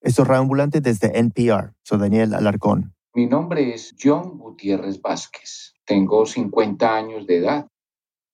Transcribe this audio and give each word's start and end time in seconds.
Esto 0.00 0.22
es 0.22 0.30
Ambulante 0.30 0.80
desde 0.80 1.18
NPR. 1.18 1.74
Soy 1.82 1.98
Daniel 1.98 2.32
Alarcón. 2.34 2.94
Mi 3.14 3.26
nombre 3.26 3.74
es 3.74 3.96
John 4.00 4.38
Gutiérrez 4.38 5.02
Vázquez. 5.02 5.74
Tengo 5.84 6.24
50 6.24 6.94
años 6.94 7.26
de 7.26 7.38
edad. 7.38 7.66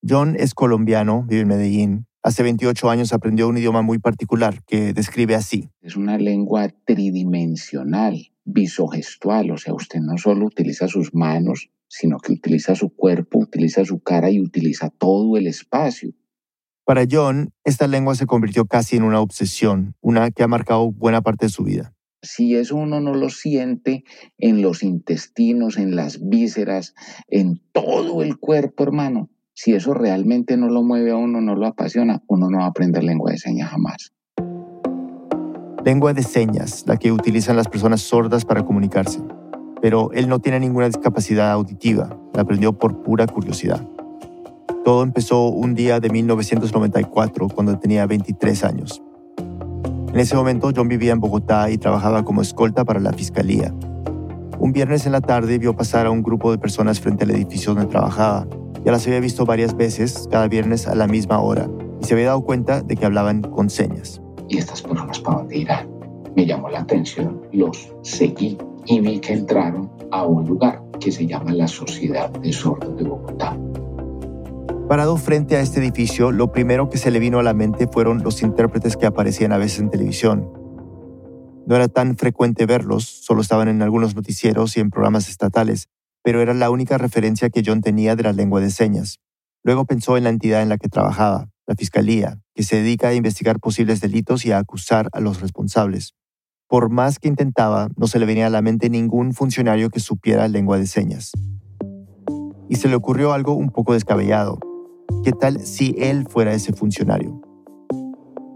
John 0.06 0.36
es 0.38 0.52
colombiano, 0.52 1.24
vive 1.26 1.40
en 1.40 1.48
Medellín. 1.48 2.06
Hace 2.22 2.42
28 2.42 2.90
años 2.90 3.14
aprendió 3.14 3.48
un 3.48 3.56
idioma 3.56 3.80
muy 3.80 3.98
particular 3.98 4.62
que 4.66 4.92
describe 4.92 5.34
así. 5.34 5.70
Es 5.80 5.96
una 5.96 6.18
lengua 6.18 6.68
tridimensional, 6.84 8.30
visogestual, 8.44 9.50
o 9.50 9.56
sea, 9.56 9.72
usted 9.72 10.00
no 10.00 10.18
solo 10.18 10.44
utiliza 10.44 10.86
sus 10.86 11.14
manos, 11.14 11.70
sino 11.88 12.18
que 12.18 12.32
utiliza 12.32 12.74
su 12.74 12.94
cuerpo, 12.94 13.38
utiliza 13.38 13.86
su 13.86 14.00
cara 14.00 14.30
y 14.30 14.38
utiliza 14.38 14.90
todo 14.90 15.38
el 15.38 15.46
espacio. 15.46 16.10
Para 16.86 17.04
John, 17.10 17.50
esta 17.64 17.86
lengua 17.86 18.14
se 18.14 18.26
convirtió 18.26 18.66
casi 18.66 18.96
en 18.96 19.04
una 19.04 19.20
obsesión, 19.20 19.94
una 20.02 20.30
que 20.30 20.42
ha 20.42 20.48
marcado 20.48 20.92
buena 20.92 21.22
parte 21.22 21.46
de 21.46 21.50
su 21.50 21.64
vida. 21.64 21.94
Si 22.20 22.56
eso 22.56 22.76
uno 22.76 23.00
no 23.00 23.14
lo 23.14 23.30
siente 23.30 24.04
en 24.36 24.60
los 24.60 24.82
intestinos, 24.82 25.78
en 25.78 25.96
las 25.96 26.28
vísceras, 26.28 26.94
en 27.28 27.62
todo 27.72 28.22
el 28.22 28.38
cuerpo, 28.38 28.82
hermano, 28.82 29.30
si 29.54 29.72
eso 29.72 29.94
realmente 29.94 30.58
no 30.58 30.68
lo 30.68 30.82
mueve 30.82 31.12
a 31.12 31.16
uno, 31.16 31.40
no 31.40 31.54
lo 31.54 31.66
apasiona, 31.66 32.22
uno 32.26 32.50
no 32.50 32.58
va 32.58 32.64
a 32.64 32.68
aprender 32.68 33.02
lengua 33.02 33.30
de 33.30 33.38
señas 33.38 33.70
jamás. 33.70 34.12
Lengua 35.86 36.12
de 36.12 36.22
señas, 36.22 36.84
la 36.86 36.98
que 36.98 37.12
utilizan 37.12 37.56
las 37.56 37.68
personas 37.68 38.02
sordas 38.02 38.44
para 38.44 38.62
comunicarse. 38.62 39.20
Pero 39.80 40.12
él 40.12 40.28
no 40.28 40.38
tiene 40.38 40.60
ninguna 40.60 40.86
discapacidad 40.86 41.50
auditiva, 41.50 42.18
la 42.34 42.42
aprendió 42.42 42.78
por 42.78 43.02
pura 43.02 43.26
curiosidad. 43.26 43.86
Todo 44.84 45.02
empezó 45.02 45.48
un 45.48 45.74
día 45.74 45.98
de 45.98 46.10
1994, 46.10 47.48
cuando 47.48 47.78
tenía 47.78 48.04
23 48.04 48.64
años. 48.64 49.02
En 50.12 50.20
ese 50.20 50.36
momento 50.36 50.70
John 50.76 50.88
vivía 50.88 51.12
en 51.12 51.20
Bogotá 51.20 51.70
y 51.70 51.78
trabajaba 51.78 52.22
como 52.22 52.42
escolta 52.42 52.84
para 52.84 53.00
la 53.00 53.14
fiscalía. 53.14 53.74
Un 54.58 54.72
viernes 54.74 55.06
en 55.06 55.12
la 55.12 55.22
tarde 55.22 55.56
vio 55.56 55.74
pasar 55.74 56.04
a 56.04 56.10
un 56.10 56.22
grupo 56.22 56.50
de 56.50 56.58
personas 56.58 57.00
frente 57.00 57.24
al 57.24 57.30
edificio 57.30 57.74
donde 57.74 57.90
trabajaba. 57.90 58.46
Ya 58.84 58.92
las 58.92 59.06
había 59.06 59.20
visto 59.20 59.46
varias 59.46 59.74
veces, 59.74 60.28
cada 60.30 60.48
viernes 60.48 60.86
a 60.86 60.94
la 60.94 61.06
misma 61.06 61.40
hora, 61.40 61.66
y 62.02 62.04
se 62.04 62.12
había 62.12 62.26
dado 62.26 62.42
cuenta 62.42 62.82
de 62.82 62.94
que 62.94 63.06
hablaban 63.06 63.40
con 63.40 63.70
señas. 63.70 64.20
¿Y 64.50 64.58
estas 64.58 64.82
personas 64.82 65.18
para 65.18 65.38
dónde 65.38 65.56
irán? 65.56 65.88
Me 66.36 66.44
llamó 66.44 66.68
la 66.68 66.80
atención, 66.80 67.40
los 67.52 67.90
seguí 68.02 68.58
y 68.84 69.00
vi 69.00 69.18
que 69.18 69.32
entraron 69.32 69.90
a 70.10 70.26
un 70.26 70.46
lugar 70.46 70.82
que 71.00 71.10
se 71.10 71.26
llama 71.26 71.52
la 71.54 71.68
Sociedad 71.68 72.30
de 72.30 72.52
Sordos 72.52 72.96
de 72.98 73.04
Bogotá. 73.04 73.56
Parado 74.88 75.16
frente 75.16 75.56
a 75.56 75.60
este 75.60 75.80
edificio, 75.80 76.30
lo 76.30 76.52
primero 76.52 76.90
que 76.90 76.98
se 76.98 77.10
le 77.10 77.18
vino 77.18 77.38
a 77.38 77.42
la 77.42 77.54
mente 77.54 77.88
fueron 77.90 78.22
los 78.22 78.42
intérpretes 78.42 78.98
que 78.98 79.06
aparecían 79.06 79.52
a 79.52 79.56
veces 79.56 79.80
en 79.80 79.88
televisión. 79.88 80.46
No 81.66 81.74
era 81.74 81.88
tan 81.88 82.18
frecuente 82.18 82.66
verlos, 82.66 83.04
solo 83.04 83.40
estaban 83.40 83.68
en 83.68 83.80
algunos 83.80 84.14
noticieros 84.14 84.76
y 84.76 84.80
en 84.80 84.90
programas 84.90 85.30
estatales, 85.30 85.88
pero 86.22 86.42
era 86.42 86.52
la 86.52 86.68
única 86.68 86.98
referencia 86.98 87.48
que 87.48 87.62
John 87.64 87.80
tenía 87.80 88.14
de 88.14 88.24
la 88.24 88.34
lengua 88.34 88.60
de 88.60 88.70
señas. 88.70 89.20
Luego 89.62 89.86
pensó 89.86 90.18
en 90.18 90.24
la 90.24 90.30
entidad 90.30 90.60
en 90.60 90.68
la 90.68 90.76
que 90.76 90.90
trabajaba, 90.90 91.48
la 91.66 91.74
Fiscalía, 91.76 92.42
que 92.54 92.62
se 92.62 92.76
dedica 92.76 93.08
a 93.08 93.14
investigar 93.14 93.60
posibles 93.60 94.02
delitos 94.02 94.44
y 94.44 94.52
a 94.52 94.58
acusar 94.58 95.08
a 95.12 95.20
los 95.20 95.40
responsables. 95.40 96.12
Por 96.68 96.90
más 96.90 97.18
que 97.18 97.28
intentaba, 97.28 97.88
no 97.96 98.06
se 98.06 98.18
le 98.18 98.26
venía 98.26 98.48
a 98.48 98.50
la 98.50 98.60
mente 98.60 98.90
ningún 98.90 99.32
funcionario 99.32 99.88
que 99.88 100.00
supiera 100.00 100.46
lengua 100.46 100.78
de 100.78 100.86
señas. 100.86 101.32
Y 102.68 102.76
se 102.76 102.88
le 102.88 102.96
ocurrió 102.96 103.32
algo 103.32 103.54
un 103.54 103.70
poco 103.70 103.94
descabellado. 103.94 104.58
¿Qué 105.22 105.32
tal 105.32 105.60
si 105.60 105.94
él 105.98 106.26
fuera 106.28 106.52
ese 106.54 106.72
funcionario? 106.72 107.40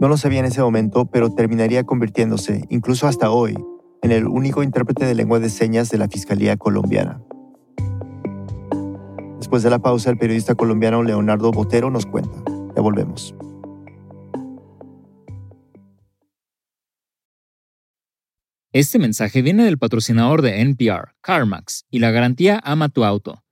No 0.01 0.09
lo 0.09 0.17
sabía 0.17 0.41
en 0.41 0.45
ese 0.45 0.61
momento, 0.61 1.07
pero 1.07 1.31
terminaría 1.31 1.85
convirtiéndose, 1.85 2.65
incluso 2.69 3.07
hasta 3.07 3.31
hoy, 3.31 3.57
en 4.03 4.13
el 4.13 4.27
único 4.27 4.63
intérprete 4.63 5.05
de 5.05 5.15
lengua 5.15 5.41
de 5.41 5.51
señas 5.51 5.91
de 5.91 5.99
la 5.99 6.09
Fiscalía 6.09 6.57
colombiana. 6.57 7.21
Después 9.39 9.63
de 9.63 9.71
la 9.71 9.79
pausa, 9.79 10.11
el 10.11 10.19
periodista 10.19 10.55
colombiano 10.55 11.03
Leonardo 11.03 11.51
Botero 11.51 11.91
nos 11.91 12.07
cuenta. 12.07 12.43
Ya 12.77 12.83
volvemos. 12.83 13.35
Este 18.73 18.99
mensaje 18.99 19.41
viene 19.41 19.65
del 19.65 19.79
patrocinador 19.79 20.43
de 20.43 20.61
NPR, 20.61 21.15
CarMax, 21.23 21.87
y 21.91 22.01
la 22.01 22.11
garantía 22.11 22.61
Ama 22.63 22.91
tu 22.91 23.05
auto. 23.05 23.43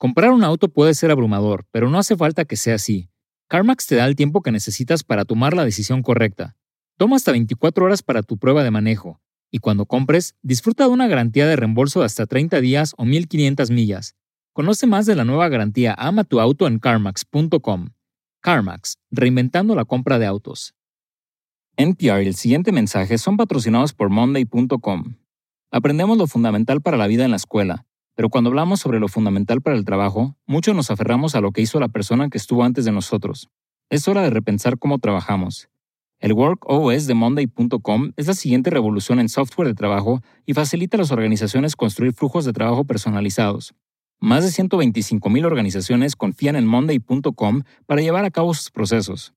Comprar 0.00 0.30
un 0.30 0.42
auto 0.44 0.70
puede 0.70 0.94
ser 0.94 1.10
abrumador, 1.10 1.66
pero 1.70 1.90
no 1.90 1.98
hace 1.98 2.16
falta 2.16 2.46
que 2.46 2.56
sea 2.56 2.76
así. 2.76 3.10
CarMax 3.48 3.86
te 3.86 3.96
da 3.96 4.06
el 4.06 4.16
tiempo 4.16 4.40
que 4.40 4.50
necesitas 4.50 5.04
para 5.04 5.26
tomar 5.26 5.52
la 5.52 5.62
decisión 5.62 6.00
correcta. 6.02 6.56
Toma 6.96 7.16
hasta 7.16 7.32
24 7.32 7.84
horas 7.84 8.02
para 8.02 8.22
tu 8.22 8.38
prueba 8.38 8.64
de 8.64 8.70
manejo, 8.70 9.20
y 9.50 9.58
cuando 9.58 9.84
compres, 9.84 10.36
disfruta 10.40 10.84
de 10.84 10.88
una 10.88 11.06
garantía 11.06 11.46
de 11.46 11.54
reembolso 11.54 12.00
de 12.00 12.06
hasta 12.06 12.24
30 12.24 12.62
días 12.62 12.94
o 12.96 13.04
1500 13.04 13.70
millas. 13.70 14.16
Conoce 14.54 14.86
más 14.86 15.04
de 15.04 15.16
la 15.16 15.26
nueva 15.26 15.50
garantía 15.50 15.94
Ama 15.98 16.24
tu 16.24 16.40
auto 16.40 16.66
en 16.66 16.78
carmax.com. 16.78 17.90
CarMax, 18.40 18.96
reinventando 19.10 19.74
la 19.74 19.84
compra 19.84 20.18
de 20.18 20.24
autos. 20.24 20.74
NPR 21.76 22.22
y 22.22 22.26
el 22.26 22.36
siguiente 22.36 22.72
mensaje 22.72 23.18
son 23.18 23.36
patrocinados 23.36 23.92
por 23.92 24.08
Monday.com. 24.08 25.16
Aprendemos 25.70 26.16
lo 26.16 26.26
fundamental 26.26 26.80
para 26.80 26.96
la 26.96 27.06
vida 27.06 27.26
en 27.26 27.32
la 27.32 27.36
escuela 27.36 27.84
pero 28.20 28.28
cuando 28.28 28.50
hablamos 28.50 28.80
sobre 28.80 29.00
lo 29.00 29.08
fundamental 29.08 29.62
para 29.62 29.78
el 29.78 29.86
trabajo, 29.86 30.36
muchos 30.46 30.76
nos 30.76 30.90
aferramos 30.90 31.34
a 31.34 31.40
lo 31.40 31.52
que 31.52 31.62
hizo 31.62 31.80
la 31.80 31.88
persona 31.88 32.28
que 32.28 32.36
estuvo 32.36 32.64
antes 32.64 32.84
de 32.84 32.92
nosotros. 32.92 33.48
Es 33.88 34.08
hora 34.08 34.20
de 34.20 34.28
repensar 34.28 34.78
cómo 34.78 34.98
trabajamos. 34.98 35.70
El 36.18 36.34
Work 36.34 36.68
OS 36.68 37.06
de 37.06 37.14
Monday.com 37.14 38.12
es 38.18 38.26
la 38.26 38.34
siguiente 38.34 38.68
revolución 38.68 39.20
en 39.20 39.30
software 39.30 39.68
de 39.68 39.74
trabajo 39.74 40.20
y 40.44 40.52
facilita 40.52 40.98
a 40.98 41.00
las 41.00 41.12
organizaciones 41.12 41.76
construir 41.76 42.12
flujos 42.12 42.44
de 42.44 42.52
trabajo 42.52 42.84
personalizados. 42.84 43.72
Más 44.20 44.44
de 44.44 44.50
125.000 44.50 45.46
organizaciones 45.46 46.14
confían 46.14 46.56
en 46.56 46.66
Monday.com 46.66 47.62
para 47.86 48.02
llevar 48.02 48.26
a 48.26 48.30
cabo 48.30 48.52
sus 48.52 48.70
procesos. 48.70 49.32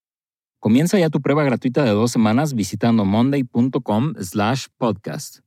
Comienza 0.60 1.00
ya 1.00 1.10
tu 1.10 1.22
prueba 1.22 1.46
gratuita 1.46 1.86
de 1.86 1.92
dos 1.92 2.12
semanas 2.12 2.54
visitando 2.54 3.06
monday.com/podcast. 3.06 5.43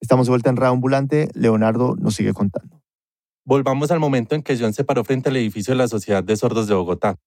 Estamos 0.00 0.26
de 0.26 0.30
vuelta 0.30 0.50
en 0.50 0.62
Ambulante. 0.62 1.28
Leonardo 1.34 1.96
nos 1.96 2.14
sigue 2.14 2.32
contando. 2.32 2.82
Volvamos 3.44 3.90
al 3.90 4.00
momento 4.00 4.34
en 4.34 4.42
que 4.42 4.56
John 4.58 4.72
se 4.72 4.84
paró 4.84 5.04
frente 5.04 5.28
al 5.28 5.36
edificio 5.36 5.72
de 5.72 5.78
la 5.78 5.88
Sociedad 5.88 6.24
de 6.24 6.36
Sordos 6.36 6.66
de 6.66 6.74
Bogotá. 6.74 7.18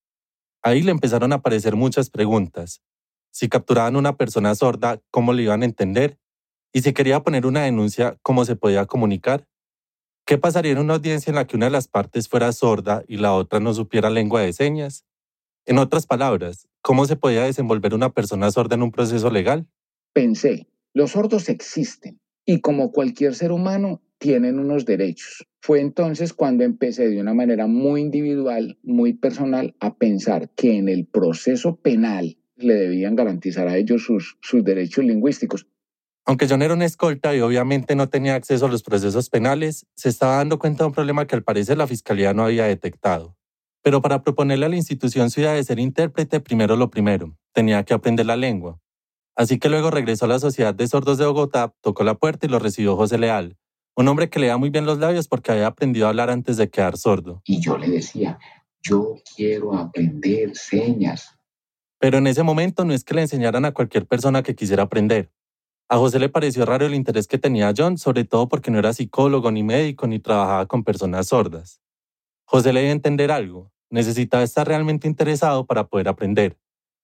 Ahí 0.62 0.82
le 0.82 0.90
empezaron 0.90 1.32
a 1.32 1.36
aparecer 1.36 1.76
muchas 1.76 2.10
preguntas. 2.10 2.82
Si 3.30 3.48
capturaban 3.48 3.94
a 3.94 3.98
una 3.98 4.16
persona 4.16 4.54
sorda, 4.54 5.00
¿cómo 5.10 5.32
le 5.32 5.44
iban 5.44 5.62
a 5.62 5.66
entender? 5.66 6.18
Y 6.72 6.82
si 6.82 6.92
quería 6.92 7.20
poner 7.20 7.46
una 7.46 7.62
denuncia, 7.62 8.18
¿cómo 8.22 8.44
se 8.44 8.56
podía 8.56 8.86
comunicar? 8.86 9.46
¿Qué 10.26 10.38
pasaría 10.38 10.72
en 10.72 10.78
una 10.78 10.94
audiencia 10.94 11.30
en 11.30 11.36
la 11.36 11.46
que 11.46 11.56
una 11.56 11.66
de 11.66 11.72
las 11.72 11.88
partes 11.88 12.28
fuera 12.28 12.52
sorda 12.52 13.02
y 13.08 13.16
la 13.16 13.32
otra 13.32 13.60
no 13.60 13.72
supiera 13.72 14.10
lengua 14.10 14.42
de 14.42 14.52
señas? 14.52 15.04
En 15.66 15.78
otras 15.78 16.06
palabras, 16.06 16.68
¿cómo 16.82 17.06
se 17.06 17.16
podía 17.16 17.44
desenvolver 17.44 17.94
una 17.94 18.10
persona 18.10 18.50
sorda 18.50 18.74
en 18.74 18.82
un 18.82 18.90
proceso 18.90 19.30
legal? 19.30 19.66
Pensé, 20.12 20.66
los 20.92 21.12
sordos 21.12 21.48
existen, 21.48 22.20
y 22.48 22.60
como 22.62 22.92
cualquier 22.92 23.34
ser 23.34 23.52
humano 23.52 24.00
tienen 24.16 24.58
unos 24.58 24.86
derechos. 24.86 25.46
Fue 25.60 25.82
entonces 25.82 26.32
cuando 26.32 26.64
empecé 26.64 27.10
de 27.10 27.20
una 27.20 27.34
manera 27.34 27.66
muy 27.66 28.00
individual, 28.00 28.78
muy 28.82 29.12
personal, 29.12 29.76
a 29.80 29.96
pensar 29.96 30.48
que 30.56 30.78
en 30.78 30.88
el 30.88 31.04
proceso 31.04 31.76
penal 31.76 32.38
le 32.56 32.72
debían 32.72 33.16
garantizar 33.16 33.68
a 33.68 33.76
ellos 33.76 34.02
sus, 34.02 34.38
sus 34.40 34.64
derechos 34.64 35.04
lingüísticos. 35.04 35.66
Aunque 36.24 36.48
John 36.48 36.62
era 36.62 36.72
un 36.72 36.80
escolta 36.80 37.36
y 37.36 37.40
obviamente 37.40 37.94
no 37.94 38.08
tenía 38.08 38.34
acceso 38.34 38.64
a 38.64 38.70
los 38.70 38.82
procesos 38.82 39.28
penales, 39.28 39.84
se 39.94 40.08
estaba 40.08 40.36
dando 40.36 40.58
cuenta 40.58 40.84
de 40.84 40.88
un 40.88 40.94
problema 40.94 41.26
que 41.26 41.36
al 41.36 41.42
parecer 41.42 41.76
la 41.76 41.86
Fiscalía 41.86 42.32
no 42.32 42.44
había 42.44 42.64
detectado. 42.64 43.36
Pero 43.82 44.00
para 44.00 44.22
proponerle 44.22 44.64
a 44.64 44.70
la 44.70 44.76
institución 44.76 45.28
idea 45.36 45.52
de 45.52 45.64
ser 45.64 45.78
intérprete, 45.78 46.40
primero 46.40 46.76
lo 46.76 46.88
primero, 46.88 47.36
tenía 47.52 47.84
que 47.84 47.92
aprender 47.92 48.24
la 48.24 48.36
lengua. 48.36 48.80
Así 49.38 49.60
que 49.60 49.68
luego 49.68 49.92
regresó 49.92 50.24
a 50.24 50.28
la 50.28 50.40
Sociedad 50.40 50.74
de 50.74 50.88
Sordos 50.88 51.16
de 51.16 51.24
Bogotá, 51.24 51.72
tocó 51.80 52.02
la 52.02 52.14
puerta 52.14 52.44
y 52.44 52.48
lo 52.48 52.58
recibió 52.58 52.96
José 52.96 53.18
Leal, 53.18 53.56
un 53.94 54.08
hombre 54.08 54.28
que 54.30 54.40
leía 54.40 54.56
muy 54.56 54.70
bien 54.70 54.84
los 54.84 54.98
labios 54.98 55.28
porque 55.28 55.52
había 55.52 55.68
aprendido 55.68 56.06
a 56.06 56.08
hablar 56.08 56.28
antes 56.28 56.56
de 56.56 56.68
quedar 56.68 56.98
sordo. 56.98 57.40
Y 57.44 57.60
yo 57.60 57.78
le 57.78 57.88
decía, 57.88 58.40
yo 58.82 59.14
quiero 59.36 59.76
aprender 59.76 60.56
señas. 60.56 61.38
Pero 62.00 62.18
en 62.18 62.26
ese 62.26 62.42
momento 62.42 62.84
no 62.84 62.92
es 62.92 63.04
que 63.04 63.14
le 63.14 63.22
enseñaran 63.22 63.64
a 63.64 63.70
cualquier 63.70 64.06
persona 64.06 64.42
que 64.42 64.56
quisiera 64.56 64.82
aprender. 64.82 65.30
A 65.88 65.98
José 65.98 66.18
le 66.18 66.28
pareció 66.28 66.66
raro 66.66 66.86
el 66.86 66.94
interés 66.96 67.28
que 67.28 67.38
tenía 67.38 67.72
John, 67.76 67.96
sobre 67.96 68.24
todo 68.24 68.48
porque 68.48 68.72
no 68.72 68.80
era 68.80 68.92
psicólogo 68.92 69.52
ni 69.52 69.62
médico 69.62 70.08
ni 70.08 70.18
trabajaba 70.18 70.66
con 70.66 70.82
personas 70.82 71.28
sordas. 71.28 71.80
José 72.44 72.72
le 72.72 72.80
a 72.88 72.90
entender 72.90 73.30
algo, 73.30 73.70
necesitaba 73.88 74.42
estar 74.42 74.66
realmente 74.66 75.06
interesado 75.06 75.64
para 75.64 75.86
poder 75.86 76.08
aprender. 76.08 76.58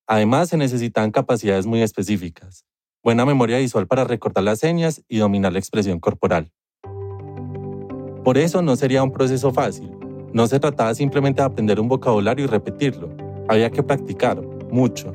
Además, 0.07 0.51
se 0.51 0.59
necesitan 0.59 1.11
capacidades 1.11 1.67
muy 1.67 1.81
específicas, 1.81 2.65
buena 3.03 3.25
memoria 3.25 3.59
visual 3.59 3.87
para 3.87 4.05
recordar 4.05 4.45
las 4.45 4.59
señas 4.59 5.03
y 5.09 5.19
dominar 5.19 5.53
la 5.53 5.59
expresión 5.59 5.99
corporal. 5.99 6.53
Por 8.23 8.37
eso 8.37 8.61
no 8.63 8.77
sería 8.77 9.03
un 9.03 9.13
proceso 9.13 9.53
fácil. 9.53 9.91
No 10.33 10.47
se 10.47 10.61
trataba 10.61 10.95
simplemente 10.95 11.41
de 11.41 11.47
aprender 11.47 11.81
un 11.81 11.89
vocabulario 11.89 12.45
y 12.45 12.49
repetirlo. 12.49 13.09
Había 13.49 13.71
que 13.71 13.83
practicar, 13.83 14.41
mucho. 14.71 15.15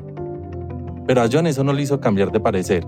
Pero 1.06 1.22
a 1.22 1.28
John 1.30 1.46
eso 1.46 1.62
no 1.62 1.72
le 1.72 1.82
hizo 1.82 2.00
cambiar 2.00 2.32
de 2.32 2.40
parecer. 2.40 2.84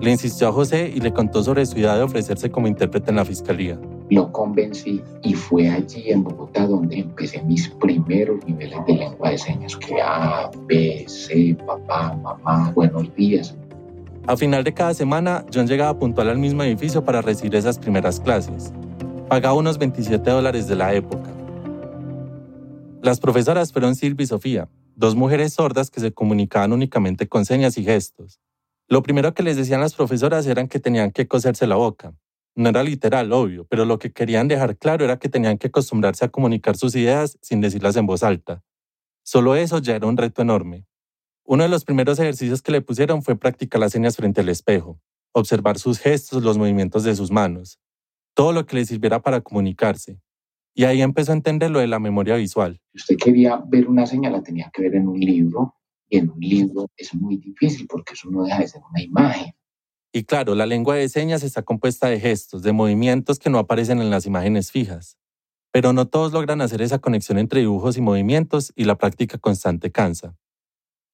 Le 0.00 0.10
insistió 0.10 0.48
a 0.48 0.52
José 0.52 0.92
y 0.94 1.00
le 1.00 1.12
contó 1.12 1.42
sobre 1.42 1.66
su 1.66 1.78
idea 1.78 1.96
de 1.96 2.02
ofrecerse 2.02 2.50
como 2.50 2.68
intérprete 2.68 3.10
en 3.10 3.16
la 3.16 3.24
fiscalía. 3.24 3.78
Lo 4.10 4.32
convencí 4.32 5.00
y 5.22 5.34
fue 5.34 5.68
allí 5.68 6.10
en 6.10 6.24
Bogotá 6.24 6.66
donde 6.66 6.98
empecé 6.98 7.40
mis 7.42 7.68
primeros 7.68 8.44
niveles 8.44 8.78
de 8.86 8.94
lengua 8.94 9.30
de 9.30 9.38
señas, 9.38 9.76
que 9.76 10.02
A, 10.02 10.50
B, 10.66 11.04
C, 11.06 11.56
papá, 11.64 12.16
mamá, 12.16 12.72
buenos 12.74 13.14
días. 13.14 13.54
A 14.26 14.36
final 14.36 14.64
de 14.64 14.74
cada 14.74 14.94
semana, 14.94 15.46
John 15.54 15.68
llegaba 15.68 15.96
puntual 15.96 16.28
al 16.28 16.38
mismo 16.38 16.64
edificio 16.64 17.04
para 17.04 17.22
recibir 17.22 17.54
esas 17.54 17.78
primeras 17.78 18.18
clases. 18.18 18.72
Pagaba 19.28 19.54
unos 19.54 19.78
27 19.78 20.28
dólares 20.28 20.66
de 20.66 20.74
la 20.74 20.92
época. 20.92 21.30
Las 23.02 23.20
profesoras 23.20 23.72
fueron 23.72 23.94
Silvia 23.94 24.24
y 24.24 24.26
Sofía, 24.26 24.68
dos 24.96 25.14
mujeres 25.14 25.54
sordas 25.54 25.88
que 25.88 26.00
se 26.00 26.12
comunicaban 26.12 26.72
únicamente 26.72 27.28
con 27.28 27.44
señas 27.44 27.78
y 27.78 27.84
gestos. 27.84 28.40
Lo 28.88 29.04
primero 29.04 29.34
que 29.34 29.44
les 29.44 29.56
decían 29.56 29.80
las 29.80 29.94
profesoras 29.94 30.48
eran 30.48 30.66
que 30.66 30.80
tenían 30.80 31.12
que 31.12 31.28
coserse 31.28 31.68
la 31.68 31.76
boca. 31.76 32.12
No 32.56 32.68
era 32.68 32.82
literal, 32.82 33.32
obvio, 33.32 33.64
pero 33.66 33.84
lo 33.84 33.98
que 33.98 34.12
querían 34.12 34.48
dejar 34.48 34.76
claro 34.76 35.04
era 35.04 35.18
que 35.18 35.28
tenían 35.28 35.58
que 35.58 35.68
acostumbrarse 35.68 36.24
a 36.24 36.28
comunicar 36.28 36.76
sus 36.76 36.94
ideas 36.96 37.38
sin 37.40 37.60
decirlas 37.60 37.96
en 37.96 38.06
voz 38.06 38.22
alta. 38.22 38.62
Solo 39.22 39.54
eso 39.54 39.78
ya 39.78 39.96
era 39.96 40.06
un 40.06 40.16
reto 40.16 40.42
enorme. 40.42 40.86
Uno 41.44 41.62
de 41.62 41.68
los 41.68 41.84
primeros 41.84 42.18
ejercicios 42.18 42.62
que 42.62 42.72
le 42.72 42.80
pusieron 42.80 43.22
fue 43.22 43.36
practicar 43.36 43.80
las 43.80 43.92
señas 43.92 44.16
frente 44.16 44.40
al 44.40 44.48
espejo, 44.48 45.00
observar 45.32 45.78
sus 45.78 45.98
gestos, 45.98 46.42
los 46.42 46.58
movimientos 46.58 47.04
de 47.04 47.14
sus 47.14 47.30
manos, 47.30 47.78
todo 48.34 48.52
lo 48.52 48.66
que 48.66 48.76
le 48.76 48.84
sirviera 48.84 49.22
para 49.22 49.40
comunicarse. 49.40 50.20
Y 50.74 50.84
ahí 50.84 51.02
empezó 51.02 51.32
a 51.32 51.36
entender 51.36 51.70
lo 51.70 51.80
de 51.80 51.86
la 51.86 51.98
memoria 51.98 52.36
visual. 52.36 52.80
Si 52.92 52.98
usted 53.00 53.16
quería 53.16 53.62
ver 53.66 53.88
una 53.88 54.06
señal, 54.06 54.32
la 54.32 54.42
tenía 54.42 54.70
que 54.72 54.82
ver 54.82 54.94
en 54.94 55.08
un 55.08 55.18
libro, 55.18 55.74
y 56.10 56.18
en 56.18 56.30
un 56.30 56.40
libro 56.40 56.90
es 56.96 57.14
muy 57.14 57.36
difícil 57.36 57.86
porque 57.88 58.14
eso 58.14 58.28
no 58.30 58.42
deja 58.42 58.58
de 58.58 58.68
ser 58.68 58.82
una 58.90 59.02
imagen. 59.02 59.52
Y 60.12 60.24
claro, 60.24 60.56
la 60.56 60.66
lengua 60.66 60.96
de 60.96 61.08
señas 61.08 61.44
está 61.44 61.62
compuesta 61.62 62.08
de 62.08 62.18
gestos, 62.18 62.62
de 62.62 62.72
movimientos 62.72 63.38
que 63.38 63.48
no 63.48 63.58
aparecen 63.58 64.00
en 64.00 64.10
las 64.10 64.26
imágenes 64.26 64.72
fijas. 64.72 65.16
Pero 65.72 65.92
no 65.92 66.08
todos 66.08 66.32
logran 66.32 66.60
hacer 66.60 66.82
esa 66.82 66.98
conexión 66.98 67.38
entre 67.38 67.60
dibujos 67.60 67.96
y 67.96 68.00
movimientos 68.00 68.72
y 68.74 68.84
la 68.84 68.98
práctica 68.98 69.38
constante 69.38 69.92
cansa. 69.92 70.34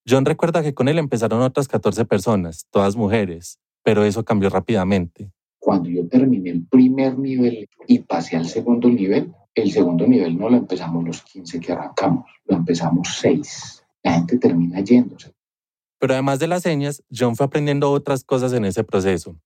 John 0.08 0.24
recuerda 0.24 0.62
que 0.62 0.72
con 0.72 0.88
él 0.88 0.98
empezaron 0.98 1.42
otras 1.42 1.68
14 1.68 2.06
personas, 2.06 2.66
todas 2.70 2.96
mujeres, 2.96 3.58
pero 3.82 4.04
eso 4.04 4.24
cambió 4.24 4.48
rápidamente. 4.48 5.30
Cuando 5.58 5.90
yo 5.90 6.08
terminé 6.08 6.50
el 6.50 6.66
primer 6.66 7.18
nivel 7.18 7.68
y 7.86 7.98
pasé 7.98 8.36
al 8.36 8.46
segundo 8.46 8.88
nivel, 8.88 9.34
el 9.54 9.72
segundo 9.72 10.06
nivel 10.06 10.38
no 10.38 10.48
lo 10.48 10.56
empezamos 10.56 11.04
los 11.04 11.22
15 11.22 11.60
que 11.60 11.72
arrancamos, 11.72 12.24
lo 12.44 12.56
empezamos 12.56 13.08
6. 13.20 13.84
La 14.04 14.14
gente 14.14 14.38
termina 14.38 14.80
yéndose. 14.80 15.35
Pero 15.98 16.14
además 16.14 16.38
de 16.38 16.48
las 16.48 16.62
señas, 16.62 17.02
John 17.10 17.36
fue 17.36 17.46
aprendiendo 17.46 17.90
otras 17.90 18.24
cosas 18.24 18.52
en 18.52 18.64
ese 18.64 18.84
proceso. 18.84 19.36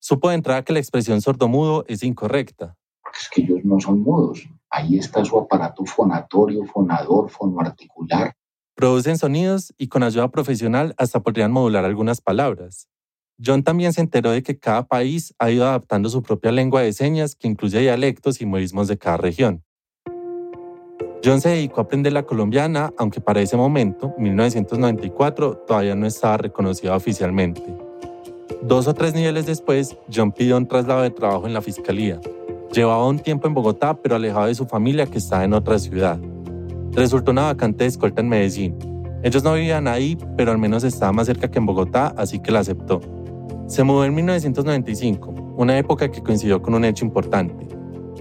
Supo 0.00 0.28
de 0.28 0.34
entrada 0.34 0.64
que 0.64 0.72
la 0.72 0.80
expresión 0.80 1.20
sordomudo 1.20 1.84
es 1.88 2.02
incorrecta. 2.02 2.76
Es 3.18 3.28
que 3.28 3.42
ellos 3.42 3.60
no 3.64 3.80
son 3.80 4.00
mudos. 4.02 4.46
Ahí 4.68 4.98
está 4.98 5.24
su 5.24 5.38
aparato 5.38 5.84
fonatorio, 5.84 6.64
fonador, 6.64 7.30
fonoarticular. 7.30 8.34
Producen 8.74 9.16
sonidos 9.18 9.72
y 9.78 9.86
con 9.86 10.02
ayuda 10.02 10.30
profesional 10.30 10.94
hasta 10.98 11.20
podrían 11.20 11.52
modular 11.52 11.84
algunas 11.84 12.20
palabras. 12.20 12.88
John 13.42 13.62
también 13.62 13.92
se 13.92 14.00
enteró 14.00 14.30
de 14.30 14.42
que 14.42 14.58
cada 14.58 14.86
país 14.86 15.34
ha 15.38 15.50
ido 15.50 15.64
adaptando 15.64 16.08
su 16.08 16.22
propia 16.22 16.52
lengua 16.52 16.82
de 16.82 16.92
señas 16.92 17.36
que 17.36 17.48
incluye 17.48 17.80
dialectos 17.80 18.40
y 18.40 18.46
modismos 18.46 18.88
de 18.88 18.98
cada 18.98 19.16
región. 19.16 19.64
John 21.24 21.40
se 21.40 21.48
dedicó 21.48 21.80
a 21.80 21.84
aprender 21.84 22.12
la 22.12 22.24
colombiana, 22.24 22.92
aunque 22.98 23.18
para 23.18 23.40
ese 23.40 23.56
momento, 23.56 24.12
1994, 24.18 25.56
todavía 25.66 25.94
no 25.94 26.06
estaba 26.06 26.36
reconocida 26.36 26.94
oficialmente. 26.94 27.62
Dos 28.62 28.86
o 28.88 28.92
tres 28.92 29.14
niveles 29.14 29.46
después, 29.46 29.96
John 30.14 30.32
pidió 30.32 30.58
un 30.58 30.68
traslado 30.68 31.00
de 31.00 31.10
trabajo 31.10 31.46
en 31.46 31.54
la 31.54 31.62
fiscalía. 31.62 32.20
Llevaba 32.74 33.06
un 33.08 33.18
tiempo 33.18 33.48
en 33.48 33.54
Bogotá, 33.54 33.94
pero 33.94 34.16
alejado 34.16 34.48
de 34.48 34.54
su 34.54 34.66
familia 34.66 35.06
que 35.06 35.16
estaba 35.16 35.44
en 35.44 35.54
otra 35.54 35.78
ciudad. 35.78 36.18
Resultó 36.92 37.30
una 37.30 37.44
vacante 37.44 37.84
de 37.84 37.88
escolta 37.88 38.20
en 38.20 38.28
Medellín. 38.28 38.76
Ellos 39.22 39.42
no 39.42 39.54
vivían 39.54 39.88
ahí, 39.88 40.18
pero 40.36 40.50
al 40.50 40.58
menos 40.58 40.84
estaba 40.84 41.12
más 41.12 41.26
cerca 41.26 41.50
que 41.50 41.58
en 41.58 41.64
Bogotá, 41.64 42.12
así 42.18 42.38
que 42.40 42.52
la 42.52 42.60
aceptó. 42.60 43.00
Se 43.66 43.82
mudó 43.82 44.04
en 44.04 44.14
1995, 44.14 45.54
una 45.56 45.78
época 45.78 46.10
que 46.10 46.22
coincidió 46.22 46.60
con 46.60 46.74
un 46.74 46.84
hecho 46.84 47.06
importante. 47.06 47.73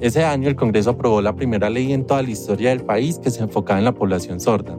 Ese 0.03 0.25
año 0.25 0.49
el 0.49 0.57
Congreso 0.57 0.89
aprobó 0.89 1.21
la 1.21 1.33
primera 1.33 1.69
ley 1.69 1.93
en 1.93 2.05
toda 2.05 2.21
la 2.21 2.29
historia 2.29 2.71
del 2.71 2.83
país 2.83 3.19
que 3.19 3.31
se 3.31 3.41
enfocaba 3.41 3.79
en 3.79 3.85
la 3.85 3.93
población 3.93 4.41
sorda. 4.41 4.77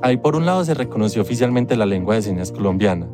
Ahí 0.00 0.16
por 0.16 0.36
un 0.36 0.46
lado 0.46 0.64
se 0.64 0.72
reconoció 0.72 1.20
oficialmente 1.20 1.76
la 1.76 1.84
lengua 1.84 2.14
de 2.14 2.22
señas 2.22 2.50
colombiana, 2.50 3.10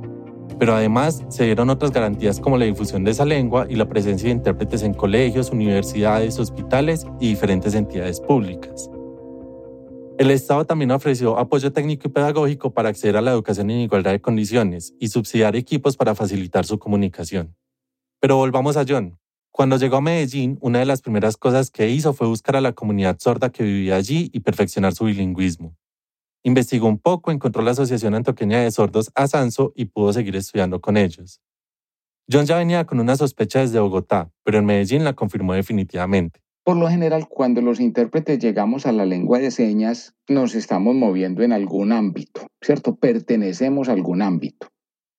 pero 0.61 0.77
además 0.77 1.25
se 1.29 1.43
dieron 1.43 1.71
otras 1.71 1.91
garantías 1.91 2.39
como 2.39 2.57
la 2.57 2.67
difusión 2.67 3.03
de 3.03 3.11
esa 3.11 3.25
lengua 3.25 3.67
y 3.69 3.75
la 3.75 3.89
presencia 3.89 4.29
de 4.29 4.37
intérpretes 4.37 4.85
en 4.85 4.95
colegios, 4.95 5.51
universidades, 5.51 6.39
hospitales 6.39 7.05
y 7.19 7.31
diferentes 7.31 7.75
entidades 7.75 8.21
públicas. 8.21 8.89
El 10.19 10.31
Estado 10.31 10.67
también 10.67 10.93
ofreció 10.93 11.37
apoyo 11.37 11.73
técnico 11.73 12.07
y 12.07 12.13
pedagógico 12.13 12.73
para 12.73 12.91
acceder 12.91 13.17
a 13.17 13.23
la 13.23 13.33
educación 13.33 13.73
en 13.73 13.81
igualdad 13.81 14.13
de 14.13 14.21
condiciones 14.21 14.95
y 15.01 15.09
subsidiar 15.09 15.57
equipos 15.57 15.97
para 15.97 16.15
facilitar 16.15 16.65
su 16.65 16.79
comunicación. 16.79 17.57
Pero 18.21 18.37
volvamos 18.37 18.77
a 18.77 18.85
John. 18.87 19.19
Cuando 19.59 19.77
llegó 19.77 19.97
a 19.97 20.01
Medellín, 20.01 20.57
una 20.61 20.79
de 20.79 20.87
las 20.87 21.03
primeras 21.03 21.37
cosas 21.37 21.73
que 21.73 21.91
hizo 21.91 22.13
fue 22.13 22.29
buscar 22.29 22.55
a 22.55 22.61
la 22.61 22.75
comunidad 22.75 23.19
sorda 23.19 23.51
que 23.51 23.65
vivía 23.65 23.97
allí 23.97 24.31
y 24.33 24.39
perfeccionar 24.39 24.95
su 24.95 25.07
bilingüismo. 25.07 25.75
Investigó 26.45 26.87
un 26.87 27.01
poco, 27.01 27.33
encontró 27.33 27.61
la 27.63 27.73
Asociación 27.73 28.15
Antioqueña 28.15 28.61
de 28.61 28.71
Sordos 28.71 29.11
Asanso 29.17 29.73
y 29.75 29.87
pudo 29.87 30.13
seguir 30.13 30.37
estudiando 30.37 30.81
con 30.81 30.97
ellos. 30.97 31.41
John 32.33 32.47
ya 32.47 32.57
venía 32.57 32.85
con 32.85 33.01
una 33.01 33.17
sospecha 33.17 33.59
desde 33.59 33.81
Bogotá, 33.81 34.31
pero 34.45 34.59
en 34.59 34.65
Medellín 34.65 35.03
la 35.03 35.15
confirmó 35.15 35.55
definitivamente. 35.55 36.39
Por 36.63 36.77
lo 36.77 36.89
general, 36.89 37.27
cuando 37.29 37.61
los 37.61 37.81
intérpretes 37.81 38.39
llegamos 38.39 38.87
a 38.87 38.93
la 38.93 39.07
lengua 39.07 39.41
de 39.41 39.51
señas, 39.51 40.15
nos 40.29 40.55
estamos 40.55 40.95
moviendo 40.95 41.43
en 41.43 41.53
algún 41.53 41.91
ámbito, 41.91 42.47
¿cierto? 42.61 42.95
Pertenecemos 42.95 43.89
a 43.89 43.93
algún 43.95 44.23
ámbito. 44.23 44.69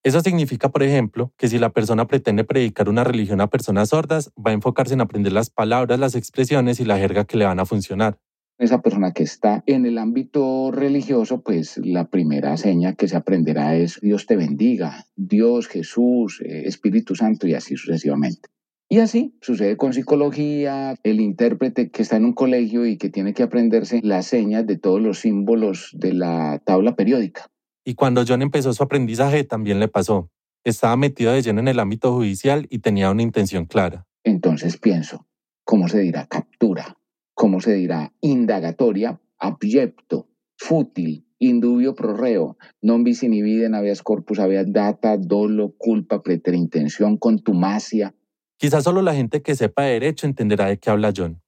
Eso 0.01 0.21
significa, 0.21 0.69
por 0.69 0.81
ejemplo, 0.81 1.33
que 1.37 1.49
si 1.49 1.59
la 1.59 1.71
persona 1.71 2.07
pretende 2.07 2.45
predicar 2.45 2.87
una 2.87 3.03
religión 3.03 3.41
a 3.41 3.47
personas 3.47 3.89
sordas, 3.89 4.31
va 4.37 4.51
a 4.51 4.53
enfocarse 4.53 4.93
en 4.93 5.01
aprender 5.01 5.33
las 5.33 5.49
palabras, 5.49 5.99
las 5.99 6.15
expresiones 6.15 6.79
y 6.79 6.85
la 6.85 6.97
jerga 6.97 7.25
que 7.25 7.37
le 7.37 7.45
van 7.45 7.59
a 7.59 7.65
funcionar. 7.65 8.17
Esa 8.57 8.81
persona 8.81 9.11
que 9.11 9.23
está 9.23 9.63
en 9.67 9.85
el 9.85 9.97
ámbito 9.97 10.71
religioso, 10.71 11.41
pues 11.41 11.77
la 11.77 12.09
primera 12.09 12.55
seña 12.55 12.93
que 12.93 13.07
se 13.09 13.17
aprenderá 13.17 13.75
es 13.75 13.99
Dios 14.01 14.25
te 14.25 14.37
bendiga, 14.37 15.05
Dios, 15.15 15.67
Jesús, 15.67 16.41
eh, 16.45 16.63
Espíritu 16.65 17.15
Santo 17.15 17.47
y 17.47 17.53
así 17.53 17.75
sucesivamente. 17.75 18.49
Y 18.89 18.99
así 18.99 19.35
sucede 19.41 19.77
con 19.77 19.93
psicología, 19.93 20.95
el 21.03 21.21
intérprete 21.21 21.91
que 21.91 22.01
está 22.01 22.17
en 22.17 22.25
un 22.25 22.33
colegio 22.33 22.85
y 22.85 22.97
que 22.97 23.09
tiene 23.09 23.33
que 23.33 23.43
aprenderse 23.43 23.99
las 24.01 24.25
señas 24.27 24.65
de 24.65 24.77
todos 24.77 24.99
los 24.99 25.19
símbolos 25.19 25.91
de 25.93 26.13
la 26.13 26.59
tabla 26.65 26.95
periódica. 26.95 27.49
Y 27.85 27.95
cuando 27.95 28.23
John 28.27 28.41
empezó 28.41 28.73
su 28.73 28.83
aprendizaje 28.83 29.43
también 29.43 29.79
le 29.79 29.87
pasó. 29.87 30.29
Estaba 30.63 30.97
metido 30.97 31.31
de 31.31 31.41
lleno 31.41 31.61
en 31.61 31.67
el 31.67 31.79
ámbito 31.79 32.13
judicial 32.13 32.67
y 32.69 32.79
tenía 32.79 33.09
una 33.11 33.23
intención 33.23 33.65
clara. 33.65 34.05
Entonces 34.23 34.77
pienso, 34.77 35.25
¿cómo 35.63 35.87
se 35.87 35.99
dirá 35.99 36.27
captura? 36.27 36.97
¿Cómo 37.33 37.61
se 37.61 37.73
dirá 37.73 38.11
indagatoria? 38.21 39.19
Abyecto, 39.37 40.27
fútil, 40.57 41.25
indubio 41.39 41.95
pro 41.95 42.13
reo, 42.15 42.57
non 42.81 43.03
bis 43.03 43.23
in 43.23 43.73
habeas 43.73 44.03
corpus 44.03 44.39
habeas 44.39 44.67
data, 44.67 45.17
dolo, 45.17 45.73
culpa, 45.77 46.21
preterintención, 46.21 47.17
contumacia. 47.17 48.13
Quizás 48.57 48.83
solo 48.83 49.01
la 49.01 49.15
gente 49.15 49.41
que 49.41 49.55
sepa 49.55 49.83
de 49.83 49.93
derecho 49.93 50.27
entenderá 50.27 50.67
de 50.67 50.77
qué 50.77 50.89
habla 50.89 51.13
John. 51.15 51.41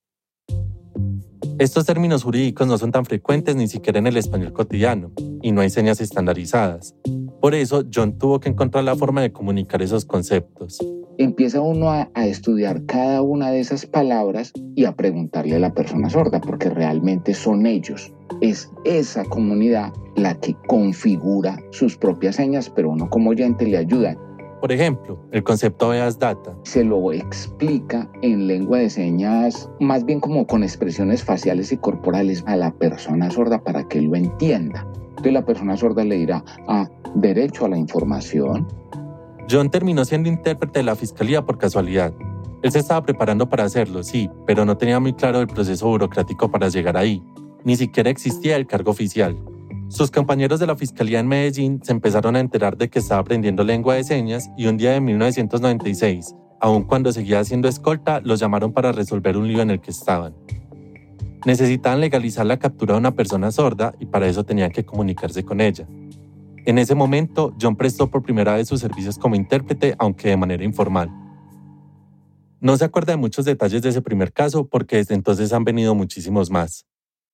Estos 1.62 1.86
términos 1.86 2.24
jurídicos 2.24 2.66
no 2.66 2.76
son 2.76 2.90
tan 2.90 3.04
frecuentes 3.04 3.54
ni 3.54 3.68
siquiera 3.68 4.00
en 4.00 4.08
el 4.08 4.16
español 4.16 4.52
cotidiano, 4.52 5.12
y 5.42 5.52
no 5.52 5.60
hay 5.60 5.70
señas 5.70 6.00
estandarizadas. 6.00 6.96
Por 7.40 7.54
eso, 7.54 7.84
John 7.94 8.18
tuvo 8.18 8.40
que 8.40 8.48
encontrar 8.48 8.82
la 8.82 8.96
forma 8.96 9.20
de 9.20 9.30
comunicar 9.30 9.80
esos 9.80 10.04
conceptos. 10.04 10.80
Empieza 11.18 11.60
uno 11.60 11.88
a, 11.88 12.10
estudiar 12.16 12.84
cada 12.86 13.22
una 13.22 13.52
de 13.52 13.60
esas 13.60 13.86
palabras 13.86 14.52
y 14.74 14.86
a 14.86 14.96
preguntarle 14.96 15.54
a 15.54 15.60
la 15.60 15.72
persona 15.72 16.10
sorda, 16.10 16.40
porque 16.40 16.68
realmente 16.68 17.32
son 17.32 17.64
ellos. 17.64 18.12
Es 18.40 18.68
esa 18.84 19.24
comunidad 19.26 19.92
la 20.16 20.34
que 20.40 20.56
configura 20.66 21.62
sus 21.70 21.96
propias 21.96 22.34
señas, 22.34 22.70
pero 22.74 22.90
uno 22.90 23.08
como 23.08 23.30
oyente 23.30 23.68
le 23.68 23.76
ayuda. 23.76 24.16
Por 24.62 24.70
ejemplo, 24.70 25.18
el 25.32 25.42
concepto 25.42 25.88
Veas 25.88 26.20
Data. 26.20 26.56
Se 26.62 26.84
lo 26.84 27.12
explica 27.12 28.08
en 28.22 28.46
lengua 28.46 28.78
de 28.78 28.90
señas, 28.90 29.68
más 29.80 30.04
bien 30.04 30.20
como 30.20 30.46
con 30.46 30.62
expresiones 30.62 31.24
faciales 31.24 31.72
y 31.72 31.78
corporales 31.78 32.44
a 32.46 32.54
la 32.54 32.70
persona 32.70 33.28
sorda 33.28 33.60
para 33.64 33.88
que 33.88 34.00
lo 34.00 34.14
entienda. 34.14 34.86
Entonces 35.08 35.32
la 35.32 35.44
persona 35.44 35.76
sorda 35.76 36.04
le 36.04 36.16
dirá, 36.16 36.44
ah, 36.68 36.88
derecho 37.16 37.64
a 37.64 37.70
la 37.70 37.76
información. 37.76 38.68
John 39.50 39.68
terminó 39.68 40.04
siendo 40.04 40.28
intérprete 40.28 40.78
de 40.78 40.84
la 40.84 40.94
fiscalía 40.94 41.44
por 41.44 41.58
casualidad. 41.58 42.14
Él 42.62 42.70
se 42.70 42.78
estaba 42.78 43.02
preparando 43.02 43.48
para 43.48 43.64
hacerlo, 43.64 44.04
sí, 44.04 44.30
pero 44.46 44.64
no 44.64 44.76
tenía 44.76 45.00
muy 45.00 45.12
claro 45.12 45.40
el 45.40 45.48
proceso 45.48 45.88
burocrático 45.88 46.48
para 46.52 46.68
llegar 46.68 46.96
ahí. 46.96 47.20
Ni 47.64 47.74
siquiera 47.74 48.10
existía 48.10 48.54
el 48.54 48.68
cargo 48.68 48.92
oficial. 48.92 49.36
Sus 49.92 50.10
compañeros 50.10 50.58
de 50.58 50.66
la 50.66 50.74
Fiscalía 50.74 51.20
en 51.20 51.28
Medellín 51.28 51.82
se 51.84 51.92
empezaron 51.92 52.34
a 52.34 52.40
enterar 52.40 52.78
de 52.78 52.88
que 52.88 52.98
estaba 52.98 53.20
aprendiendo 53.20 53.62
lengua 53.62 53.94
de 53.94 54.04
señas 54.04 54.48
y 54.56 54.66
un 54.66 54.78
día 54.78 54.92
de 54.92 55.02
1996, 55.02 56.34
aun 56.62 56.84
cuando 56.84 57.12
seguía 57.12 57.40
haciendo 57.40 57.68
escolta, 57.68 58.22
los 58.24 58.40
llamaron 58.40 58.72
para 58.72 58.92
resolver 58.92 59.36
un 59.36 59.46
lío 59.46 59.60
en 59.60 59.68
el 59.68 59.82
que 59.82 59.90
estaban. 59.90 60.34
Necesitaban 61.44 62.00
legalizar 62.00 62.46
la 62.46 62.58
captura 62.58 62.94
de 62.94 63.00
una 63.00 63.14
persona 63.14 63.50
sorda 63.50 63.94
y 64.00 64.06
para 64.06 64.26
eso 64.26 64.44
tenían 64.44 64.70
que 64.70 64.82
comunicarse 64.82 65.44
con 65.44 65.60
ella. 65.60 65.86
En 66.64 66.78
ese 66.78 66.94
momento, 66.94 67.54
John 67.60 67.76
prestó 67.76 68.10
por 68.10 68.22
primera 68.22 68.54
vez 68.54 68.68
sus 68.68 68.80
servicios 68.80 69.18
como 69.18 69.34
intérprete, 69.34 69.94
aunque 69.98 70.30
de 70.30 70.38
manera 70.38 70.64
informal. 70.64 71.10
No 72.60 72.78
se 72.78 72.86
acuerda 72.86 73.12
de 73.12 73.18
muchos 73.18 73.44
detalles 73.44 73.82
de 73.82 73.90
ese 73.90 74.00
primer 74.00 74.32
caso 74.32 74.66
porque 74.66 74.96
desde 74.96 75.14
entonces 75.14 75.52
han 75.52 75.64
venido 75.64 75.94
muchísimos 75.94 76.50
más. 76.50 76.86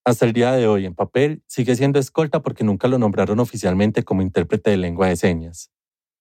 Hasta 0.08 0.24
el 0.24 0.32
día 0.32 0.52
de 0.52 0.66
hoy, 0.66 0.86
en 0.86 0.94
papel, 0.94 1.42
sigue 1.46 1.76
siendo 1.76 1.98
escolta 1.98 2.40
porque 2.40 2.64
nunca 2.64 2.88
lo 2.88 2.96
nombraron 2.96 3.40
oficialmente 3.40 4.04
como 4.04 4.22
intérprete 4.22 4.70
de 4.70 4.78
lengua 4.78 5.08
de 5.08 5.16
señas. 5.16 5.70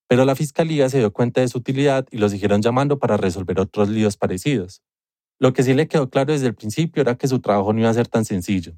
Pero 0.10 0.26
la 0.26 0.36
fiscalía 0.36 0.90
se 0.90 0.98
dio 0.98 1.14
cuenta 1.14 1.40
de 1.40 1.48
su 1.48 1.60
utilidad 1.60 2.06
y 2.12 2.18
lo 2.18 2.28
siguieron 2.28 2.62
llamando 2.62 3.00
para 3.00 3.16
resolver 3.16 3.62
otros 3.62 3.88
líos 3.88 4.18
parecidos. 4.18 4.82
Lo 5.40 5.54
que 5.54 5.64
sí 5.64 5.74
le 5.74 5.88
quedó 5.88 6.10
claro 6.10 6.34
desde 6.34 6.48
el 6.48 6.54
principio 6.54 7.00
era 7.02 7.16
que 7.16 7.30
su 7.30 7.40
trabajo 7.40 7.72
no 7.72 7.80
iba 7.80 7.90
a 7.90 7.94
ser 7.94 8.10
tan 8.10 8.26
sencillo. 8.26 8.74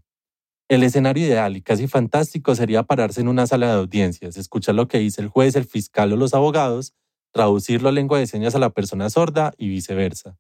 El 0.68 0.84
escenario 0.84 1.26
ideal 1.26 1.58
y 1.58 1.64
casi 1.64 1.88
fantástico 1.88 2.54
sería 2.54 2.84
pararse 2.84 3.20
en 3.20 3.30
una 3.30 3.48
sala 3.48 3.66
de 3.66 3.80
audiencias, 3.80 4.38
escuchar 4.38 4.76
lo 4.76 4.88
que 4.88 5.00
dice 5.00 5.24
el 5.24 5.30
juez, 5.30 5.56
el 5.56 5.66
fiscal 5.66 6.14
o 6.14 6.18
los 6.18 6.36
abogados, 6.36 6.94
traducirlo 7.32 7.90
a 7.90 7.94
lengua 7.94 8.20
de 8.20 8.28
señas 8.28 8.54
a 8.54 8.60
la 8.60 8.70
persona 8.70 9.10
sorda 9.10 9.54
y 9.58 9.70
viceversa. 9.70 10.38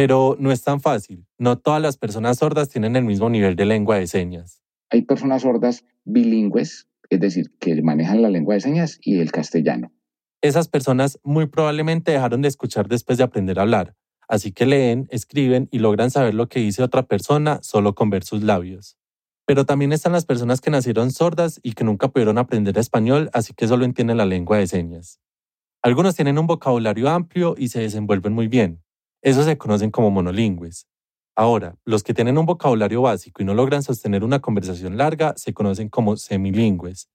Pero 0.00 0.34
no 0.38 0.50
es 0.50 0.62
tan 0.62 0.80
fácil. 0.80 1.26
No 1.36 1.58
todas 1.58 1.82
las 1.82 1.98
personas 1.98 2.38
sordas 2.38 2.70
tienen 2.70 2.96
el 2.96 3.04
mismo 3.04 3.28
nivel 3.28 3.54
de 3.54 3.66
lengua 3.66 3.96
de 3.96 4.06
señas. 4.06 4.62
Hay 4.88 5.02
personas 5.02 5.42
sordas 5.42 5.84
bilingües, 6.06 6.88
es 7.10 7.20
decir, 7.20 7.50
que 7.60 7.82
manejan 7.82 8.22
la 8.22 8.30
lengua 8.30 8.54
de 8.54 8.62
señas 8.62 8.98
y 9.02 9.20
el 9.20 9.30
castellano. 9.30 9.92
Esas 10.40 10.68
personas 10.68 11.18
muy 11.22 11.48
probablemente 11.48 12.12
dejaron 12.12 12.40
de 12.40 12.48
escuchar 12.48 12.88
después 12.88 13.18
de 13.18 13.24
aprender 13.24 13.58
a 13.58 13.62
hablar, 13.62 13.94
así 14.26 14.52
que 14.52 14.64
leen, 14.64 15.06
escriben 15.10 15.68
y 15.70 15.80
logran 15.80 16.10
saber 16.10 16.32
lo 16.32 16.48
que 16.48 16.60
dice 16.60 16.82
otra 16.82 17.02
persona 17.02 17.58
solo 17.60 17.94
con 17.94 18.08
ver 18.08 18.24
sus 18.24 18.42
labios. 18.42 18.96
Pero 19.44 19.66
también 19.66 19.92
están 19.92 20.12
las 20.12 20.24
personas 20.24 20.62
que 20.62 20.70
nacieron 20.70 21.10
sordas 21.10 21.60
y 21.62 21.74
que 21.74 21.84
nunca 21.84 22.08
pudieron 22.08 22.38
aprender 22.38 22.78
español, 22.78 23.28
así 23.34 23.52
que 23.52 23.68
solo 23.68 23.84
entienden 23.84 24.16
la 24.16 24.24
lengua 24.24 24.56
de 24.56 24.66
señas. 24.66 25.20
Algunos 25.82 26.14
tienen 26.14 26.38
un 26.38 26.46
vocabulario 26.46 27.10
amplio 27.10 27.54
y 27.58 27.68
se 27.68 27.80
desenvuelven 27.80 28.32
muy 28.32 28.48
bien. 28.48 28.80
Esos 29.22 29.44
se 29.44 29.58
conocen 29.58 29.90
como 29.90 30.10
monolingües. 30.10 30.86
Ahora, 31.36 31.76
los 31.84 32.02
que 32.02 32.14
tienen 32.14 32.38
un 32.38 32.46
vocabulario 32.46 33.02
básico 33.02 33.42
y 33.42 33.44
no 33.44 33.52
logran 33.52 33.82
sostener 33.82 34.24
una 34.24 34.40
conversación 34.40 34.96
larga 34.96 35.34
se 35.36 35.52
conocen 35.52 35.90
como 35.90 36.16
semilingües. 36.16 37.10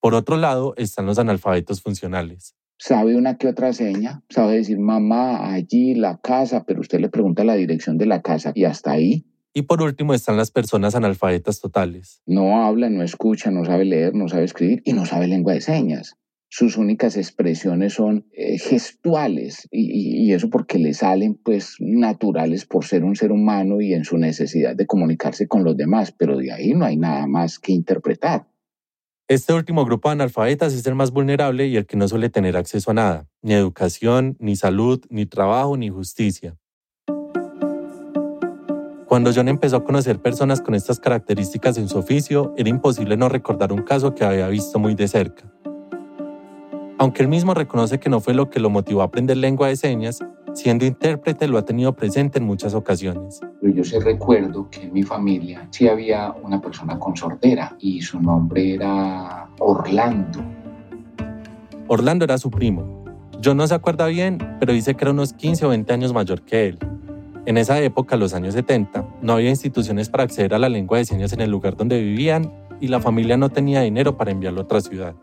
Por 0.00 0.14
otro 0.14 0.38
lado, 0.38 0.72
están 0.76 1.04
los 1.04 1.18
analfabetos 1.18 1.82
funcionales. 1.82 2.54
Sabe 2.78 3.14
una 3.14 3.36
que 3.36 3.48
otra 3.48 3.74
seña, 3.74 4.22
sabe 4.30 4.56
decir 4.56 4.78
mamá, 4.78 5.52
allí, 5.52 5.94
la 5.94 6.18
casa, 6.18 6.64
pero 6.64 6.80
usted 6.80 7.00
le 7.00 7.10
pregunta 7.10 7.44
la 7.44 7.54
dirección 7.54 7.98
de 7.98 8.06
la 8.06 8.22
casa 8.22 8.52
y 8.54 8.64
hasta 8.64 8.92
ahí. 8.92 9.26
Y 9.52 9.62
por 9.62 9.82
último 9.82 10.14
están 10.14 10.36
las 10.38 10.50
personas 10.50 10.94
analfabetas 10.94 11.60
totales. 11.60 12.22
No 12.26 12.64
habla, 12.64 12.88
no 12.88 13.02
escucha, 13.02 13.50
no 13.50 13.64
sabe 13.66 13.84
leer, 13.84 14.14
no 14.14 14.28
sabe 14.28 14.44
escribir 14.44 14.82
y 14.84 14.94
no 14.94 15.04
sabe 15.04 15.28
lengua 15.28 15.52
de 15.52 15.60
señas 15.60 16.16
sus 16.56 16.76
únicas 16.76 17.16
expresiones 17.16 17.94
son 17.94 18.26
eh, 18.32 18.58
gestuales 18.58 19.66
y, 19.72 20.32
eso 20.32 20.50
porque 20.50 20.78
le 20.78 20.94
salen 20.94 21.34
pues 21.34 21.74
naturales 21.80 22.64
por 22.64 22.84
ser 22.84 23.02
un 23.02 23.16
ser 23.16 23.32
humano 23.32 23.80
y 23.80 23.92
en 23.92 24.04
su 24.04 24.18
necesidad 24.18 24.76
de 24.76 24.86
comunicarse 24.86 25.48
con 25.48 25.64
los 25.64 25.76
demás, 25.76 26.12
pero 26.12 26.36
de 26.36 26.52
ahí 26.52 26.72
no 26.72 26.84
hay 26.84 26.96
nada 26.96 27.26
más 27.26 27.58
que 27.58 27.72
interpretar. 27.72 28.46
Este 29.26 29.52
último 29.52 29.84
grupo 29.84 30.08
de 30.08 30.12
analfabetas 30.12 30.74
es 30.74 30.86
el 30.86 30.94
más 30.94 31.10
vulnerable 31.10 31.66
y 31.66 31.76
el 31.76 31.86
que 31.86 31.96
no 31.96 32.06
suele 32.06 32.30
tener 32.30 32.56
acceso 32.56 32.92
a 32.92 32.94
nada, 32.94 33.28
ni 33.42 33.54
educación, 33.54 34.36
ni 34.38 34.54
salud, 34.54 35.04
ni 35.10 35.26
trabajo, 35.26 35.76
ni 35.76 35.88
justicia. 35.88 36.56
Cuando 39.08 39.32
John 39.34 39.48
empezó 39.48 39.78
a 39.78 39.84
conocer 39.84 40.22
personas 40.22 40.60
con 40.60 40.76
estas 40.76 41.00
características 41.00 41.78
en 41.78 41.88
su 41.88 41.98
oficio, 41.98 42.54
era 42.56 42.68
imposible 42.68 43.16
no 43.16 43.28
recordar 43.28 43.72
un 43.72 43.82
caso 43.82 44.14
que 44.14 44.22
había 44.24 44.46
visto 44.46 44.78
muy 44.78 44.94
de 44.94 45.08
cerca. 45.08 45.52
Aunque 47.04 47.22
él 47.22 47.28
mismo 47.28 47.52
reconoce 47.52 48.00
que 48.00 48.08
no 48.08 48.18
fue 48.20 48.32
lo 48.32 48.48
que 48.48 48.60
lo 48.60 48.70
motivó 48.70 49.02
a 49.02 49.04
aprender 49.04 49.36
lengua 49.36 49.68
de 49.68 49.76
señas, 49.76 50.20
siendo 50.54 50.86
intérprete 50.86 51.46
lo 51.48 51.58
ha 51.58 51.62
tenido 51.66 51.92
presente 51.94 52.38
en 52.38 52.46
muchas 52.46 52.72
ocasiones. 52.72 53.40
Yo 53.60 53.84
sí 53.84 53.98
recuerdo 53.98 54.70
que 54.70 54.84
en 54.84 54.92
mi 54.94 55.02
familia 55.02 55.68
sí 55.70 55.86
había 55.86 56.32
una 56.42 56.62
persona 56.62 56.98
con 56.98 57.14
sordera 57.14 57.76
y 57.78 58.00
su 58.00 58.18
nombre 58.22 58.72
era 58.72 59.50
Orlando. 59.58 60.42
Orlando 61.88 62.24
era 62.24 62.38
su 62.38 62.50
primo. 62.50 63.04
Yo 63.38 63.54
no 63.54 63.66
se 63.66 63.74
acuerda 63.74 64.06
bien, 64.06 64.38
pero 64.58 64.72
dice 64.72 64.94
que 64.94 65.04
era 65.04 65.10
unos 65.10 65.34
15 65.34 65.66
o 65.66 65.68
20 65.68 65.92
años 65.92 66.14
mayor 66.14 66.40
que 66.40 66.68
él. 66.68 66.78
En 67.44 67.58
esa 67.58 67.78
época, 67.82 68.16
los 68.16 68.32
años 68.32 68.54
70, 68.54 69.06
no 69.20 69.34
había 69.34 69.50
instituciones 69.50 70.08
para 70.08 70.24
acceder 70.24 70.54
a 70.54 70.58
la 70.58 70.70
lengua 70.70 70.96
de 70.96 71.04
señas 71.04 71.34
en 71.34 71.42
el 71.42 71.50
lugar 71.50 71.76
donde 71.76 72.00
vivían 72.00 72.50
y 72.80 72.88
la 72.88 73.00
familia 73.00 73.36
no 73.36 73.50
tenía 73.50 73.82
dinero 73.82 74.16
para 74.16 74.30
enviarlo 74.30 74.62
a 74.62 74.64
otra 74.64 74.80
ciudad. 74.80 75.14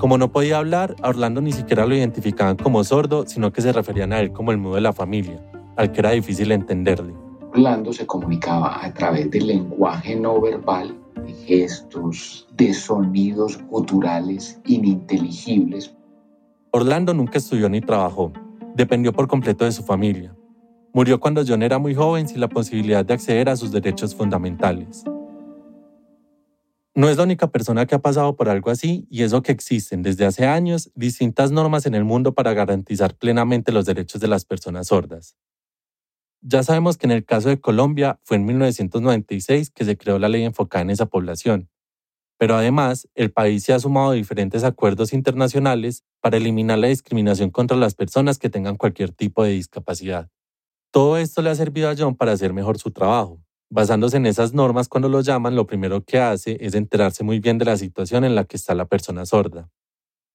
Como 0.00 0.16
no 0.16 0.32
podía 0.32 0.56
hablar, 0.56 0.96
a 1.02 1.10
Orlando 1.10 1.42
ni 1.42 1.52
siquiera 1.52 1.84
lo 1.84 1.94
identificaban 1.94 2.56
como 2.56 2.82
sordo, 2.84 3.26
sino 3.26 3.52
que 3.52 3.60
se 3.60 3.70
referían 3.70 4.14
a 4.14 4.20
él 4.20 4.32
como 4.32 4.50
el 4.50 4.56
mudo 4.56 4.76
de 4.76 4.80
la 4.80 4.94
familia, 4.94 5.44
al 5.76 5.92
que 5.92 6.00
era 6.00 6.12
difícil 6.12 6.52
entenderle. 6.52 7.12
Orlando 7.52 7.92
se 7.92 8.06
comunicaba 8.06 8.82
a 8.82 8.94
través 8.94 9.30
del 9.30 9.48
lenguaje 9.48 10.16
no 10.16 10.40
verbal, 10.40 10.98
de 11.26 11.34
gestos, 11.34 12.48
de 12.56 12.72
sonidos 12.72 13.62
guturales 13.68 14.58
ininteligibles. 14.64 15.94
Orlando 16.70 17.12
nunca 17.12 17.36
estudió 17.36 17.68
ni 17.68 17.82
trabajó, 17.82 18.32
dependió 18.74 19.12
por 19.12 19.28
completo 19.28 19.66
de 19.66 19.72
su 19.72 19.82
familia. 19.82 20.34
Murió 20.94 21.20
cuando 21.20 21.42
John 21.46 21.62
era 21.62 21.78
muy 21.78 21.94
joven 21.94 22.26
sin 22.26 22.40
la 22.40 22.48
posibilidad 22.48 23.04
de 23.04 23.12
acceder 23.12 23.50
a 23.50 23.56
sus 23.56 23.70
derechos 23.70 24.14
fundamentales. 24.14 25.04
No 26.94 27.08
es 27.08 27.16
la 27.16 27.22
única 27.22 27.52
persona 27.52 27.86
que 27.86 27.94
ha 27.94 28.00
pasado 28.00 28.34
por 28.34 28.48
algo 28.48 28.70
así 28.70 29.06
y 29.08 29.22
eso 29.22 29.42
que 29.42 29.52
existen 29.52 30.02
desde 30.02 30.26
hace 30.26 30.46
años 30.46 30.90
distintas 30.96 31.52
normas 31.52 31.86
en 31.86 31.94
el 31.94 32.04
mundo 32.04 32.34
para 32.34 32.52
garantizar 32.52 33.16
plenamente 33.16 33.70
los 33.70 33.86
derechos 33.86 34.20
de 34.20 34.26
las 34.26 34.44
personas 34.44 34.88
sordas. 34.88 35.36
Ya 36.42 36.62
sabemos 36.64 36.96
que 36.96 37.06
en 37.06 37.12
el 37.12 37.24
caso 37.24 37.48
de 37.48 37.60
Colombia 37.60 38.18
fue 38.24 38.38
en 38.38 38.44
1996 38.44 39.70
que 39.70 39.84
se 39.84 39.96
creó 39.96 40.18
la 40.18 40.28
ley 40.28 40.42
enfocada 40.42 40.82
en 40.82 40.90
esa 40.90 41.06
población, 41.06 41.68
pero 42.38 42.56
además 42.56 43.08
el 43.14 43.30
país 43.30 43.62
se 43.62 43.72
ha 43.72 43.78
sumado 43.78 44.10
a 44.10 44.14
diferentes 44.14 44.64
acuerdos 44.64 45.12
internacionales 45.12 46.02
para 46.20 46.38
eliminar 46.38 46.78
la 46.78 46.88
discriminación 46.88 47.50
contra 47.50 47.76
las 47.76 47.94
personas 47.94 48.38
que 48.38 48.50
tengan 48.50 48.76
cualquier 48.76 49.12
tipo 49.12 49.44
de 49.44 49.50
discapacidad. 49.50 50.28
Todo 50.90 51.18
esto 51.18 51.40
le 51.40 51.50
ha 51.50 51.54
servido 51.54 51.88
a 51.88 51.94
John 51.96 52.16
para 52.16 52.32
hacer 52.32 52.52
mejor 52.52 52.78
su 52.78 52.90
trabajo, 52.90 53.40
Basándose 53.72 54.16
en 54.16 54.26
esas 54.26 54.52
normas, 54.52 54.88
cuando 54.88 55.08
lo 55.08 55.20
llaman, 55.20 55.54
lo 55.54 55.64
primero 55.64 56.04
que 56.04 56.18
hace 56.18 56.56
es 56.60 56.74
enterarse 56.74 57.22
muy 57.22 57.38
bien 57.38 57.56
de 57.56 57.66
la 57.66 57.76
situación 57.76 58.24
en 58.24 58.34
la 58.34 58.44
que 58.44 58.56
está 58.56 58.74
la 58.74 58.86
persona 58.86 59.24
sorda. 59.26 59.70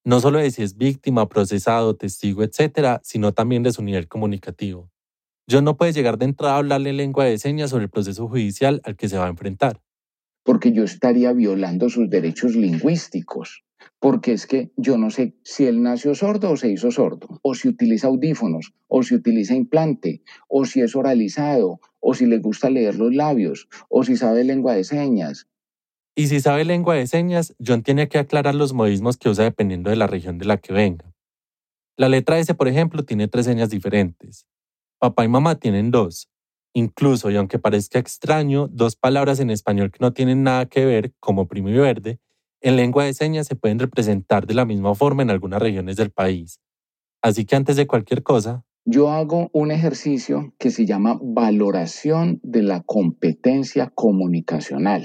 No 0.04 0.20
solo 0.20 0.38
de 0.38 0.50
si 0.50 0.62
es 0.62 0.78
víctima, 0.78 1.28
procesado, 1.28 1.96
testigo, 1.96 2.42
etc., 2.42 2.98
sino 3.02 3.34
también 3.34 3.62
de 3.62 3.72
su 3.72 3.82
nivel 3.82 4.08
comunicativo. 4.08 4.90
John 5.50 5.64
no 5.64 5.76
puede 5.76 5.92
llegar 5.92 6.16
de 6.16 6.24
entrada 6.24 6.54
a 6.54 6.58
hablarle 6.58 6.94
lengua 6.94 7.26
de 7.26 7.36
señas 7.36 7.70
sobre 7.70 7.84
el 7.84 7.90
proceso 7.90 8.26
judicial 8.26 8.80
al 8.84 8.96
que 8.96 9.10
se 9.10 9.18
va 9.18 9.26
a 9.26 9.30
enfrentar. 9.30 9.82
Porque 10.42 10.72
yo 10.72 10.84
estaría 10.84 11.34
violando 11.34 11.90
sus 11.90 12.08
derechos 12.08 12.56
lingüísticos 12.56 13.66
porque 13.98 14.32
es 14.32 14.46
que 14.46 14.70
yo 14.76 14.98
no 14.98 15.10
sé 15.10 15.34
si 15.42 15.64
él 15.64 15.82
nació 15.82 16.14
sordo 16.14 16.50
o 16.50 16.56
se 16.56 16.70
hizo 16.70 16.90
sordo, 16.90 17.40
o 17.42 17.54
si 17.54 17.68
utiliza 17.68 18.08
audífonos, 18.08 18.72
o 18.88 19.02
si 19.02 19.14
utiliza 19.14 19.54
implante, 19.54 20.22
o 20.48 20.64
si 20.64 20.80
es 20.80 20.94
oralizado, 20.94 21.80
o 22.08 22.14
si 22.14 22.24
le 22.24 22.38
gusta 22.38 22.70
leer 22.70 22.94
los 22.94 23.12
labios, 23.12 23.68
o 23.88 24.04
si 24.04 24.16
sabe 24.16 24.44
lengua 24.44 24.74
de 24.74 24.84
señas. 24.84 25.48
Y 26.14 26.28
si 26.28 26.40
sabe 26.40 26.64
lengua 26.64 26.94
de 26.94 27.08
señas, 27.08 27.52
John 27.58 27.82
tiene 27.82 28.08
que 28.08 28.18
aclarar 28.18 28.54
los 28.54 28.72
modismos 28.72 29.16
que 29.16 29.28
usa 29.28 29.42
dependiendo 29.42 29.90
de 29.90 29.96
la 29.96 30.06
región 30.06 30.38
de 30.38 30.44
la 30.44 30.58
que 30.58 30.72
venga. 30.72 31.12
La 31.96 32.08
letra 32.08 32.38
S, 32.38 32.54
por 32.54 32.68
ejemplo, 32.68 33.04
tiene 33.04 33.26
tres 33.26 33.46
señas 33.46 33.70
diferentes. 33.70 34.46
Papá 35.00 35.24
y 35.24 35.28
mamá 35.28 35.56
tienen 35.56 35.90
dos. 35.90 36.28
Incluso, 36.74 37.28
y 37.32 37.36
aunque 37.36 37.58
parezca 37.58 37.98
extraño, 37.98 38.68
dos 38.68 38.94
palabras 38.94 39.40
en 39.40 39.50
español 39.50 39.90
que 39.90 39.98
no 40.00 40.12
tienen 40.12 40.44
nada 40.44 40.66
que 40.66 40.84
ver, 40.84 41.12
como 41.18 41.48
primo 41.48 41.70
y 41.70 41.74
verde, 41.74 42.20
en 42.60 42.76
lengua 42.76 43.04
de 43.04 43.14
señas 43.14 43.48
se 43.48 43.56
pueden 43.56 43.80
representar 43.80 44.46
de 44.46 44.54
la 44.54 44.64
misma 44.64 44.94
forma 44.94 45.24
en 45.24 45.30
algunas 45.30 45.60
regiones 45.60 45.96
del 45.96 46.12
país. 46.12 46.60
Así 47.20 47.44
que 47.44 47.56
antes 47.56 47.74
de 47.74 47.88
cualquier 47.88 48.22
cosa, 48.22 48.64
yo 48.88 49.10
hago 49.10 49.50
un 49.52 49.72
ejercicio 49.72 50.54
que 50.58 50.70
se 50.70 50.86
llama 50.86 51.18
valoración 51.20 52.38
de 52.44 52.62
la 52.62 52.82
competencia 52.82 53.90
comunicacional. 53.92 55.04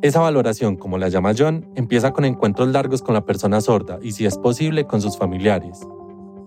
Esa 0.00 0.20
valoración, 0.20 0.76
como 0.76 0.96
la 0.96 1.08
llama 1.08 1.32
John, 1.36 1.68
empieza 1.74 2.12
con 2.12 2.24
encuentros 2.24 2.68
largos 2.68 3.02
con 3.02 3.14
la 3.14 3.24
persona 3.24 3.60
sorda 3.60 3.98
y, 4.00 4.12
si 4.12 4.26
es 4.26 4.38
posible, 4.38 4.84
con 4.84 5.00
sus 5.00 5.18
familiares. 5.18 5.80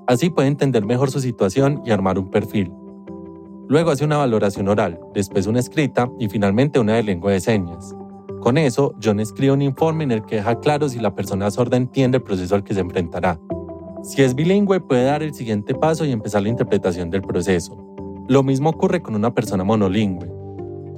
Así 0.08 0.30
puede 0.30 0.48
entender 0.48 0.86
mejor 0.86 1.12
su 1.12 1.20
situación 1.20 1.82
y 1.86 1.92
armar 1.92 2.18
un 2.18 2.32
perfil. 2.32 2.72
Luego 3.68 3.92
hace 3.92 4.06
una 4.06 4.18
valoración 4.18 4.70
oral, 4.70 5.00
después 5.14 5.48
una 5.48 5.60
escrita 5.60 6.10
y 6.18 6.30
finalmente 6.30 6.80
una 6.80 6.96
de 6.96 7.04
lengua 7.04 7.34
de 7.34 7.42
señas. 7.42 7.94
Con 8.40 8.58
eso, 8.58 8.94
John 9.04 9.20
escribe 9.20 9.52
un 9.52 9.62
informe 9.62 10.06
en 10.06 10.12
el 10.12 10.26
que 10.26 10.36
deja 10.36 10.60
claro 10.62 10.88
si 10.88 11.00
la 11.00 11.14
persona 11.14 11.52
sorda 11.52 11.76
entiende 11.76 12.18
el 12.18 12.24
proceso 12.24 12.56
al 12.56 12.64
que 12.64 12.74
se 12.74 12.80
enfrentará. 12.80 13.38
Si 14.06 14.22
es 14.22 14.36
bilingüe, 14.36 14.80
puede 14.82 15.06
dar 15.06 15.24
el 15.24 15.34
siguiente 15.34 15.74
paso 15.74 16.06
y 16.06 16.12
empezar 16.12 16.44
la 16.44 16.50
interpretación 16.50 17.10
del 17.10 17.24
proceso. 17.24 17.76
Lo 18.30 18.44
mismo 18.44 18.70
ocurre 18.70 19.02
con 19.02 19.16
una 19.16 19.34
persona 19.34 19.64
monolingüe. 19.64 20.30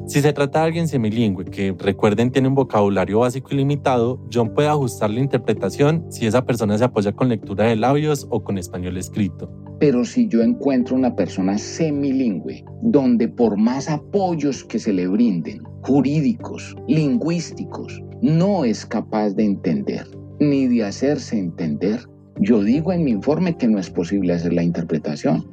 Si 0.07 0.19
se 0.19 0.33
trata 0.33 0.59
de 0.59 0.65
alguien 0.65 0.89
semilingüe 0.89 1.45
que, 1.45 1.73
recuerden, 1.79 2.31
tiene 2.31 2.49
un 2.49 2.55
vocabulario 2.55 3.19
básico 3.19 3.47
y 3.51 3.55
limitado, 3.55 4.21
John 4.31 4.53
puede 4.53 4.67
ajustar 4.67 5.09
la 5.09 5.21
interpretación 5.21 6.05
si 6.09 6.25
esa 6.25 6.45
persona 6.45 6.77
se 6.77 6.83
apoya 6.83 7.13
con 7.13 7.29
lectura 7.29 7.63
de 7.63 7.77
labios 7.77 8.27
o 8.29 8.43
con 8.43 8.57
español 8.57 8.97
escrito. 8.97 9.49
Pero 9.79 10.03
si 10.03 10.27
yo 10.27 10.41
encuentro 10.41 10.97
una 10.97 11.15
persona 11.15 11.57
semilingüe, 11.57 12.65
donde 12.81 13.29
por 13.29 13.55
más 13.55 13.89
apoyos 13.89 14.65
que 14.65 14.79
se 14.79 14.91
le 14.91 15.07
brinden, 15.07 15.63
jurídicos, 15.83 16.75
lingüísticos, 16.89 18.03
no 18.21 18.65
es 18.65 18.85
capaz 18.85 19.29
de 19.29 19.45
entender 19.45 20.05
ni 20.39 20.67
de 20.67 20.83
hacerse 20.83 21.39
entender, 21.39 21.99
yo 22.39 22.63
digo 22.63 22.91
en 22.91 23.03
mi 23.03 23.11
informe 23.11 23.57
que 23.57 23.67
no 23.67 23.79
es 23.79 23.89
posible 23.89 24.33
hacer 24.33 24.53
la 24.53 24.63
interpretación. 24.63 25.45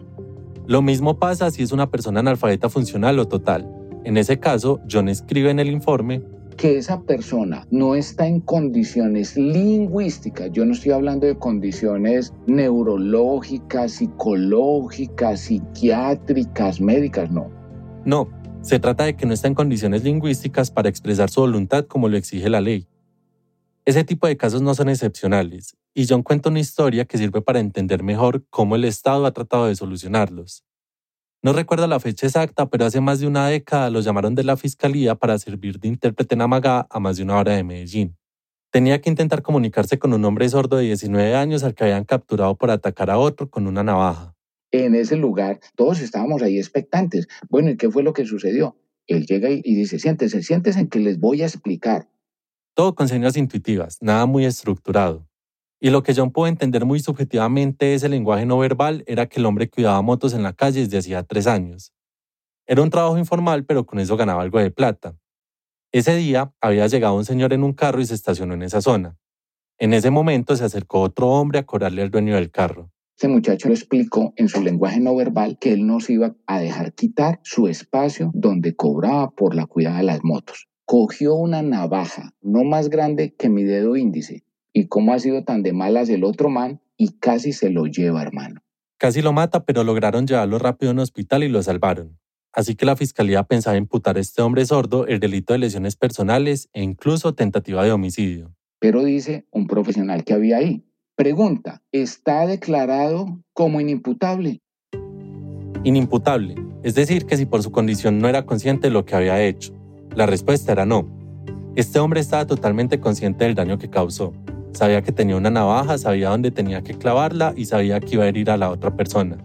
Lo 0.66 0.80
mismo 0.82 1.18
pasa 1.18 1.50
si 1.50 1.62
es 1.62 1.72
una 1.72 1.90
persona 1.90 2.20
analfabeta 2.20 2.68
funcional 2.68 3.18
o 3.18 3.28
total. 3.28 3.68
En 4.04 4.16
ese 4.16 4.38
caso, 4.38 4.80
John 4.90 5.08
escribe 5.08 5.50
en 5.50 5.58
el 5.58 5.70
informe 5.70 6.22
que 6.56 6.78
esa 6.78 7.02
persona 7.02 7.66
no 7.70 7.94
está 7.94 8.26
en 8.26 8.40
condiciones 8.40 9.36
lingüísticas, 9.36 10.50
yo 10.52 10.64
no 10.64 10.72
estoy 10.72 10.92
hablando 10.92 11.26
de 11.26 11.36
condiciones 11.36 12.32
neurológicas, 12.46 13.92
psicológicas, 13.92 15.40
psiquiátricas, 15.40 16.80
médicas, 16.80 17.30
no. 17.30 17.50
No, 18.04 18.28
se 18.62 18.78
trata 18.78 19.04
de 19.04 19.16
que 19.16 19.26
no 19.26 19.34
está 19.34 19.48
en 19.48 19.54
condiciones 19.54 20.04
lingüísticas 20.04 20.70
para 20.70 20.88
expresar 20.88 21.28
su 21.28 21.40
voluntad 21.40 21.86
como 21.86 22.08
lo 22.08 22.16
exige 22.16 22.48
la 22.48 22.60
ley. 22.60 22.86
Ese 23.86 24.02
tipo 24.02 24.26
de 24.26 24.38
casos 24.38 24.62
no 24.62 24.74
son 24.74 24.88
excepcionales, 24.88 25.76
y 25.92 26.06
John 26.08 26.22
cuenta 26.22 26.48
una 26.48 26.60
historia 26.60 27.04
que 27.04 27.18
sirve 27.18 27.42
para 27.42 27.60
entender 27.60 28.02
mejor 28.02 28.46
cómo 28.48 28.76
el 28.76 28.84
Estado 28.84 29.26
ha 29.26 29.32
tratado 29.32 29.66
de 29.66 29.76
solucionarlos. 29.76 30.64
No 31.42 31.52
recuerdo 31.52 31.86
la 31.86 32.00
fecha 32.00 32.26
exacta, 32.26 32.70
pero 32.70 32.86
hace 32.86 33.02
más 33.02 33.20
de 33.20 33.26
una 33.26 33.46
década 33.46 33.90
lo 33.90 34.00
llamaron 34.00 34.34
de 34.34 34.44
la 34.44 34.56
fiscalía 34.56 35.16
para 35.16 35.38
servir 35.38 35.78
de 35.78 35.88
intérprete 35.88 36.34
en 36.34 36.40
Amagá 36.40 36.86
a 36.88 36.98
más 36.98 37.18
de 37.18 37.24
una 37.24 37.36
hora 37.36 37.52
de 37.52 37.62
Medellín. 37.62 38.16
Tenía 38.70 39.02
que 39.02 39.10
intentar 39.10 39.42
comunicarse 39.42 39.98
con 39.98 40.14
un 40.14 40.24
hombre 40.24 40.48
sordo 40.48 40.78
de 40.78 40.84
19 40.84 41.34
años 41.34 41.62
al 41.62 41.74
que 41.74 41.84
habían 41.84 42.04
capturado 42.04 42.56
por 42.56 42.70
atacar 42.70 43.10
a 43.10 43.18
otro 43.18 43.50
con 43.50 43.66
una 43.66 43.84
navaja. 43.84 44.34
En 44.72 44.94
ese 44.94 45.16
lugar, 45.16 45.60
todos 45.76 46.00
estábamos 46.00 46.40
ahí 46.40 46.58
expectantes. 46.58 47.28
Bueno, 47.50 47.70
¿y 47.70 47.76
qué 47.76 47.90
fue 47.90 48.02
lo 48.02 48.14
que 48.14 48.24
sucedió? 48.24 48.78
Él 49.06 49.26
llega 49.26 49.50
y 49.50 49.60
dice, 49.62 49.98
siéntese, 49.98 50.42
siéntese 50.42 50.80
en 50.80 50.88
que 50.88 51.00
les 51.00 51.20
voy 51.20 51.42
a 51.42 51.46
explicar. 51.46 52.08
Todo 52.74 52.96
con 52.96 53.06
señas 53.06 53.36
intuitivas, 53.36 53.98
nada 54.00 54.26
muy 54.26 54.44
estructurado. 54.44 55.28
Y 55.80 55.90
lo 55.90 56.02
que 56.02 56.12
John 56.12 56.32
pudo 56.32 56.48
entender 56.48 56.84
muy 56.84 56.98
subjetivamente 56.98 57.94
ese 57.94 58.08
lenguaje 58.08 58.46
no 58.46 58.58
verbal 58.58 59.04
era 59.06 59.26
que 59.26 59.38
el 59.38 59.46
hombre 59.46 59.70
cuidaba 59.70 60.02
motos 60.02 60.34
en 60.34 60.42
la 60.42 60.54
calle 60.54 60.80
desde 60.80 60.98
hacía 60.98 61.22
tres 61.22 61.46
años. 61.46 61.92
Era 62.66 62.82
un 62.82 62.90
trabajo 62.90 63.16
informal, 63.16 63.64
pero 63.64 63.86
con 63.86 64.00
eso 64.00 64.16
ganaba 64.16 64.42
algo 64.42 64.58
de 64.58 64.72
plata. 64.72 65.16
Ese 65.92 66.16
día 66.16 66.52
había 66.60 66.88
llegado 66.88 67.14
un 67.14 67.24
señor 67.24 67.52
en 67.52 67.62
un 67.62 67.74
carro 67.74 68.00
y 68.00 68.06
se 68.06 68.14
estacionó 68.14 68.54
en 68.54 68.64
esa 68.64 68.80
zona. 68.80 69.16
En 69.78 69.94
ese 69.94 70.10
momento 70.10 70.56
se 70.56 70.64
acercó 70.64 71.02
otro 71.02 71.28
hombre 71.28 71.60
a 71.60 71.66
cobrarle 71.66 72.02
al 72.02 72.10
dueño 72.10 72.34
del 72.34 72.50
carro. 72.50 72.90
Ese 73.16 73.28
muchacho 73.28 73.68
le 73.68 73.74
explicó 73.74 74.32
en 74.34 74.48
su 74.48 74.60
lenguaje 74.62 74.98
no 74.98 75.14
verbal 75.14 75.58
que 75.60 75.72
él 75.72 75.86
no 75.86 76.00
se 76.00 76.14
iba 76.14 76.34
a 76.46 76.58
dejar 76.58 76.92
quitar 76.94 77.38
su 77.44 77.68
espacio 77.68 78.32
donde 78.34 78.74
cobraba 78.74 79.30
por 79.30 79.54
la 79.54 79.66
cuidada 79.66 79.98
de 79.98 80.04
las 80.04 80.24
motos. 80.24 80.66
Cogió 80.86 81.34
una 81.34 81.62
navaja 81.62 82.34
no 82.42 82.64
más 82.64 82.90
grande 82.90 83.34
que 83.34 83.48
mi 83.48 83.64
dedo 83.64 83.96
índice 83.96 84.44
y 84.72 84.86
cómo 84.88 85.14
ha 85.14 85.18
sido 85.18 85.44
tan 85.44 85.62
de 85.62 85.72
malas 85.72 86.10
el 86.10 86.24
otro 86.24 86.50
man 86.50 86.80
y 86.96 87.18
casi 87.18 87.52
se 87.52 87.70
lo 87.70 87.86
lleva, 87.86 88.22
hermano. 88.22 88.60
Casi 88.98 89.22
lo 89.22 89.32
mata, 89.32 89.64
pero 89.64 89.82
lograron 89.82 90.26
llevarlo 90.26 90.58
rápido 90.58 90.90
a 90.90 90.94
un 90.94 91.00
hospital 91.00 91.42
y 91.42 91.48
lo 91.48 91.62
salvaron. 91.62 92.18
Así 92.52 92.76
que 92.76 92.86
la 92.86 92.96
fiscalía 92.96 93.42
pensaba 93.42 93.76
imputar 93.76 94.16
a 94.16 94.20
este 94.20 94.42
hombre 94.42 94.64
sordo 94.64 95.06
el 95.06 95.18
delito 95.18 95.52
de 95.52 95.58
lesiones 95.58 95.96
personales 95.96 96.68
e 96.72 96.82
incluso 96.82 97.34
tentativa 97.34 97.82
de 97.82 97.90
homicidio. 97.90 98.54
Pero 98.78 99.02
dice 99.02 99.46
un 99.50 99.66
profesional 99.66 100.24
que 100.24 100.34
había 100.34 100.58
ahí. 100.58 100.84
Pregunta, 101.16 101.82
¿está 101.90 102.46
declarado 102.46 103.42
como 103.52 103.80
inimputable? 103.80 104.60
Inimputable, 105.82 106.54
es 106.82 106.94
decir, 106.94 107.26
que 107.26 107.36
si 107.36 107.46
por 107.46 107.62
su 107.62 107.72
condición 107.72 108.18
no 108.18 108.28
era 108.28 108.46
consciente 108.46 108.88
de 108.88 108.92
lo 108.92 109.04
que 109.04 109.16
había 109.16 109.42
hecho. 109.42 109.73
La 110.14 110.26
respuesta 110.26 110.70
era 110.70 110.86
no. 110.86 111.08
Este 111.74 111.98
hombre 111.98 112.20
estaba 112.20 112.46
totalmente 112.46 113.00
consciente 113.00 113.44
del 113.44 113.56
daño 113.56 113.78
que 113.78 113.90
causó. 113.90 114.32
Sabía 114.72 115.02
que 115.02 115.10
tenía 115.10 115.36
una 115.36 115.50
navaja, 115.50 115.98
sabía 115.98 116.30
dónde 116.30 116.52
tenía 116.52 116.82
que 116.82 116.94
clavarla 116.94 117.52
y 117.56 117.64
sabía 117.64 117.98
que 117.98 118.14
iba 118.14 118.22
a 118.24 118.28
herir 118.28 118.50
a 118.50 118.56
la 118.56 118.70
otra 118.70 118.94
persona. 118.96 119.38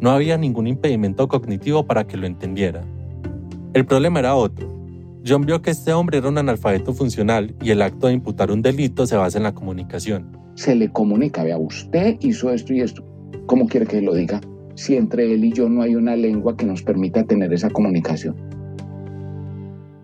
No 0.00 0.10
había 0.10 0.36
ningún 0.36 0.66
impedimento 0.66 1.28
cognitivo 1.28 1.86
para 1.86 2.04
que 2.04 2.16
lo 2.16 2.26
entendiera. 2.26 2.82
El 3.74 3.86
problema 3.86 4.18
era 4.18 4.34
otro. 4.34 4.68
John 5.24 5.46
vio 5.46 5.62
que 5.62 5.70
este 5.70 5.92
hombre 5.92 6.18
era 6.18 6.28
un 6.28 6.38
analfabeto 6.38 6.92
funcional 6.92 7.54
y 7.62 7.70
el 7.70 7.80
acto 7.82 8.08
de 8.08 8.14
imputar 8.14 8.50
un 8.50 8.60
delito 8.60 9.06
se 9.06 9.16
basa 9.16 9.38
en 9.38 9.44
la 9.44 9.54
comunicación. 9.54 10.36
Se 10.56 10.74
le 10.74 10.90
comunica, 10.90 11.44
vea, 11.44 11.58
usted 11.58 12.16
hizo 12.22 12.50
esto 12.50 12.72
y 12.72 12.80
esto. 12.80 13.04
¿Cómo 13.46 13.68
quiere 13.68 13.86
que 13.86 14.02
lo 14.02 14.14
diga? 14.14 14.40
Si 14.74 14.96
entre 14.96 15.32
él 15.32 15.44
y 15.44 15.52
yo 15.52 15.68
no 15.68 15.82
hay 15.82 15.94
una 15.94 16.16
lengua 16.16 16.56
que 16.56 16.66
nos 16.66 16.82
permita 16.82 17.22
tener 17.22 17.52
esa 17.52 17.70
comunicación. 17.70 18.34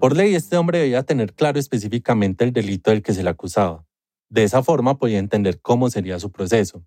Por 0.04 0.18
ley, 0.18 0.34
este 0.34 0.58
hombre 0.58 0.80
debía 0.80 1.02
tener 1.02 1.32
claro 1.32 1.58
específicamente 1.58 2.44
el 2.44 2.52
delito 2.52 2.90
del 2.90 3.00
que 3.00 3.14
se 3.14 3.22
le 3.22 3.30
acusaba. 3.30 3.86
De 4.28 4.44
esa 4.44 4.62
forma 4.62 4.98
podía 4.98 5.18
entender 5.18 5.62
cómo 5.62 5.88
sería 5.88 6.20
su 6.20 6.30
proceso. 6.30 6.84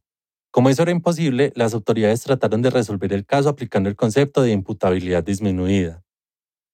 Como 0.52 0.70
eso 0.70 0.84
era 0.84 0.92
imposible, 0.92 1.52
las 1.56 1.74
autoridades 1.74 2.22
trataron 2.22 2.62
de 2.62 2.70
resolver 2.70 3.12
el 3.14 3.26
caso 3.26 3.50
aplicando 3.50 3.90
el 3.90 3.96
concepto 3.96 4.44
de 4.44 4.52
imputabilidad 4.52 5.24
disminuida. 5.24 6.04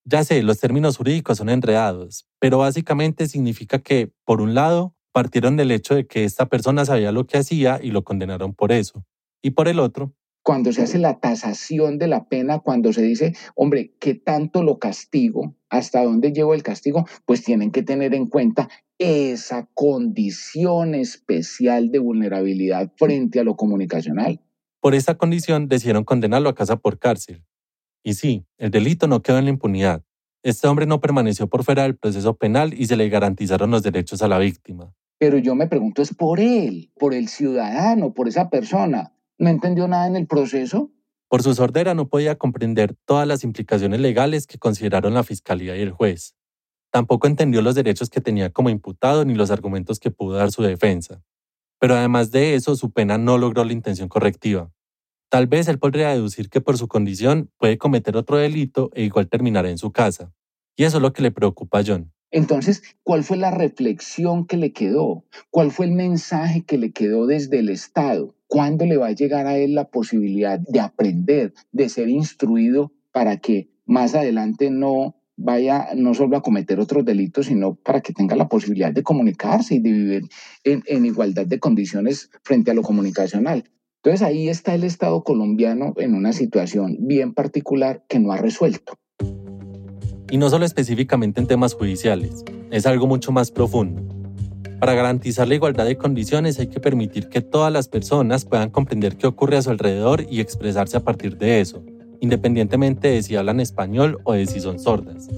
Ya 0.03 0.25
sé, 0.25 0.43
los 0.43 0.59
términos 0.59 0.97
jurídicos 0.97 1.37
son 1.37 1.47
enredados, 1.47 2.27
pero 2.39 2.57
básicamente 2.57 3.29
significa 3.29 3.79
que, 3.79 4.11
por 4.25 4.41
un 4.41 4.53
lado, 4.53 4.97
partieron 5.13 5.55
del 5.55 5.71
hecho 5.71 5.95
de 5.95 6.07
que 6.07 6.25
esta 6.25 6.47
persona 6.47 6.83
sabía 6.83 7.13
lo 7.13 7.25
que 7.25 7.37
hacía 7.37 7.79
y 7.81 7.91
lo 7.91 8.03
condenaron 8.03 8.53
por 8.53 8.73
eso, 8.73 9.05
y 9.41 9.51
por 9.51 9.69
el 9.69 9.79
otro, 9.79 10.13
cuando 10.43 10.73
se 10.73 10.83
hace 10.83 10.99
la 10.99 11.19
tasación 11.19 11.97
de 11.97 12.07
la 12.07 12.25
pena, 12.25 12.59
cuando 12.59 12.91
se 12.93 13.01
dice, 13.01 13.33
hombre, 13.55 13.93
¿qué 13.99 14.13
tanto 14.13 14.61
lo 14.61 14.77
castigo? 14.77 15.55
¿Hasta 15.69 16.03
dónde 16.03 16.33
llevo 16.33 16.53
el 16.53 16.63
castigo? 16.63 17.07
Pues 17.25 17.43
tienen 17.43 17.71
que 17.71 17.81
tener 17.81 18.13
en 18.13 18.27
cuenta 18.27 18.69
esa 18.99 19.67
condición 19.73 20.95
especial 20.95 21.91
de 21.91 21.99
vulnerabilidad 21.99 22.91
frente 22.97 23.39
a 23.39 23.43
lo 23.43 23.55
comunicacional. 23.55 24.41
Por 24.81 24.95
esa 24.95 25.15
condición 25.15 25.67
decidieron 25.69 26.03
condenarlo 26.03 26.49
a 26.49 26.55
casa 26.55 26.75
por 26.75 26.99
cárcel. 26.99 27.43
Y 28.03 28.15
sí, 28.15 28.45
el 28.57 28.69
delito 28.69 29.07
no 29.07 29.21
quedó 29.21 29.37
en 29.37 29.45
la 29.45 29.51
impunidad. 29.51 30.03
Este 30.43 30.67
hombre 30.67 30.85
no 30.85 30.99
permaneció 30.99 31.47
por 31.47 31.63
fuera 31.63 31.83
del 31.83 31.95
proceso 31.95 32.35
penal 32.35 32.73
y 32.73 32.85
se 32.85 32.97
le 32.97 33.07
garantizaron 33.07 33.71
los 33.71 33.81
derechos 33.81 34.21
a 34.21 34.27
la 34.27 34.39
víctima. 34.39 34.93
Pero 35.17 35.37
yo 35.37 35.55
me 35.55 35.67
pregunto, 35.67 36.01
es 36.01 36.13
por 36.13 36.41
él, 36.41 36.91
por 36.99 37.13
el 37.13 37.29
ciudadano, 37.29 38.13
por 38.13 38.27
esa 38.27 38.49
persona. 38.49 39.13
¿No 39.37 39.49
entendió 39.49 39.87
nada 39.87 40.07
en 40.07 40.15
el 40.15 40.27
proceso? 40.27 40.91
Por 41.27 41.41
su 41.41 41.53
sordera 41.55 41.95
no 41.95 42.09
podía 42.09 42.37
comprender 42.37 42.95
todas 43.05 43.27
las 43.27 43.43
implicaciones 43.43 43.99
legales 43.99 44.45
que 44.45 44.59
consideraron 44.59 45.13
la 45.13 45.23
fiscalía 45.23 45.75
y 45.75 45.81
el 45.81 45.91
juez. 45.91 46.35
Tampoco 46.91 47.25
entendió 47.25 47.63
los 47.63 47.73
derechos 47.73 48.11
que 48.11 48.21
tenía 48.21 48.51
como 48.51 48.69
imputado 48.69 49.25
ni 49.25 49.33
los 49.33 49.49
argumentos 49.49 49.99
que 49.99 50.11
pudo 50.11 50.37
dar 50.37 50.51
su 50.51 50.61
defensa. 50.61 51.23
Pero 51.79 51.95
además 51.95 52.29
de 52.29 52.53
eso, 52.53 52.75
su 52.75 52.91
pena 52.91 53.17
no 53.17 53.39
logró 53.39 53.65
la 53.65 53.73
intención 53.73 54.07
correctiva. 54.07 54.71
Tal 55.29 55.47
vez 55.47 55.67
él 55.67 55.79
podría 55.79 56.09
deducir 56.09 56.49
que 56.51 56.61
por 56.61 56.77
su 56.77 56.87
condición 56.87 57.49
puede 57.57 57.79
cometer 57.79 58.15
otro 58.15 58.37
delito 58.37 58.91
e 58.93 59.01
igual 59.01 59.27
terminará 59.27 59.71
en 59.71 59.79
su 59.79 59.91
casa. 59.91 60.31
Y 60.75 60.83
eso 60.83 60.97
es 60.97 61.01
lo 61.01 61.13
que 61.13 61.23
le 61.23 61.31
preocupa 61.31 61.79
a 61.79 61.83
John. 61.83 62.13
Entonces, 62.29 62.83
¿cuál 63.01 63.23
fue 63.23 63.37
la 63.37 63.49
reflexión 63.49 64.45
que 64.45 64.57
le 64.57 64.73
quedó? 64.73 65.25
¿Cuál 65.49 65.71
fue 65.71 65.87
el 65.87 65.93
mensaje 65.93 66.63
que 66.63 66.77
le 66.77 66.91
quedó 66.91 67.25
desde 67.25 67.59
el 67.59 67.69
Estado? 67.69 68.35
¿Cuándo 68.53 68.85
le 68.85 68.97
va 68.97 69.07
a 69.07 69.13
llegar 69.13 69.47
a 69.47 69.57
él 69.57 69.73
la 69.73 69.85
posibilidad 69.85 70.59
de 70.59 70.79
aprender, 70.79 71.55
de 71.71 71.89
ser 71.89 72.07
instruido 72.07 72.91
para 73.11 73.37
que 73.37 73.71
más 73.87 74.13
adelante 74.13 74.69
no 74.69 75.15
vaya 75.35 75.87
no 75.95 76.13
solo 76.13 76.37
a 76.37 76.43
cometer 76.43 76.79
otros 76.79 77.03
delitos, 77.03 77.47
sino 77.47 77.73
para 77.73 78.01
que 78.01 78.13
tenga 78.13 78.35
la 78.35 78.49
posibilidad 78.49 78.93
de 78.93 79.01
comunicarse 79.01 79.73
y 79.73 79.79
de 79.79 79.91
vivir 79.91 80.29
en, 80.65 81.03
igualdad 81.03 81.47
de 81.47 81.57
condiciones 81.57 82.29
frente 82.43 82.69
a 82.69 82.75
lo 82.75 82.83
comunicacional. 82.83 83.63
Entonces 84.03 84.21
ahí 84.21 84.49
está 84.49 84.75
el 84.75 84.83
Estado 84.83 85.23
colombiano 85.23 85.95
en 85.97 86.13
una 86.13 86.31
situación 86.31 86.97
bien 86.99 87.33
particular 87.33 88.03
que 88.07 88.19
no 88.19 88.33
ha 88.33 88.37
resuelto. 88.37 88.99
Y 90.29 90.37
no 90.37 90.47
solo 90.51 90.65
específicamente 90.65 91.41
en 91.41 91.47
temas 91.47 91.73
judiciales, 91.73 92.45
es 92.69 92.85
algo 92.85 93.07
mucho 93.07 93.31
más 93.31 93.49
profundo. 93.49 94.12
Para 94.83 94.95
garantizar 94.95 95.47
la 95.47 95.55
igualdad 95.55 95.85
de 95.85 95.95
condiciones 95.95 96.59
hay 96.59 96.67
que 96.67 96.81
permitir 96.81 97.29
que 97.29 97.39
todas 97.39 97.71
las 97.71 97.87
personas 97.87 98.43
puedan 98.43 98.69
comprender 98.69 99.15
qué 99.15 99.27
ocurre 99.27 99.55
a 99.55 99.61
su 99.61 99.69
alrededor 99.69 100.25
y 100.29 100.41
expresarse 100.41 100.97
a 100.97 100.99
partir 100.99 101.37
de 101.37 101.61
eso, 101.61 101.85
independientemente 102.19 103.07
de 103.07 103.23
si 103.23 103.37
hablan 103.37 103.61
español 103.61 104.19
o 104.25 104.33
de 104.33 104.45
si 104.45 104.59
son 104.59 104.79
sordas. 104.79 105.29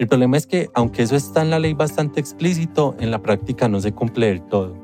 El 0.00 0.08
problema 0.08 0.36
es 0.36 0.48
que, 0.48 0.68
aunque 0.74 1.04
eso 1.04 1.14
está 1.14 1.42
en 1.42 1.50
la 1.50 1.60
ley 1.60 1.74
bastante 1.74 2.18
explícito, 2.18 2.96
en 2.98 3.12
la 3.12 3.22
práctica 3.22 3.68
no 3.68 3.80
se 3.80 3.92
cumple 3.92 4.26
del 4.26 4.42
todo. 4.42 4.74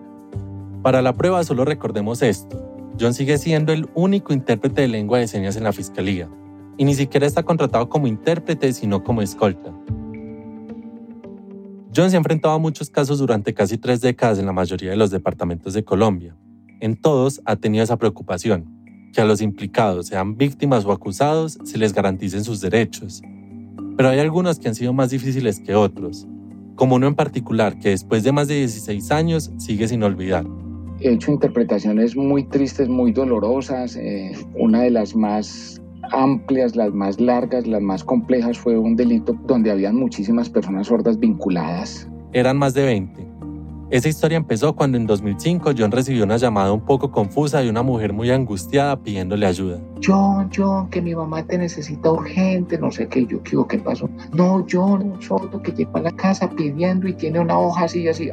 Para 0.85 1.03
la 1.03 1.13
prueba 1.13 1.43
solo 1.43 1.65
recordemos 1.65 2.23
esto. 2.23 2.65
John 3.01 3.15
sigue 3.15 3.37
siendo 3.37 3.73
el 3.73 3.89
único 3.97 4.33
intérprete 4.33 4.83
de 4.83 4.87
lengua 4.87 5.19
de 5.19 5.27
señas 5.27 5.57
en 5.57 5.65
la 5.65 5.73
fiscalía, 5.73 6.31
y 6.77 6.85
ni 6.85 6.95
siquiera 6.95 7.27
está 7.27 7.43
contratado 7.43 7.89
como 7.89 8.07
intérprete, 8.07 8.75
sino 8.75 9.03
como 9.03 9.23
escolta. 9.23 9.73
John 11.97 12.11
se 12.11 12.17
ha 12.17 12.19
enfrentado 12.19 12.55
a 12.55 12.59
muchos 12.59 12.91
casos 12.91 13.21
durante 13.21 13.55
casi 13.55 13.79
tres 13.79 14.01
décadas 14.01 14.41
en 14.41 14.47
la 14.47 14.53
mayoría 14.53 14.91
de 14.91 14.97
los 14.97 15.13
departamentos 15.13 15.75
de 15.75 15.85
Colombia. 15.85 16.35
En 16.81 16.97
todos 16.97 17.41
ha 17.45 17.55
tenido 17.55 17.85
esa 17.85 17.97
preocupación, 17.97 18.65
que 19.13 19.21
a 19.21 19.25
los 19.25 19.41
implicados, 19.41 20.09
sean 20.09 20.37
víctimas 20.37 20.85
o 20.85 20.91
acusados, 20.91 21.57
se 21.63 21.79
les 21.79 21.93
garanticen 21.93 22.43
sus 22.43 22.61
derechos, 22.61 23.23
pero 23.97 24.09
hay 24.09 24.19
algunos 24.19 24.59
que 24.59 24.67
han 24.67 24.75
sido 24.75 24.93
más 24.93 25.11
difíciles 25.11 25.61
que 25.61 25.77
otros, 25.77 26.27
como 26.75 26.97
uno 26.97 27.07
en 27.07 27.15
particular 27.15 27.79
que 27.79 27.91
después 27.91 28.25
de 28.25 28.33
más 28.33 28.49
de 28.49 28.57
16 28.57 29.13
años 29.13 29.53
sigue 29.59 29.87
sin 29.87 30.03
olvidar. 30.03 30.45
He 31.01 31.13
hecho 31.13 31.31
interpretaciones 31.31 32.17
muy 32.17 32.43
tristes, 32.45 32.89
muy 32.89 33.13
dolorosas. 33.13 33.95
Eh, 33.97 34.33
una 34.57 34.83
de 34.83 34.91
las 34.91 35.15
más 35.15 35.81
amplias, 36.13 36.77
las 36.77 36.93
más 36.93 37.21
largas, 37.21 37.67
las 37.67 37.83
más 37.83 38.05
complejas 38.05 38.59
fue 38.59 38.79
un 38.79 38.97
delito 38.97 39.37
donde 39.47 39.71
habían 39.71 39.97
muchísimas 39.97 40.49
personas 40.49 40.87
sordas 40.87 41.19
vinculadas. 41.19 42.09
Eran 42.33 42.57
más 42.57 42.75
de 42.75 42.85
20. 42.85 43.35
Esa 43.91 44.09
historia 44.09 44.37
empezó 44.37 44.75
cuando 44.75 44.97
en 44.97 45.07
2005 45.07 45.73
John 45.79 45.93
recibió 45.93 46.25
una 46.25 46.37
llamada 46.37 46.73
un 46.73 46.81
poco 46.81 47.13
confusa 47.13 47.61
de 47.61 47.71
una 47.71 47.83
mujer 47.83 48.13
muy 48.13 48.31
angustiada 48.31 49.01
pidiéndole 49.01 49.47
ayuda. 49.47 49.79
John, 50.03 50.51
John, 50.53 50.89
que 50.89 51.01
mi 51.01 51.15
mamá 51.15 51.45
te 51.45 51.59
necesita 51.59 52.11
urgente, 52.11 52.79
no 52.79 52.91
sé 52.91 53.07
qué, 53.07 53.27
yo 53.27 53.43
qué, 53.43 53.57
qué 53.69 53.79
pasó. 53.79 54.09
No, 54.33 54.67
John, 54.69 55.13
un 55.13 55.23
sordo 55.23 55.63
que 55.63 55.71
llegó 55.71 55.99
a 55.99 56.01
la 56.01 56.13
casa 56.13 56.51
pidiendo 56.51 57.07
y 57.07 57.13
tiene 57.13 57.39
una 57.39 57.59
hoja 57.59 57.85
así 57.85 58.01
y 58.01 58.09
así. 58.09 58.31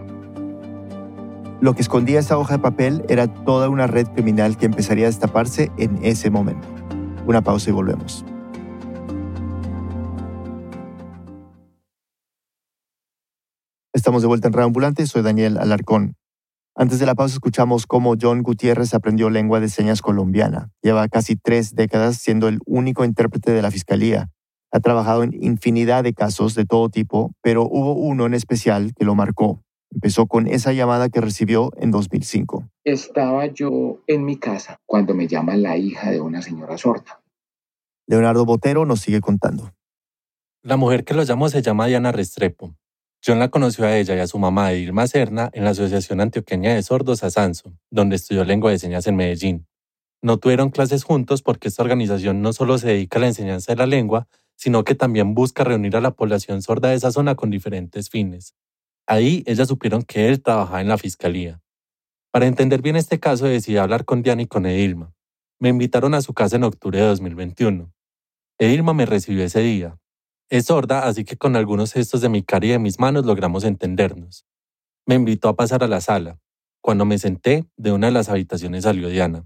Lo 1.60 1.76
que 1.76 1.82
escondía 1.84 2.20
esa 2.20 2.40
hoja 2.40 2.56
de 2.56 2.64
papel 2.64 3.06
era 3.08 3.28
toda 3.28 3.70
una 3.70 3.86
red 3.86 4.08
criminal 4.08 4.58
que 4.58 4.66
empezaría 4.66 5.06
a 5.06 5.10
destaparse 5.10 5.72
en 5.78 6.00
ese 6.02 6.32
momento. 6.32 6.68
Una 7.26 7.42
pausa 7.42 7.70
y 7.70 7.74
volvemos. 7.74 8.26
Estamos 13.94 14.22
de 14.22 14.28
vuelta 14.28 14.48
en 14.48 14.54
Reambulante, 14.54 15.06
soy 15.06 15.22
Daniel 15.22 15.58
Alarcón. 15.58 16.16
Antes 16.76 17.00
de 17.00 17.06
la 17.06 17.14
pausa 17.14 17.34
escuchamos 17.34 17.86
cómo 17.86 18.16
John 18.20 18.42
Gutiérrez 18.42 18.94
aprendió 18.94 19.30
lengua 19.30 19.60
de 19.60 19.70
señas 19.70 20.02
colombiana. 20.02 20.72
Lleva 20.82 21.08
casi 21.10 21.36
tres 21.36 21.76
décadas 21.76 22.18
siendo 22.18 22.48
el 22.48 22.60
único 22.66 23.06
intérprete 23.06 23.52
de 23.52 23.62
la 23.62 23.70
Fiscalía. 23.70 24.30
Ha 24.72 24.80
trabajado 24.80 25.24
en 25.24 25.34
infinidad 25.34 26.04
de 26.04 26.14
casos 26.14 26.56
de 26.56 26.66
todo 26.66 26.90
tipo, 26.90 27.34
pero 27.42 27.64
hubo 27.64 27.94
uno 27.94 28.26
en 28.26 28.34
especial 28.34 28.94
que 28.96 29.06
lo 29.06 29.14
marcó. 29.14 29.62
Empezó 29.92 30.26
con 30.26 30.48
esa 30.48 30.74
llamada 30.74 31.10
que 31.10 31.22
recibió 31.22 31.72
en 31.78 31.92
2005. 31.92 32.70
Estaba 32.84 33.46
yo 33.48 34.00
en 34.08 34.26
mi 34.26 34.38
casa 34.38 34.80
cuando 34.86 35.14
me 35.14 35.28
llama 35.28 35.56
la 35.56 35.78
hija 35.78 36.12
de 36.12 36.22
una 36.22 36.42
señora 36.42 36.78
sorda. 36.78 37.22
Leonardo 38.08 38.46
Botero 38.46 38.86
nos 38.86 39.02
sigue 39.02 39.22
contando. 39.22 39.74
La 40.64 40.78
mujer 40.78 41.04
que 41.04 41.14
lo 41.14 41.24
llamó 41.24 41.50
se 41.50 41.62
llama 41.62 41.88
Diana 41.88 42.12
Restrepo. 42.12 42.76
John 43.26 43.40
la 43.40 43.50
conoció 43.50 43.86
a 43.86 43.96
ella 43.98 44.16
y 44.16 44.20
a 44.20 44.28
su 44.28 44.40
mamá 44.40 44.74
Irma 44.74 45.06
Serna 45.08 45.50
en 45.54 45.64
la 45.64 45.72
Asociación 45.72 46.22
Antioqueña 46.22 46.74
de 46.74 46.82
Sordos 46.82 47.24
Asanso, 47.24 47.74
donde 47.92 48.16
estudió 48.16 48.44
lengua 48.44 48.72
de 48.72 48.80
señas 48.80 49.06
en 49.06 49.16
Medellín. 49.16 49.68
No 50.24 50.38
tuvieron 50.38 50.70
clases 50.70 51.04
juntos 51.04 51.42
porque 51.42 51.68
esta 51.68 51.84
organización 51.84 52.42
no 52.42 52.54
solo 52.54 52.78
se 52.78 52.88
dedica 52.88 53.20
a 53.20 53.22
la 53.22 53.28
enseñanza 53.28 53.72
de 53.72 53.78
la 53.78 53.86
lengua, 53.86 54.28
sino 54.56 54.84
que 54.84 54.96
también 54.96 55.34
busca 55.34 55.64
reunir 55.64 55.96
a 55.96 56.02
la 56.02 56.12
población 56.12 56.62
sorda 56.62 56.90
de 56.90 56.96
esa 56.96 57.12
zona 57.12 57.36
con 57.36 57.50
diferentes 57.50 58.10
fines. 58.10 58.56
Ahí 59.12 59.44
ellas 59.46 59.68
supieron 59.68 60.04
que 60.04 60.30
él 60.30 60.42
trabajaba 60.42 60.80
en 60.80 60.88
la 60.88 60.98
fiscalía. 60.98 61.62
Para 62.32 62.46
entender 62.46 62.82
bien 62.82 62.96
este 62.96 63.20
caso 63.20 63.46
decidí 63.46 63.76
hablar 63.76 64.06
con 64.06 64.22
Diana 64.22 64.44
y 64.44 64.48
con 64.48 64.66
Edilma. 64.66 65.14
Me 65.60 65.68
invitaron 65.68 66.14
a 66.14 66.22
su 66.22 66.34
casa 66.34 66.56
en 66.56 66.64
octubre 66.64 66.98
de 66.98 67.08
2021. 67.08 67.92
Edilma 68.58 68.94
me 68.94 69.06
recibió 69.06 69.44
ese 69.44 69.60
día, 69.60 70.00
es 70.50 70.68
sorda, 70.68 71.06
así 71.06 71.26
que 71.26 71.36
con 71.36 71.58
algunos 71.58 71.92
gestos 71.92 72.22
de 72.22 72.30
mi 72.30 72.42
cara 72.42 72.66
y 72.68 72.70
de 72.70 72.80
mis 72.80 73.02
manos 73.02 73.26
logramos 73.26 73.66
entendernos. 73.66 74.46
Me 75.06 75.16
invitó 75.16 75.50
a 75.50 75.58
pasar 75.58 75.84
a 75.84 75.90
la 75.90 76.00
sala. 76.00 76.40
Cuando 76.80 77.04
me 77.04 77.18
senté, 77.18 77.66
de 77.76 77.92
una 77.92 78.08
de 78.08 78.14
las 78.14 78.30
habitaciones 78.30 78.86
salió 78.86 79.10
Diana. 79.10 79.46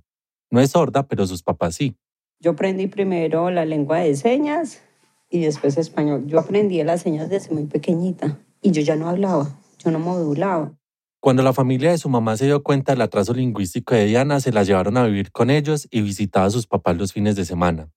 No 0.51 0.62
es 0.62 0.69
sorda, 0.69 1.08
pero 1.08 1.25
sus 1.25 1.41
papás 1.41 1.73
sí. 1.73 1.97
Yo 2.39 2.51
aprendí 2.51 2.86
primero 2.86 3.49
la 3.49 3.65
lengua 3.65 3.97
de 3.97 4.15
señas 4.15 4.84
y 5.28 5.39
después 5.39 5.75
español. 5.80 6.28
Yo 6.28 6.39
aprendí 6.39 6.84
las 6.84 7.01
señas 7.01 7.30
desde 7.30 7.51
muy 7.51 7.65
pequeñita 7.65 8.38
y 8.65 8.71
yo 8.71 8.82
ya 8.82 8.95
no 8.95 9.08
hablaba, 9.08 9.60
yo 9.78 9.91
no 9.91 9.99
modulaba. 9.99 10.73
Cuando 11.19 11.43
la 11.43 11.54
familia 11.54 11.91
de 11.91 11.99
su 11.99 12.10
mamá 12.10 12.36
se 12.36 12.45
dio 12.45 12.63
cuenta 12.63 12.93
del 12.93 13.01
atraso 13.01 13.32
lingüístico 13.34 13.93
de 13.93 14.06
Diana, 14.06 14.39
se 14.39 14.51
la 14.51 14.63
llevaron 14.63 14.97
a 14.97 15.06
vivir 15.06 15.32
con 15.32 15.51
ellos 15.51 15.88
y 15.91 16.01
visitaba 16.01 16.47
a 16.47 16.49
sus 16.49 16.65
papás 16.65 16.97
los 16.97 17.13
fines 17.13 17.36
de 17.36 17.45
semana. 17.45 17.91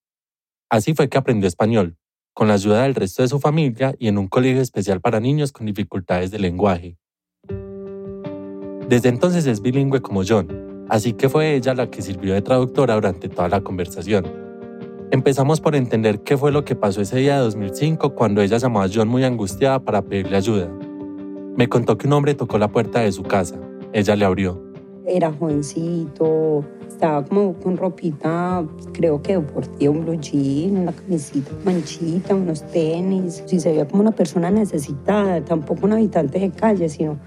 Así 0.68 0.92
fue 0.92 1.09
que 1.09 1.16
aprendió 1.16 1.48
español, 1.48 1.96
con 2.35 2.48
la 2.48 2.54
ayuda 2.54 2.83
del 2.83 2.94
resto 2.94 3.22
de 3.22 3.28
su 3.28 3.40
familia 3.40 3.94
y 3.98 4.09
en 4.09 4.18
un 4.18 4.28
colegio 4.28 4.61
especial 4.61 5.00
para 5.00 5.20
niños 5.20 5.52
con 5.52 5.64
dificultades 5.64 6.31
de 6.31 6.38
lenguaje. 6.38 6.98
Desde 8.88 9.09
entonces 9.09 9.46
es 9.46 9.62
bilingüe 9.62 10.02
como 10.02 10.22
John, 10.26 10.87
así 10.90 11.14
que 11.14 11.31
fue 11.31 11.54
ella 11.54 11.72
la 11.72 11.90
que 11.90 12.02
sirvió 12.02 12.35
de 12.35 12.42
traductora 12.42 12.94
durante 12.94 13.31
toda 13.31 13.48
la 13.48 13.62
conversación. 13.62 14.47
Empezamos 15.11 15.62
por 15.62 15.75
entender 15.75 16.21
qué 16.21 16.37
fue 16.37 16.53
lo 16.53 16.66
que 16.66 16.77
pasó 16.77 17.01
ese 17.01 17.16
día 17.16 17.37
de 17.37 17.40
2005 17.40 18.14
cuando 18.14 18.42
ella 18.42 18.59
llamó 18.59 18.83
a 18.83 18.88
John 18.92 19.09
muy 19.09 19.25
angustiada 19.25 19.79
para 19.79 20.03
pedirle 20.03 20.37
ayuda. 20.37 20.71
Me 21.57 21.66
contó 21.66 21.97
que 21.97 22.07
un 22.07 22.12
hombre 22.12 22.35
tocó 22.35 22.59
la 22.59 22.68
puerta 22.68 23.01
de 23.01 23.11
su 23.11 23.23
casa. 23.23 23.59
Ella 23.94 24.16
le 24.16 24.27
abrió. 24.27 24.62
Era 25.07 25.33
jovencito, 25.33 26.62
estaba 26.87 27.25
como 27.25 27.55
con 27.55 27.79
ropita, 27.79 28.62
creo 28.92 29.23
que 29.23 29.38
deportiva, 29.38 29.90
un 29.90 30.05
blue 30.05 30.21
jean, 30.21 30.77
una 30.77 30.92
camisita 30.92 31.53
manchita, 31.64 32.35
unos 32.35 32.66
tenis. 32.66 33.42
Sí, 33.47 33.61
se 33.61 33.71
veía 33.71 33.88
como 33.88 34.03
una 34.03 34.12
persona 34.12 34.51
necesitada, 34.51 35.42
tampoco 35.42 35.87
un 35.87 35.94
habitante 35.94 36.38
de 36.38 36.51
calle, 36.51 36.87
sino 36.90 37.18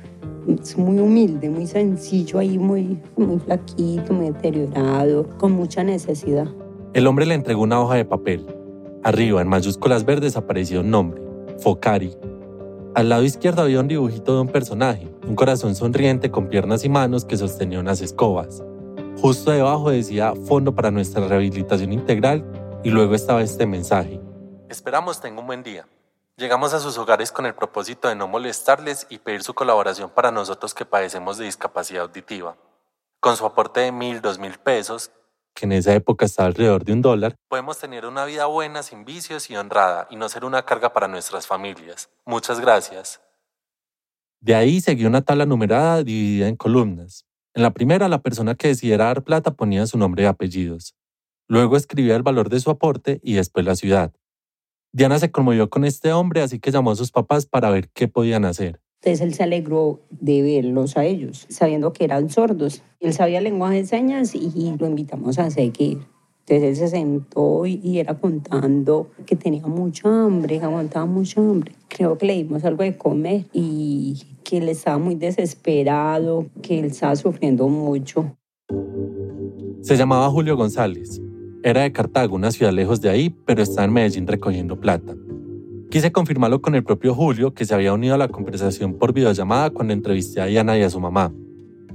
muy 0.77 0.99
humilde, 0.99 1.49
muy 1.49 1.65
sencillo 1.65 2.37
ahí, 2.37 2.59
muy, 2.59 2.99
muy 3.17 3.39
flaquito, 3.39 4.13
muy 4.13 4.27
deteriorado, 4.27 5.27
con 5.39 5.53
mucha 5.53 5.83
necesidad. 5.83 6.47
El 6.93 7.07
hombre 7.07 7.25
le 7.25 7.35
entregó 7.35 7.61
una 7.61 7.79
hoja 7.79 7.95
de 7.95 8.03
papel. 8.03 8.45
Arriba, 9.05 9.41
en 9.41 9.47
mayúsculas 9.47 10.03
verdes, 10.03 10.35
apareció 10.35 10.81
un 10.81 10.91
nombre, 10.91 11.21
Focari. 11.59 12.17
Al 12.95 13.07
lado 13.07 13.23
izquierdo 13.23 13.61
había 13.61 13.79
un 13.79 13.87
dibujito 13.87 14.35
de 14.35 14.41
un 14.41 14.49
personaje, 14.49 15.09
un 15.25 15.35
corazón 15.35 15.73
sonriente 15.73 16.31
con 16.31 16.49
piernas 16.49 16.83
y 16.83 16.89
manos 16.89 17.23
que 17.23 17.37
sostenía 17.37 17.79
unas 17.79 18.01
escobas. 18.01 18.61
Justo 19.21 19.51
debajo 19.51 19.89
decía 19.89 20.33
Fondo 20.35 20.75
para 20.75 20.91
nuestra 20.91 21.25
rehabilitación 21.25 21.93
integral 21.93 22.43
y 22.83 22.89
luego 22.89 23.15
estaba 23.15 23.41
este 23.41 23.65
mensaje. 23.65 24.19
Esperamos 24.67 25.21
tenga 25.21 25.39
un 25.39 25.47
buen 25.47 25.63
día. 25.63 25.87
Llegamos 26.35 26.73
a 26.73 26.81
sus 26.81 26.97
hogares 26.97 27.31
con 27.31 27.45
el 27.45 27.55
propósito 27.55 28.09
de 28.09 28.15
no 28.15 28.27
molestarles 28.27 29.07
y 29.09 29.19
pedir 29.19 29.43
su 29.43 29.53
colaboración 29.53 30.09
para 30.09 30.31
nosotros 30.31 30.73
que 30.73 30.83
padecemos 30.83 31.37
de 31.37 31.45
discapacidad 31.45 32.03
auditiva. 32.03 32.57
Con 33.21 33.37
su 33.37 33.45
aporte 33.45 33.79
de 33.79 33.93
mil, 33.93 34.19
dos 34.19 34.39
mil 34.39 34.57
pesos, 34.57 35.11
que 35.53 35.65
en 35.65 35.73
esa 35.73 35.93
época 35.93 36.25
estaba 36.25 36.47
alrededor 36.47 36.83
de 36.83 36.93
un 36.93 37.01
dólar, 37.01 37.35
podemos 37.47 37.77
tener 37.77 38.05
una 38.05 38.25
vida 38.25 38.45
buena, 38.45 38.83
sin 38.83 39.05
vicios 39.05 39.49
y 39.49 39.55
honrada, 39.55 40.07
y 40.09 40.15
no 40.15 40.29
ser 40.29 40.45
una 40.45 40.63
carga 40.63 40.93
para 40.93 41.07
nuestras 41.07 41.47
familias. 41.47 42.09
Muchas 42.25 42.59
gracias. 42.59 43.21
De 44.39 44.55
ahí 44.55 44.81
seguía 44.81 45.07
una 45.07 45.21
tabla 45.21 45.45
numerada 45.45 46.03
dividida 46.03 46.47
en 46.47 46.55
columnas. 46.55 47.25
En 47.53 47.63
la 47.63 47.71
primera, 47.71 48.07
la 48.07 48.21
persona 48.21 48.55
que 48.55 48.69
decidiera 48.69 49.05
dar 49.05 49.23
plata 49.23 49.51
ponía 49.51 49.85
su 49.85 49.97
nombre 49.97 50.23
y 50.23 50.25
apellidos. 50.25 50.95
Luego 51.47 51.75
escribía 51.75 52.15
el 52.15 52.23
valor 52.23 52.49
de 52.49 52.59
su 52.59 52.71
aporte 52.71 53.19
y 53.23 53.33
después 53.33 53.65
la 53.65 53.75
ciudad. 53.75 54.13
Diana 54.93 55.19
se 55.19 55.31
conmovió 55.31 55.69
con 55.69 55.85
este 55.85 56.11
hombre, 56.11 56.41
así 56.41 56.59
que 56.59 56.71
llamó 56.71 56.91
a 56.91 56.95
sus 56.95 57.11
papás 57.11 57.45
para 57.45 57.69
ver 57.69 57.89
qué 57.89 58.07
podían 58.07 58.45
hacer. 58.45 58.81
Entonces 59.03 59.21
él 59.21 59.33
se 59.33 59.43
alegró 59.43 59.99
de 60.11 60.43
verlos 60.43 60.95
a 60.95 61.05
ellos, 61.05 61.47
sabiendo 61.49 61.91
que 61.91 62.03
eran 62.03 62.29
sordos. 62.29 62.83
Él 62.99 63.13
sabía 63.13 63.41
lenguaje 63.41 63.77
de 63.77 63.85
señas 63.85 64.35
y 64.35 64.75
lo 64.77 64.85
invitamos 64.85 65.39
a 65.39 65.49
seguir. 65.49 65.99
Entonces 66.45 66.69
él 66.69 66.75
se 66.75 66.87
sentó 66.95 67.65
y, 67.65 67.97
era 67.97 68.13
contando 68.15 69.09
que 69.25 69.35
tenía 69.35 69.65
mucha 69.65 70.07
hambre, 70.07 70.59
que 70.59 70.65
aguantaba 70.65 71.05
mucha 71.05 71.39
hambre. 71.39 71.73
Creo 71.87 72.17
que 72.17 72.25
le 72.25 72.33
dimos 72.33 72.63
algo 72.63 72.83
de 72.83 72.97
comer 72.97 73.45
y 73.53 74.21
que 74.43 74.57
él 74.57 74.69
estaba 74.69 74.97
muy 74.97 75.15
desesperado, 75.15 76.47
que 76.61 76.79
él 76.79 76.85
estaba 76.85 77.15
sufriendo 77.15 77.67
mucho. 77.69 78.35
Se 79.81 79.95
llamaba 79.95 80.29
Julio 80.29 80.55
González. 80.55 81.21
Era 81.63 81.81
de 81.81 81.91
Cartago, 81.91 82.35
una 82.35 82.51
ciudad 82.51 82.73
lejos 82.73 83.01
de 83.01 83.09
ahí, 83.09 83.29
pero 83.29 83.63
estaba 83.63 83.85
en 83.85 83.93
Medellín 83.93 84.27
recogiendo 84.27 84.79
plata. 84.79 85.15
Quise 85.91 86.13
confirmarlo 86.13 86.61
con 86.61 86.73
el 86.73 86.85
propio 86.85 87.13
Julio, 87.13 87.53
que 87.53 87.65
se 87.65 87.75
había 87.75 87.91
unido 87.91 88.15
a 88.15 88.17
la 88.17 88.29
conversación 88.29 88.93
por 88.93 89.11
videollamada 89.11 89.71
cuando 89.71 89.91
entrevisté 89.91 90.39
a 90.39 90.45
Diana 90.45 90.77
y 90.77 90.83
a 90.83 90.89
su 90.89 91.01
mamá. 91.01 91.33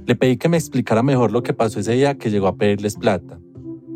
Le 0.05 0.15
pedí 0.15 0.37
que 0.37 0.49
me 0.49 0.57
explicara 0.57 1.01
mejor 1.01 1.31
lo 1.31 1.41
que 1.41 1.55
pasó 1.55 1.79
ese 1.79 1.93
día 1.93 2.15
que 2.15 2.29
llegó 2.29 2.45
a 2.45 2.55
pedirles 2.55 2.95
plata. 2.95 3.39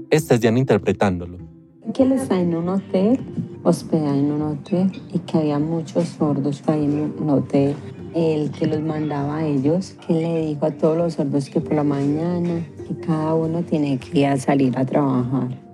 Esta 0.10 0.34
es 0.34 0.42
Diana 0.42 0.58
interpretándolo. 0.58 1.38
Que 1.94 2.02
él 2.02 2.14
está 2.14 2.42
en 2.42 2.56
un 2.56 2.70
hotel 2.70 3.20
hospedada 3.62 4.18
en 4.18 4.32
un 4.32 4.42
hotel 4.42 4.92
y 5.14 5.20
que 5.20 5.38
había 5.38 5.60
muchos 5.60 6.08
sordos 6.08 6.64
ahí 6.66 6.84
en 6.84 7.14
el 7.22 7.30
hotel. 7.30 7.76
El 8.16 8.50
que 8.50 8.66
los 8.66 8.82
mandaba 8.82 9.38
a 9.38 9.46
ellos, 9.46 9.96
que 10.08 10.14
le 10.14 10.48
dijo 10.48 10.66
a 10.66 10.72
todos 10.72 10.98
los 10.98 11.14
sordos 11.14 11.48
que 11.48 11.62
por 11.62 11.76
la 11.76 11.84
mañana 11.84 12.66
que 12.88 12.96
cada 13.06 13.36
uno 13.36 13.62
tiene 13.62 14.00
que 14.00 14.22
ir 14.22 14.26
a 14.26 14.38
salir 14.38 14.76
a 14.80 14.84
trabajar. 14.84 15.71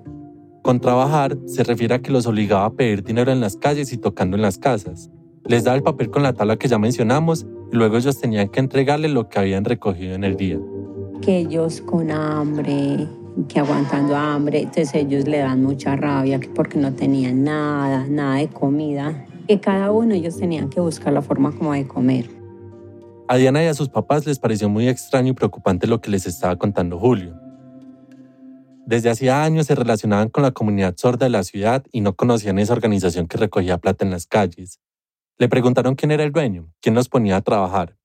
Con 0.67 0.81
trabajar 0.81 1.37
se 1.45 1.63
refiere 1.63 1.95
a 1.95 2.01
que 2.01 2.11
los 2.11 2.25
obligaba 2.25 2.65
a 2.65 2.73
pedir 2.73 3.01
dinero 3.01 3.31
en 3.31 3.39
las 3.39 3.55
calles 3.55 3.93
y 3.93 3.97
tocando 3.97 4.35
en 4.35 4.41
las 4.41 4.57
casas. 4.57 5.09
Les 5.45 5.63
daba 5.63 5.77
el 5.77 5.81
papel 5.81 6.09
con 6.09 6.23
la 6.23 6.33
tabla 6.33 6.57
que 6.57 6.67
ya 6.67 6.77
mencionamos 6.77 7.47
y 7.71 7.77
luego 7.77 7.95
ellos 7.95 8.19
tenían 8.19 8.49
que 8.49 8.59
entregarle 8.59 9.07
lo 9.07 9.29
que 9.29 9.39
habían 9.39 9.63
recogido 9.63 10.13
en 10.13 10.25
el 10.25 10.35
día. 10.35 10.59
Que 11.21 11.37
ellos 11.37 11.79
con 11.79 12.11
hambre, 12.11 13.07
que 13.47 13.61
aguantando 13.61 14.13
hambre, 14.17 14.63
entonces 14.63 14.93
ellos 14.93 15.25
le 15.25 15.37
dan 15.37 15.63
mucha 15.63 15.95
rabia 15.95 16.37
porque 16.53 16.77
no 16.77 16.91
tenían 16.91 17.45
nada, 17.45 18.05
nada 18.09 18.35
de 18.35 18.49
comida, 18.49 19.25
que 19.47 19.61
cada 19.61 19.93
uno 19.93 20.15
ellos 20.15 20.35
tenían 20.35 20.69
que 20.69 20.81
buscar 20.81 21.13
la 21.13 21.21
forma 21.21 21.53
como 21.53 21.71
de 21.71 21.87
comer. 21.87 22.29
A 23.29 23.37
Diana 23.37 23.63
y 23.63 23.67
a 23.67 23.73
sus 23.73 23.87
papás 23.87 24.25
les 24.25 24.37
pareció 24.37 24.67
muy 24.67 24.89
extraño 24.89 25.29
y 25.29 25.33
preocupante 25.33 25.87
lo 25.87 26.01
que 26.01 26.11
les 26.11 26.27
estaba 26.27 26.57
contando 26.57 26.99
Julio. 26.99 27.46
Desde 28.87 29.09
hacía 29.09 29.43
años 29.43 29.67
se 29.67 29.75
relacionaban 29.75 30.29
con 30.29 30.43
la 30.43 30.51
comunidad 30.51 30.95
sorda 30.95 31.25
de 31.25 31.29
la 31.29 31.43
ciudad 31.43 31.85
y 31.91 31.99
no 31.99 32.15
conocían 32.15 32.57
esa 32.57 32.71
organización 32.71 33.27
que 33.27 33.37
recogía 33.37 33.79
plata 33.79 34.05
en 34.05 34.11
las 34.11 34.27
calles. 34.27 34.79
Le 35.37 35.49
preguntaron 35.49 35.95
quién 35.95 36.11
era 36.11 36.23
el 36.23 36.31
dueño, 36.31 36.71
quién 36.79 36.95
los 36.95 37.09
ponía 37.09 37.35
a 37.35 37.41
trabajar. 37.41 37.97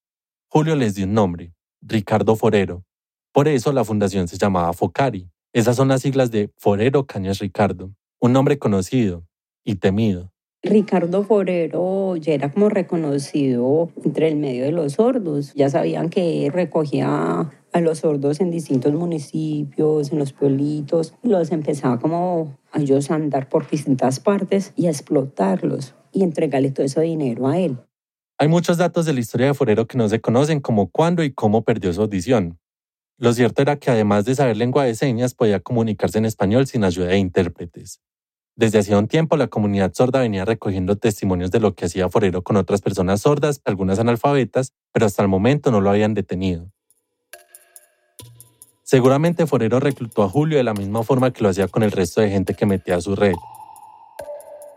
Julio 0.48 0.74
les 0.74 0.96
dio 0.96 1.06
un 1.06 1.14
nombre, 1.14 1.54
Ricardo 1.82 2.34
Forero. 2.34 2.84
Por 3.30 3.46
eso 3.46 3.72
la 3.72 3.84
fundación 3.84 4.26
se 4.26 4.38
llamaba 4.38 4.72
Focari. 4.72 5.30
Esas 5.52 5.76
son 5.76 5.86
las 5.86 6.02
siglas 6.02 6.32
de 6.32 6.50
Forero 6.56 7.06
Cañas 7.06 7.38
Ricardo, 7.38 7.92
un 8.18 8.32
nombre 8.32 8.58
conocido 8.58 9.24
y 9.62 9.76
temido. 9.76 10.32
Ricardo 10.64 11.22
Forero 11.22 12.16
ya 12.16 12.32
era 12.32 12.50
como 12.50 12.68
reconocido 12.68 13.92
entre 14.04 14.26
el 14.26 14.34
medio 14.34 14.64
de 14.64 14.72
los 14.72 14.94
sordos. 14.94 15.54
Ya 15.54 15.70
sabían 15.70 16.10
que 16.10 16.50
recogía 16.52 17.52
a 17.72 17.80
los 17.80 17.98
sordos 17.98 18.40
en 18.40 18.50
distintos 18.50 18.92
municipios, 18.92 20.12
en 20.12 20.18
los 20.18 20.32
pueblitos, 20.32 21.14
los 21.22 21.52
empezaba 21.52 21.98
como 21.98 22.58
a 22.70 22.80
ellos 22.80 23.10
a 23.10 23.14
andar 23.14 23.48
por 23.48 23.68
distintas 23.68 24.20
partes 24.20 24.72
y 24.76 24.86
a 24.86 24.90
explotarlos 24.90 25.94
y 26.12 26.22
entregarle 26.22 26.70
todo 26.70 26.86
ese 26.86 27.00
dinero 27.00 27.48
a 27.48 27.58
él. 27.58 27.78
Hay 28.38 28.48
muchos 28.48 28.76
datos 28.76 29.06
de 29.06 29.12
la 29.12 29.20
historia 29.20 29.46
de 29.46 29.54
Forero 29.54 29.86
que 29.86 29.96
no 29.96 30.08
se 30.08 30.20
conocen, 30.20 30.60
como 30.60 30.90
cuándo 30.90 31.22
y 31.22 31.32
cómo 31.32 31.62
perdió 31.62 31.92
su 31.92 32.02
audición. 32.02 32.58
Lo 33.18 33.32
cierto 33.32 33.62
era 33.62 33.76
que 33.76 33.90
además 33.90 34.24
de 34.24 34.34
saber 34.34 34.56
lengua 34.56 34.84
de 34.84 34.94
señas, 34.94 35.34
podía 35.34 35.60
comunicarse 35.60 36.18
en 36.18 36.24
español 36.24 36.66
sin 36.66 36.82
ayuda 36.82 37.08
de 37.08 37.18
intérpretes. 37.18 38.00
Desde 38.56 38.80
hacía 38.80 38.98
un 38.98 39.08
tiempo, 39.08 39.36
la 39.36 39.46
comunidad 39.46 39.92
sorda 39.94 40.20
venía 40.20 40.44
recogiendo 40.44 40.96
testimonios 40.96 41.50
de 41.50 41.60
lo 41.60 41.74
que 41.74 41.86
hacía 41.86 42.08
Forero 42.08 42.42
con 42.42 42.56
otras 42.56 42.82
personas 42.82 43.22
sordas, 43.22 43.62
algunas 43.64 43.98
analfabetas, 43.98 44.72
pero 44.92 45.06
hasta 45.06 45.22
el 45.22 45.28
momento 45.28 45.70
no 45.70 45.80
lo 45.80 45.88
habían 45.88 46.12
detenido. 46.12 46.70
Seguramente 48.92 49.46
Forero 49.46 49.80
reclutó 49.80 50.22
a 50.22 50.28
Julio 50.28 50.58
de 50.58 50.64
la 50.64 50.74
misma 50.74 51.02
forma 51.02 51.30
que 51.30 51.42
lo 51.42 51.48
hacía 51.48 51.66
con 51.66 51.82
el 51.82 51.92
resto 51.92 52.20
de 52.20 52.28
gente 52.28 52.52
que 52.52 52.66
metía 52.66 53.00
su 53.00 53.16
red. 53.16 53.32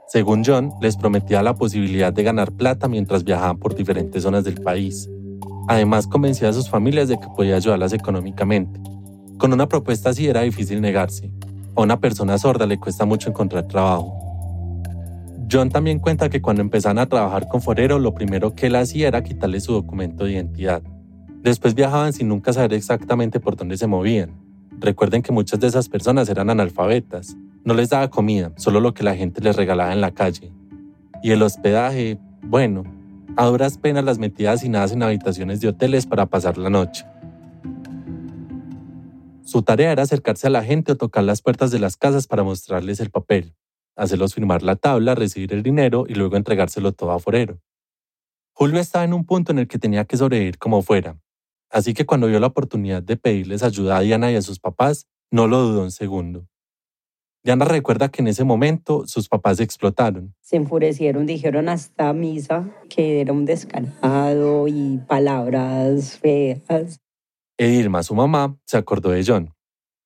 Según 0.07 0.45
John, 0.45 0.71
les 0.79 0.95
prometía 0.95 1.43
la 1.43 1.53
posibilidad 1.53 2.13
de 2.13 2.23
ganar 2.23 2.53
plata 2.53 2.87
mientras 2.87 3.25
viajaban 3.25 3.57
por 3.57 3.75
diferentes 3.75 4.23
zonas 4.23 4.45
del 4.45 4.61
país. 4.61 5.09
Además, 5.67 6.07
convencía 6.07 6.47
a 6.47 6.53
sus 6.53 6.69
familias 6.69 7.09
de 7.09 7.19
que 7.19 7.27
podía 7.35 7.57
ayudarlas 7.57 7.91
económicamente. 7.91 8.79
Con 9.37 9.51
una 9.51 9.67
propuesta 9.67 10.11
así 10.11 10.29
era 10.29 10.43
difícil 10.43 10.79
negarse. 10.79 11.29
A 11.75 11.81
una 11.81 11.99
persona 11.99 12.37
sorda 12.37 12.65
le 12.65 12.79
cuesta 12.79 13.03
mucho 13.03 13.27
encontrar 13.27 13.67
trabajo. 13.67 14.17
John 15.51 15.69
también 15.69 15.99
cuenta 15.99 16.29
que 16.29 16.41
cuando 16.41 16.61
empezaron 16.61 16.99
a 16.99 17.09
trabajar 17.09 17.49
con 17.49 17.61
Forero, 17.61 17.99
lo 17.99 18.13
primero 18.13 18.55
que 18.55 18.67
él 18.67 18.77
hacía 18.77 19.09
era 19.09 19.21
quitarle 19.23 19.59
su 19.59 19.73
documento 19.73 20.23
de 20.23 20.31
identidad. 20.31 20.81
Después 21.45 21.75
viajaban 21.75 22.11
sin 22.11 22.27
nunca 22.27 22.53
saber 22.53 22.73
exactamente 22.73 23.39
por 23.39 23.55
dónde 23.55 23.77
se 23.77 23.85
movían. 23.85 24.31
Recuerden 24.79 25.21
que 25.21 25.31
muchas 25.31 25.59
de 25.59 25.67
esas 25.67 25.89
personas 25.89 26.27
eran 26.27 26.49
analfabetas. 26.49 27.37
No 27.63 27.75
les 27.75 27.89
daba 27.89 28.09
comida, 28.09 28.51
solo 28.57 28.79
lo 28.79 28.95
que 28.95 29.03
la 29.03 29.15
gente 29.15 29.41
les 29.41 29.55
regalaba 29.55 29.93
en 29.93 30.01
la 30.01 30.09
calle. 30.09 30.51
Y 31.21 31.29
el 31.29 31.43
hospedaje, 31.43 32.17
bueno, 32.41 32.81
a 33.37 33.45
duras 33.45 33.77
penas 33.77 34.03
las 34.03 34.17
metía 34.17 34.53
hacinadas 34.53 34.93
en 34.93 35.03
habitaciones 35.03 35.61
de 35.61 35.67
hoteles 35.67 36.07
para 36.07 36.25
pasar 36.25 36.57
la 36.57 36.71
noche. 36.71 37.05
Su 39.43 39.61
tarea 39.61 39.91
era 39.91 40.01
acercarse 40.01 40.47
a 40.47 40.49
la 40.49 40.63
gente 40.63 40.93
o 40.93 40.97
tocar 40.97 41.25
las 41.25 41.43
puertas 41.43 41.69
de 41.69 41.77
las 41.77 41.95
casas 41.95 42.25
para 42.25 42.41
mostrarles 42.41 42.99
el 42.99 43.11
papel, 43.11 43.53
hacerlos 43.95 44.33
firmar 44.33 44.63
la 44.63 44.77
tabla, 44.77 45.13
recibir 45.13 45.53
el 45.53 45.61
dinero 45.61 46.05
y 46.07 46.15
luego 46.15 46.37
entregárselo 46.37 46.91
todo 46.93 47.11
a 47.11 47.19
Forero. 47.19 47.59
Julio 48.51 48.79
estaba 48.79 49.05
en 49.05 49.13
un 49.13 49.25
punto 49.25 49.51
en 49.51 49.59
el 49.59 49.67
que 49.67 49.77
tenía 49.77 50.05
que 50.05 50.17
sobrevivir 50.17 50.57
como 50.57 50.81
fuera, 50.81 51.19
así 51.75 51.93
que 51.93 52.05
cuando 52.05 52.27
vio 52.27 52.39
la 52.39 52.47
oportunidad 52.47 53.03
de 53.03 53.17
pedirles 53.17 53.61
ayuda 53.61 53.97
a 53.97 53.99
Diana 53.99 54.31
y 54.31 54.35
a 54.37 54.41
sus 54.41 54.59
papás, 54.59 55.07
no 55.29 55.45
lo 55.45 55.59
dudó 55.59 55.83
un 55.83 55.91
segundo. 55.91 56.47
Diana 57.43 57.65
recuerda 57.65 58.07
que 58.07 58.21
en 58.21 58.29
ese 58.29 58.45
momento 58.45 59.05
sus 59.07 59.27
papás 59.27 59.59
explotaron. 59.59 60.33
Se 60.39 60.55
enfurecieron, 60.55 61.25
dijeron 61.25 61.67
hasta 61.67 62.13
misa 62.13 62.71
que 62.89 63.19
era 63.19 63.33
un 63.33 63.43
descarado 63.43 64.69
y 64.69 64.99
palabras 65.05 66.17
feas. 66.17 67.01
Edirma, 67.57 68.03
su 68.03 68.15
mamá, 68.15 68.57
se 68.65 68.77
acordó 68.77 69.09
de 69.09 69.25
John, 69.25 69.53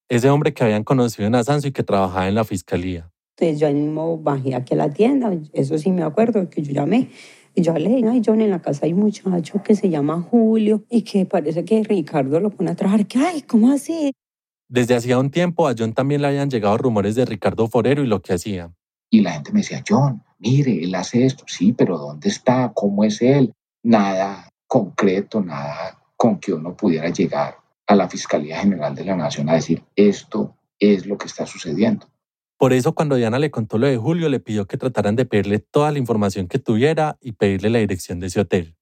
ese 0.09 0.31
hombre 0.31 0.55
que 0.55 0.63
habían 0.63 0.83
conocido 0.83 1.27
en 1.27 1.35
Asanso 1.35 1.67
y 1.67 1.71
que 1.71 1.83
trabajaba 1.83 2.27
en 2.27 2.33
la 2.33 2.45
fiscalía. 2.45 3.11
Entonces 3.37 3.59
yo 3.59 3.71
mismo 3.71 4.17
bajé 4.17 4.55
aquí 4.55 4.73
a 4.73 4.77
la 4.77 4.89
tienda, 4.89 5.31
eso 5.53 5.77
sí 5.77 5.91
me 5.91 6.01
acuerdo, 6.01 6.49
que 6.49 6.63
yo 6.63 6.73
llamé. 6.73 7.09
Y 7.59 7.61
yo 7.61 7.73
le 7.73 7.89
dije, 7.89 8.07
ay, 8.07 8.21
John, 8.25 8.39
en 8.39 8.51
la 8.51 8.61
casa 8.61 8.85
hay 8.85 8.93
un 8.93 9.01
muchacho 9.01 9.61
que 9.61 9.75
se 9.75 9.89
llama 9.89 10.21
Julio 10.21 10.85
y 10.89 11.01
que 11.01 11.25
parece 11.25 11.65
que 11.65 11.83
Ricardo 11.83 12.39
lo 12.39 12.51
pone 12.51 12.71
a 12.71 12.75
trabajar. 12.75 13.05
¿Qué? 13.05 13.19
Ay, 13.19 13.41
¿cómo 13.41 13.69
así? 13.73 14.13
Desde 14.69 14.95
hacía 14.95 15.19
un 15.19 15.29
tiempo 15.29 15.67
a 15.67 15.75
John 15.77 15.91
también 15.91 16.21
le 16.21 16.29
habían 16.29 16.49
llegado 16.49 16.77
rumores 16.77 17.15
de 17.15 17.25
Ricardo 17.25 17.67
Forero 17.67 18.01
y 18.01 18.07
lo 18.07 18.21
que 18.21 18.31
hacía. 18.31 18.71
Y 19.09 19.19
la 19.19 19.33
gente 19.33 19.51
me 19.51 19.59
decía, 19.59 19.83
John, 19.85 20.23
mire, 20.37 20.81
él 20.81 20.95
hace 20.95 21.25
esto. 21.25 21.43
Sí, 21.47 21.73
pero 21.73 21.97
¿dónde 21.97 22.29
está? 22.29 22.71
¿Cómo 22.73 23.03
es 23.03 23.21
él? 23.21 23.53
Nada 23.83 24.47
concreto, 24.65 25.41
nada 25.41 25.99
con 26.15 26.39
que 26.39 26.53
uno 26.53 26.77
pudiera 26.77 27.09
llegar 27.09 27.57
a 27.87 27.93
la 27.93 28.07
Fiscalía 28.07 28.61
General 28.61 28.95
de 28.95 29.03
la 29.03 29.17
Nación 29.17 29.49
a 29.49 29.55
decir 29.55 29.83
esto 29.97 30.55
es 30.79 31.05
lo 31.05 31.17
que 31.17 31.27
está 31.27 31.45
sucediendo. 31.45 32.07
Por 32.59 32.73
eso 32.73 32.93
cuando 32.93 33.15
Diana 33.15 33.39
le 33.39 33.51
contó 33.51 33.77
lo 33.77 33.87
de 33.87 33.95
Julio, 33.95 34.27
le 34.27 34.41
pidió 34.41 34.67
que 34.67 34.75
trataran 34.77 35.15
de 35.15 35.23
pedirle 35.23 35.59
toda 35.59 35.93
la 35.93 35.97
información 35.97 36.49
que 36.49 36.59
tuviera 36.59 37.17
y 37.21 37.31
pedirle 37.31 37.69
la 37.69 37.79
dirección 37.79 38.19
de 38.19 38.27
ese 38.27 38.41
hotel. 38.41 38.75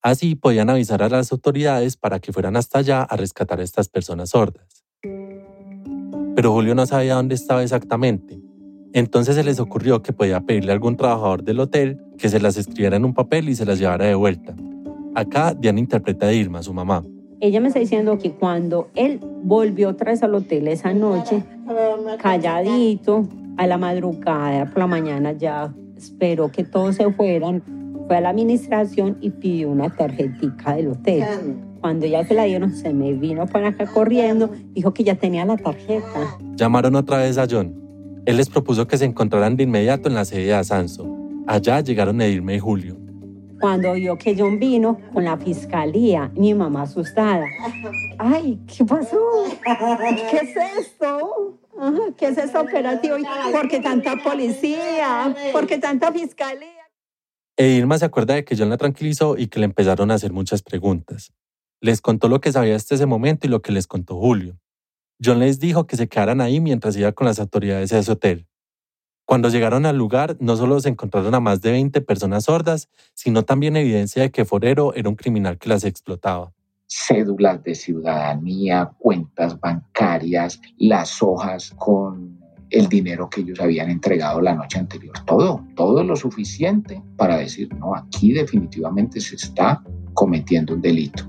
Así 0.00 0.36
podían 0.36 0.70
avisar 0.70 1.02
a 1.02 1.08
las 1.08 1.32
autoridades 1.32 1.96
para 1.96 2.20
que 2.20 2.32
fueran 2.32 2.56
hasta 2.56 2.78
allá 2.78 3.02
a 3.02 3.16
rescatar 3.16 3.58
a 3.58 3.64
estas 3.64 3.88
personas 3.88 4.30
sordas. 4.30 4.84
Pero 5.02 6.52
Julio 6.52 6.76
no 6.76 6.86
sabía 6.86 7.16
dónde 7.16 7.34
estaba 7.34 7.64
exactamente. 7.64 8.40
Entonces 8.92 9.34
se 9.34 9.42
les 9.42 9.58
ocurrió 9.58 10.02
que 10.02 10.12
podía 10.12 10.40
pedirle 10.42 10.70
a 10.70 10.74
algún 10.74 10.96
trabajador 10.96 11.42
del 11.42 11.58
hotel 11.58 12.00
que 12.18 12.28
se 12.28 12.38
las 12.38 12.56
escribiera 12.56 12.96
en 12.96 13.04
un 13.04 13.12
papel 13.12 13.48
y 13.48 13.56
se 13.56 13.66
las 13.66 13.80
llevara 13.80 14.04
de 14.04 14.14
vuelta. 14.14 14.54
Acá 15.16 15.52
Diana 15.52 15.80
interpreta 15.80 16.26
a 16.26 16.32
Irma, 16.32 16.62
su 16.62 16.72
mamá. 16.72 17.02
Ella 17.40 17.60
me 17.60 17.68
está 17.68 17.80
diciendo 17.80 18.18
que 18.18 18.30
cuando 18.30 18.88
él 18.94 19.20
volvió 19.42 19.90
otra 19.90 20.12
vez 20.12 20.22
al 20.22 20.34
hotel 20.34 20.68
esa 20.68 20.94
noche, 20.94 21.42
calladito, 22.18 23.28
a 23.56 23.66
la 23.66 23.78
madrugada, 23.78 24.66
por 24.66 24.78
la 24.78 24.86
mañana 24.86 25.32
ya 25.32 25.74
esperó 25.96 26.50
que 26.50 26.64
todos 26.64 26.96
se 26.96 27.10
fueran, 27.12 27.62
fue 28.06 28.16
a 28.16 28.20
la 28.20 28.30
administración 28.30 29.16
y 29.20 29.30
pidió 29.30 29.70
una 29.70 29.88
tarjetita 29.90 30.74
del 30.74 30.88
hotel. 30.88 31.24
Cuando 31.80 32.06
ya 32.06 32.24
se 32.24 32.34
la 32.34 32.44
dieron, 32.44 32.74
se 32.74 32.92
me 32.92 33.12
vino 33.12 33.46
para 33.46 33.68
acá 33.68 33.86
corriendo, 33.86 34.50
dijo 34.72 34.92
que 34.92 35.04
ya 35.04 35.14
tenía 35.14 35.44
la 35.44 35.56
tarjeta. 35.56 36.38
Llamaron 36.56 36.94
otra 36.96 37.18
vez 37.18 37.38
a 37.38 37.46
John. 37.48 37.74
Él 38.26 38.36
les 38.36 38.48
propuso 38.48 38.86
que 38.86 38.98
se 38.98 39.04
encontraran 39.04 39.56
de 39.56 39.64
inmediato 39.64 40.08
en 40.08 40.14
la 40.14 40.24
sede 40.24 40.46
de 40.46 40.54
Asanso. 40.54 41.06
Allá 41.46 41.80
llegaron 41.80 42.20
Edirme 42.20 42.56
y 42.56 42.58
Julio. 42.58 43.05
Cuando 43.60 43.94
vio 43.94 44.16
que 44.18 44.34
John 44.38 44.58
vino 44.58 44.98
con 45.12 45.24
la 45.24 45.36
fiscalía, 45.36 46.30
mi 46.34 46.54
mamá 46.54 46.82
asustada. 46.82 47.46
Ay, 48.18 48.58
¿qué 48.66 48.84
pasó? 48.84 49.18
¿Qué 50.30 50.36
es 50.36 50.56
esto? 50.78 51.58
¿Qué 52.16 52.26
es 52.28 52.38
este 52.38 52.58
operativo? 52.58 53.16
¿Por 53.52 53.68
qué 53.68 53.80
tanta 53.80 54.16
policía? 54.16 55.34
¿Por 55.52 55.66
qué 55.66 55.78
tanta 55.78 56.12
fiscalía? 56.12 56.68
E 57.56 57.68
Irma 57.68 57.98
se 57.98 58.04
acuerda 58.04 58.34
de 58.34 58.44
que 58.44 58.56
John 58.56 58.68
la 58.68 58.76
tranquilizó 58.76 59.36
y 59.38 59.46
que 59.46 59.58
le 59.58 59.64
empezaron 59.64 60.10
a 60.10 60.14
hacer 60.14 60.32
muchas 60.32 60.62
preguntas. 60.62 61.32
Les 61.80 62.00
contó 62.00 62.28
lo 62.28 62.40
que 62.40 62.52
sabía 62.52 62.76
hasta 62.76 62.94
ese 62.94 63.06
momento 63.06 63.46
y 63.46 63.50
lo 63.50 63.62
que 63.62 63.72
les 63.72 63.86
contó 63.86 64.18
Julio. 64.18 64.58
John 65.22 65.38
les 65.38 65.58
dijo 65.58 65.86
que 65.86 65.96
se 65.96 66.08
quedaran 66.08 66.40
ahí 66.40 66.60
mientras 66.60 66.96
iba 66.96 67.12
con 67.12 67.26
las 67.26 67.38
autoridades 67.38 67.92
a 67.92 67.98
ese 67.98 68.12
hotel. 68.12 68.46
Cuando 69.26 69.48
llegaron 69.48 69.86
al 69.86 69.98
lugar, 69.98 70.36
no 70.38 70.54
solo 70.54 70.78
se 70.78 70.88
encontraron 70.88 71.34
a 71.34 71.40
más 71.40 71.60
de 71.60 71.72
20 71.72 72.00
personas 72.00 72.44
sordas, 72.44 72.88
sino 73.12 73.42
también 73.42 73.76
evidencia 73.76 74.22
de 74.22 74.30
que 74.30 74.44
Forero 74.44 74.94
era 74.94 75.08
un 75.08 75.16
criminal 75.16 75.58
que 75.58 75.68
las 75.68 75.82
explotaba. 75.82 76.52
Cédulas 76.86 77.60
de 77.64 77.74
ciudadanía, 77.74 78.92
cuentas 78.98 79.58
bancarias, 79.58 80.60
las 80.78 81.20
hojas 81.24 81.74
con 81.76 82.38
el 82.70 82.88
dinero 82.88 83.28
que 83.28 83.40
ellos 83.40 83.58
habían 83.58 83.90
entregado 83.90 84.40
la 84.40 84.54
noche 84.54 84.78
anterior. 84.78 85.16
Todo, 85.26 85.64
todo 85.74 86.04
lo 86.04 86.14
suficiente 86.14 87.02
para 87.16 87.36
decir, 87.38 87.74
no, 87.74 87.96
aquí 87.96 88.32
definitivamente 88.32 89.20
se 89.20 89.34
está 89.34 89.82
cometiendo 90.14 90.74
un 90.74 90.80
delito. 90.80 91.24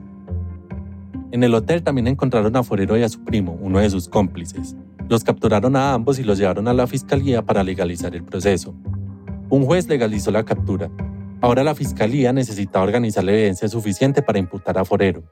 En 1.32 1.44
el 1.44 1.52
hotel 1.56 1.82
también 1.82 2.06
encontraron 2.06 2.56
a 2.56 2.62
Forero 2.62 2.96
y 2.96 3.02
a 3.02 3.10
su 3.10 3.24
primo, 3.24 3.58
uno 3.60 3.80
de 3.80 3.90
sus 3.90 4.08
cómplices. 4.08 4.76
Los 5.10 5.24
capturaron 5.24 5.76
a 5.78 5.94
ambos 5.94 6.20
y 6.20 6.24
los 6.24 6.38
llevaron 6.38 6.68
a 6.68 6.74
la 6.74 6.86
fiscalía 6.86 7.42
para 7.42 7.64
legalizar 7.64 8.14
el 8.14 8.24
proceso. 8.24 8.76
Un 9.50 9.64
juez 9.66 9.88
legalizó 9.88 10.32
la 10.32 10.44
captura. 10.44 10.92
Ahora 11.40 11.64
la 11.64 11.76
fiscalía 11.76 12.34
necesitaba 12.34 12.84
organizar 12.84 13.24
la 13.24 13.32
evidencia 13.32 13.70
suficiente 13.70 14.22
para 14.22 14.40
imputar 14.40 14.78
a 14.78 14.84
Forero, 14.84 15.24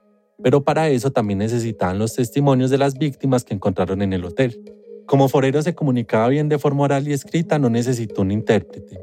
pero 0.41 0.63
para 0.63 0.87
eso 0.89 1.11
también 1.11 1.39
necesitaban 1.39 1.99
los 1.99 2.13
testimonios 2.13 2.69
de 2.69 2.77
las 2.77 2.97
víctimas 2.97 3.43
que 3.43 3.53
encontraron 3.53 4.01
en 4.01 4.13
el 4.13 4.23
hotel. 4.23 4.73
Como 5.05 5.27
Forero 5.27 5.61
se 5.61 5.75
comunicaba 5.75 6.29
bien 6.29 6.47
de 6.47 6.57
forma 6.57 6.83
oral 6.83 7.07
y 7.07 7.13
escrita, 7.13 7.59
no 7.59 7.69
necesitó 7.69 8.21
un 8.21 8.31
intérprete. 8.31 8.99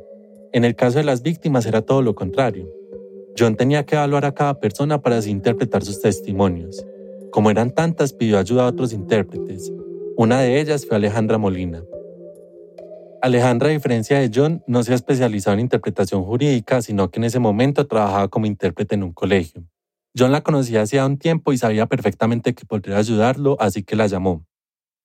En 0.52 0.64
el 0.64 0.74
caso 0.74 0.98
de 0.98 1.04
las 1.04 1.22
víctimas 1.22 1.66
era 1.66 1.82
todo 1.82 2.00
lo 2.00 2.14
contrario. 2.14 2.68
John 3.38 3.56
tenía 3.56 3.85
que 3.85 3.96
evaluar 3.96 4.24
a 4.24 4.32
cada 4.32 4.58
persona 4.58 5.02
para 5.02 5.18
así 5.18 5.30
interpretar 5.30 5.85
sus 5.85 6.00
testimonios. 6.00 6.85
Como 7.30 7.50
eran 7.50 7.70
tantas, 7.70 8.12
pidió 8.12 8.38
ayuda 8.38 8.64
a 8.64 8.68
otros 8.68 8.92
intérpretes. 8.92 9.72
Una 10.16 10.40
de 10.40 10.61
ellas 10.61 10.85
fue 10.87 10.96
Alejandra 10.96 11.38
Molina. 11.38 11.83
Alejandra, 13.22 13.68
a 13.68 13.72
diferencia 13.72 14.18
de 14.18 14.31
John, 14.35 14.62
no 14.66 14.83
se 14.83 14.92
ha 14.92 14.94
especializado 14.94 15.55
en 15.55 15.61
interpretación 15.61 16.22
jurídica, 16.25 16.83
sino 16.83 17.11
que 17.11 17.18
en 17.18 17.25
ese 17.25 17.38
momento 17.38 17.87
trabajaba 17.87 18.29
como 18.29 18.46
intérprete 18.46 18.94
en 18.94 19.05
un 19.05 19.12
colegio. 19.12 19.64
John 20.16 20.31
la 20.31 20.42
conocía 20.42 20.83
hacía 20.83 21.07
un 21.07 21.18
tiempo 21.18 21.53
y 21.53 21.59
sabía 21.59 21.87
perfectamente 21.87 22.55
que 22.55 22.66
podría 22.66 22.98
ayudarlo, 22.98 23.57
así 23.59 23.83
que 23.85 23.96
la 23.96 24.07
llamó. 24.07 24.44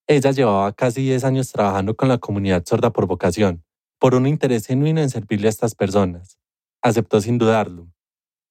Ella 0.06 0.30
llevaba 0.30 0.72
casi 0.72 1.02
10 1.02 1.24
años 1.24 1.52
trabajando 1.52 1.96
con 1.96 2.08
la 2.08 2.18
comunidad 2.18 2.64
sorda 2.66 2.90
por 2.90 3.06
vocación, 3.06 3.64
por 3.98 4.14
un 4.14 4.26
interés 4.26 4.66
genuino 4.66 5.00
en 5.00 5.10
servirle 5.10 5.46
a 5.46 5.50
estas 5.50 5.74
personas. 5.74 6.38
Aceptó 6.82 7.20
sin 7.20 7.38
dudarlo. 7.38 7.88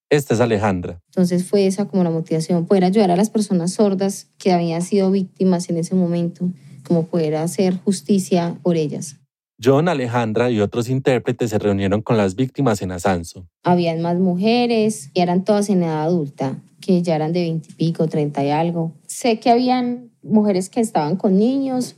Esta 0.10 0.36
es 0.36 0.40
Alejandra. 0.40 1.02
Entonces 1.08 1.44
fue 1.44 1.68
esa 1.68 1.86
como 1.86 2.04
la 2.04 2.10
motivación, 2.10 2.66
poder 2.66 2.86
ayudar 2.86 3.12
a 3.12 3.18
las 3.18 3.30
personas 3.30 3.74
sordas 3.74 4.30
que 4.38 4.54
habían 4.54 4.82
sido 4.82 5.12
víctimas 5.12 5.70
en 5.70 5.78
ese 5.78 5.96
momento, 5.96 6.50
como 6.88 7.08
poder 7.08 7.36
hacer 7.36 7.78
justicia 7.84 8.58
por 8.64 8.78
ellas. 8.78 9.18
John, 9.62 9.90
Alejandra 9.90 10.50
y 10.50 10.62
otros 10.62 10.88
intérpretes 10.88 11.50
se 11.50 11.60
reunieron 11.60 12.02
con 12.02 12.16
las 12.16 12.36
víctimas 12.36 12.82
en 12.82 12.92
Asanso. 12.92 13.48
Habían 13.64 14.02
más 14.02 14.18
mujeres 14.18 15.10
y 15.14 15.20
eran 15.20 15.44
todas 15.44 15.68
en 15.70 15.84
edad 15.84 16.04
adulta, 16.04 16.62
que 16.80 17.02
ya 17.02 17.16
eran 17.16 17.34
de 17.34 17.42
20 17.42 17.70
y 17.72 17.74
pico, 17.74 18.08
30 18.08 18.46
y 18.46 18.50
algo. 18.52 18.94
Sé 19.08 19.40
que 19.40 19.50
habían 19.50 20.12
mujeres 20.24 20.70
que 20.70 20.80
estaban 20.80 21.18
con 21.18 21.38
niños. 21.38 21.98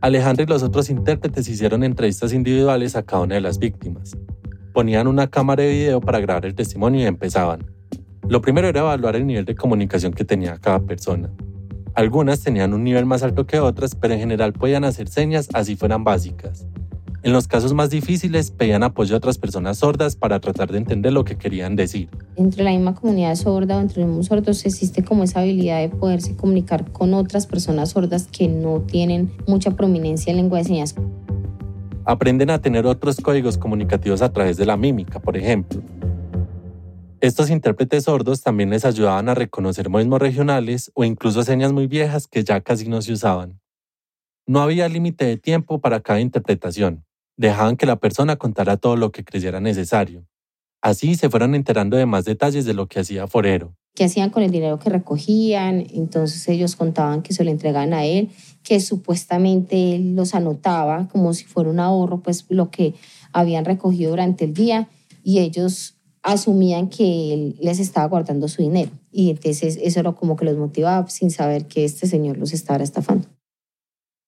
Alejandra 0.00 0.44
y 0.44 0.46
los 0.46 0.62
otros 0.62 0.88
intérpretes 0.88 1.48
hicieron 1.48 1.82
entrevistas 1.82 2.32
individuales 2.32 2.96
a 2.96 3.02
cada 3.02 3.24
una 3.24 3.34
de 3.34 3.40
las 3.42 3.58
víctimas 3.58 4.16
ponían 4.76 5.06
una 5.06 5.28
cámara 5.28 5.62
de 5.62 5.70
video 5.70 6.02
para 6.02 6.20
grabar 6.20 6.44
el 6.44 6.54
testimonio 6.54 7.00
y 7.00 7.04
empezaban. 7.06 7.64
Lo 8.28 8.42
primero 8.42 8.68
era 8.68 8.80
evaluar 8.80 9.16
el 9.16 9.26
nivel 9.26 9.46
de 9.46 9.54
comunicación 9.54 10.12
que 10.12 10.26
tenía 10.26 10.58
cada 10.58 10.80
persona. 10.80 11.30
Algunas 11.94 12.42
tenían 12.42 12.74
un 12.74 12.84
nivel 12.84 13.06
más 13.06 13.22
alto 13.22 13.46
que 13.46 13.58
otras, 13.58 13.94
pero 13.94 14.12
en 14.12 14.20
general 14.20 14.52
podían 14.52 14.84
hacer 14.84 15.08
señas 15.08 15.48
así 15.54 15.76
fueran 15.76 16.04
básicas. 16.04 16.66
En 17.22 17.32
los 17.32 17.48
casos 17.48 17.72
más 17.72 17.88
difíciles 17.88 18.50
pedían 18.50 18.82
apoyo 18.82 19.14
a 19.14 19.16
otras 19.16 19.38
personas 19.38 19.78
sordas 19.78 20.14
para 20.14 20.40
tratar 20.40 20.70
de 20.70 20.76
entender 20.76 21.14
lo 21.14 21.24
que 21.24 21.38
querían 21.38 21.74
decir. 21.74 22.10
Entre 22.36 22.62
la 22.62 22.72
misma 22.72 22.94
comunidad 22.94 23.34
sorda 23.34 23.78
o 23.78 23.80
entre 23.80 24.00
los 24.00 24.08
mismos 24.08 24.26
sordos 24.26 24.66
existe 24.66 25.02
como 25.02 25.24
esa 25.24 25.40
habilidad 25.40 25.80
de 25.80 25.88
poderse 25.88 26.36
comunicar 26.36 26.92
con 26.92 27.14
otras 27.14 27.46
personas 27.46 27.92
sordas 27.92 28.28
que 28.30 28.46
no 28.46 28.82
tienen 28.82 29.32
mucha 29.46 29.70
prominencia 29.70 30.32
en 30.32 30.36
lengua 30.36 30.58
de 30.58 30.64
señas 30.64 30.94
aprenden 32.06 32.50
a 32.50 32.60
tener 32.60 32.86
otros 32.86 33.16
códigos 33.16 33.58
comunicativos 33.58 34.22
a 34.22 34.32
través 34.32 34.56
de 34.56 34.64
la 34.64 34.76
mímica, 34.76 35.20
por 35.20 35.36
ejemplo. 35.36 35.82
Estos 37.20 37.50
intérpretes 37.50 38.04
sordos 38.04 38.42
también 38.42 38.70
les 38.70 38.84
ayudaban 38.84 39.28
a 39.28 39.34
reconocer 39.34 39.88
modismos 39.88 40.20
regionales 40.20 40.92
o 40.94 41.04
incluso 41.04 41.42
señas 41.42 41.72
muy 41.72 41.88
viejas 41.88 42.28
que 42.28 42.44
ya 42.44 42.60
casi 42.60 42.88
no 42.88 43.02
se 43.02 43.12
usaban. 43.12 43.60
No 44.46 44.60
había 44.60 44.88
límite 44.88 45.24
de 45.24 45.36
tiempo 45.36 45.80
para 45.80 46.00
cada 46.00 46.20
interpretación. 46.20 47.04
Dejaban 47.36 47.76
que 47.76 47.86
la 47.86 47.96
persona 47.96 48.36
contara 48.36 48.76
todo 48.76 48.96
lo 48.96 49.10
que 49.10 49.24
creyera 49.24 49.60
necesario. 49.60 50.24
Así 50.80 51.16
se 51.16 51.28
fueron 51.28 51.56
enterando 51.56 51.96
de 51.96 52.06
más 52.06 52.24
detalles 52.24 52.64
de 52.64 52.74
lo 52.74 52.86
que 52.86 53.00
hacía 53.00 53.26
Forero. 53.26 53.74
¿Qué 53.96 54.04
hacían 54.04 54.30
con 54.30 54.42
el 54.42 54.50
dinero 54.50 54.78
que 54.78 54.90
recogían? 54.90 55.86
Entonces 55.92 56.46
ellos 56.48 56.76
contaban 56.76 57.22
que 57.22 57.32
se 57.32 57.42
lo 57.42 57.50
entregaban 57.50 57.94
a 57.94 58.04
él, 58.04 58.28
que 58.66 58.80
supuestamente 58.80 59.94
él 59.94 60.16
los 60.16 60.34
anotaba 60.34 61.06
como 61.12 61.32
si 61.34 61.44
fuera 61.44 61.70
un 61.70 61.78
ahorro, 61.78 62.18
pues 62.18 62.46
lo 62.48 62.68
que 62.68 62.94
habían 63.32 63.64
recogido 63.64 64.10
durante 64.10 64.44
el 64.44 64.54
día 64.54 64.88
y 65.22 65.38
ellos 65.38 65.94
asumían 66.24 66.88
que 66.88 67.32
él 67.32 67.56
les 67.60 67.78
estaba 67.78 68.08
guardando 68.08 68.48
su 68.48 68.62
dinero. 68.62 68.90
Y 69.12 69.30
entonces 69.30 69.78
eso 69.80 70.00
era 70.00 70.10
como 70.10 70.34
que 70.34 70.46
los 70.46 70.56
motivaba 70.56 71.08
sin 71.08 71.30
saber 71.30 71.66
que 71.66 71.84
este 71.84 72.08
señor 72.08 72.38
los 72.38 72.52
estaba 72.52 72.82
estafando. 72.82 73.28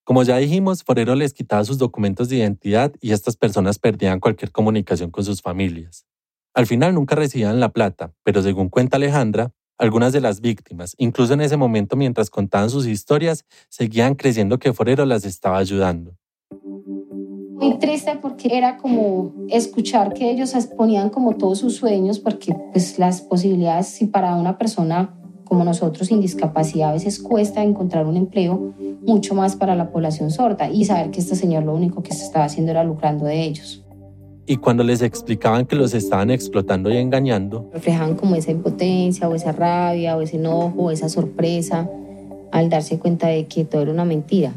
Como 0.04 0.22
ya 0.22 0.36
dijimos, 0.36 0.84
Forero 0.84 1.16
les 1.16 1.34
quitaba 1.34 1.64
sus 1.64 1.78
documentos 1.78 2.28
de 2.28 2.36
identidad 2.36 2.92
y 3.00 3.10
estas 3.10 3.36
personas 3.36 3.80
perdían 3.80 4.20
cualquier 4.20 4.52
comunicación 4.52 5.10
con 5.10 5.24
sus 5.24 5.42
familias. 5.42 6.06
Al 6.54 6.66
final 6.66 6.94
nunca 6.94 7.16
recibían 7.16 7.58
la 7.58 7.70
plata, 7.70 8.14
pero 8.22 8.40
según 8.40 8.68
cuenta 8.68 8.98
Alejandra, 8.98 9.50
algunas 9.78 10.12
de 10.12 10.20
las 10.20 10.40
víctimas, 10.40 10.94
incluso 10.98 11.34
en 11.34 11.40
ese 11.40 11.56
momento 11.56 11.96
mientras 11.96 12.30
contaban 12.30 12.68
sus 12.68 12.86
historias, 12.86 13.44
seguían 13.68 14.14
creyendo 14.14 14.58
que 14.58 14.72
Forero 14.72 15.06
las 15.06 15.24
estaba 15.24 15.58
ayudando. 15.58 16.14
Muy 16.50 17.78
triste 17.78 18.16
porque 18.20 18.56
era 18.56 18.76
como 18.76 19.32
escuchar 19.48 20.14
que 20.14 20.30
ellos 20.30 20.54
exponían 20.54 21.10
como 21.10 21.36
todos 21.36 21.58
sus 21.58 21.76
sueños, 21.76 22.18
porque 22.18 22.54
pues 22.72 22.98
las 22.98 23.20
posibilidades, 23.20 23.88
si 23.88 24.06
para 24.06 24.34
una 24.36 24.58
persona 24.58 25.14
como 25.44 25.64
nosotros 25.64 26.08
sin 26.08 26.20
discapacidad 26.20 26.90
a 26.90 26.92
veces 26.92 27.18
cuesta 27.18 27.62
encontrar 27.62 28.06
un 28.06 28.16
empleo, 28.16 28.74
mucho 29.06 29.34
más 29.34 29.56
para 29.56 29.74
la 29.74 29.90
población 29.90 30.30
sorda 30.30 30.70
y 30.70 30.84
saber 30.84 31.10
que 31.10 31.20
este 31.20 31.34
señor 31.34 31.64
lo 31.64 31.74
único 31.74 32.02
que 32.02 32.12
se 32.12 32.24
estaba 32.24 32.44
haciendo 32.44 32.70
era 32.70 32.84
lucrando 32.84 33.24
de 33.24 33.42
ellos 33.42 33.87
y 34.48 34.56
cuando 34.56 34.82
les 34.82 35.02
explicaban 35.02 35.66
que 35.66 35.76
los 35.76 35.92
estaban 35.92 36.30
explotando 36.30 36.90
y 36.90 36.96
engañando, 36.96 37.68
reflejaban 37.70 38.16
como 38.16 38.34
esa 38.34 38.50
impotencia 38.50 39.28
o 39.28 39.34
esa 39.34 39.52
rabia 39.52 40.16
o 40.16 40.22
ese 40.22 40.36
enojo 40.36 40.84
o 40.84 40.90
esa 40.90 41.10
sorpresa 41.10 41.86
al 42.50 42.70
darse 42.70 42.98
cuenta 42.98 43.26
de 43.26 43.44
que 43.44 43.66
todo 43.66 43.82
era 43.82 43.90
una 43.92 44.06
mentira. 44.06 44.54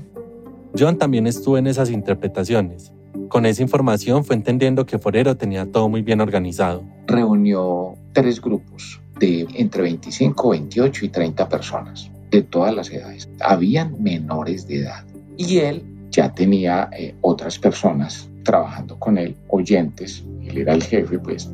John 0.80 0.98
también 0.98 1.28
estuvo 1.28 1.58
en 1.58 1.68
esas 1.68 1.90
interpretaciones. 1.90 2.94
Con 3.28 3.46
esa 3.46 3.62
información 3.62 4.24
fue 4.24 4.38
entendiendo 4.38 4.86
que 4.86 4.98
Forero 4.98 5.36
tenía 5.36 5.70
todo 5.70 5.90
muy 5.90 6.02
bien 6.02 6.22
organizado. 6.22 6.84
Reunió 7.08 7.96
tres 8.14 8.40
grupos 8.40 9.02
de 9.20 9.46
entre 9.56 9.82
25, 9.82 10.52
28 10.52 11.06
y 11.06 11.10
30 11.10 11.50
personas 11.50 12.10
de 12.30 12.42
todas 12.44 12.74
las 12.74 12.90
edades. 12.90 13.28
Habían 13.42 14.02
menores 14.02 14.66
de 14.68 14.84
edad. 14.84 15.04
Y 15.36 15.58
él 15.58 15.84
ya 16.12 16.34
tenía 16.34 16.90
eh, 16.98 17.14
otras 17.20 17.60
personas 17.60 18.31
trabajando 18.44 18.98
con 19.00 19.18
él, 19.18 19.36
oyentes, 19.50 20.24
él 20.44 20.58
era 20.58 20.74
el 20.74 20.84
jefe, 20.84 21.20
pues. 21.20 21.50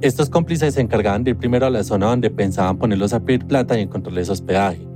Estos 0.00 0.28
cómplices 0.28 0.74
se 0.74 0.80
encargaban 0.80 1.22
de 1.22 1.30
ir 1.30 1.36
primero 1.36 1.66
a 1.66 1.70
la 1.70 1.84
zona 1.84 2.06
donde 2.06 2.28
pensaban 2.28 2.76
ponerlos 2.76 3.12
a 3.12 3.20
pedir 3.20 3.46
plata 3.46 3.78
y 3.78 3.82
encontrarles 3.82 4.28
hospedaje. 4.28 4.86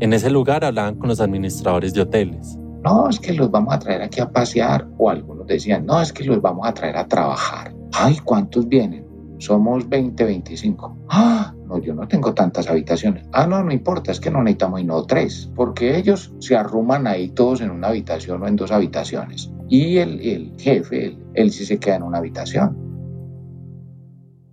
En 0.00 0.12
ese 0.12 0.30
lugar 0.30 0.64
hablaban 0.64 0.96
con 0.96 1.08
los 1.08 1.20
administradores 1.20 1.94
de 1.94 2.02
hoteles. 2.02 2.58
No, 2.82 3.08
es 3.08 3.18
que 3.18 3.32
los 3.32 3.50
vamos 3.50 3.74
a 3.74 3.78
traer 3.78 4.02
aquí 4.02 4.20
a 4.20 4.30
pasear. 4.30 4.86
O 4.98 5.10
algunos 5.10 5.46
decían, 5.46 5.86
no, 5.86 6.00
es 6.00 6.12
que 6.12 6.24
los 6.24 6.40
vamos 6.40 6.66
a 6.66 6.72
traer 6.72 6.96
a 6.96 7.08
trabajar. 7.08 7.74
Ay, 7.92 8.16
¿cuántos 8.24 8.68
vienen? 8.68 9.05
Somos 9.38 9.88
20, 9.88 10.24
25. 10.24 10.96
Ah, 11.08 11.54
no, 11.66 11.78
yo 11.78 11.94
no 11.94 12.08
tengo 12.08 12.32
tantas 12.34 12.68
habitaciones. 12.68 13.26
Ah, 13.32 13.46
no, 13.46 13.62
no 13.62 13.72
importa, 13.72 14.12
es 14.12 14.20
que 14.20 14.30
no 14.30 14.42
necesitamos 14.42 14.80
y 14.80 14.84
no 14.84 15.04
tres, 15.04 15.50
porque 15.54 15.96
ellos 15.96 16.32
se 16.38 16.56
arruman 16.56 17.06
ahí 17.06 17.28
todos 17.28 17.60
en 17.60 17.70
una 17.70 17.88
habitación 17.88 18.42
o 18.42 18.48
en 18.48 18.56
dos 18.56 18.70
habitaciones. 18.70 19.50
Y 19.68 19.98
el, 19.98 20.20
el 20.20 20.54
jefe, 20.58 21.18
él, 21.34 21.50
sí 21.50 21.66
se 21.66 21.78
queda 21.78 21.96
en 21.96 22.02
una 22.04 22.18
habitación. 22.18 22.76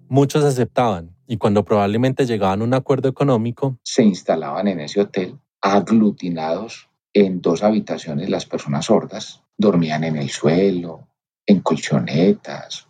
Muchos 0.10 0.44
aceptaban 0.44 1.16
y 1.28 1.38
cuando 1.38 1.64
probablemente 1.64 2.26
llegaban 2.26 2.62
a 2.62 2.64
un 2.64 2.74
acuerdo 2.74 3.10
económico, 3.10 3.78
se 3.84 4.04
instalaban 4.04 4.68
en 4.68 4.82
ese 4.82 5.02
hotel 5.02 5.40
aglutinados 5.62 6.90
en 7.14 7.42
dos 7.42 7.64
habitaciones 7.64 8.30
las 8.30 8.46
personas 8.46 8.86
sordas. 8.86 9.44
Dormían 9.58 10.04
en 10.04 10.18
el 10.18 10.30
suelo, 10.30 11.08
en 11.46 11.62
colchonetas, 11.62 12.88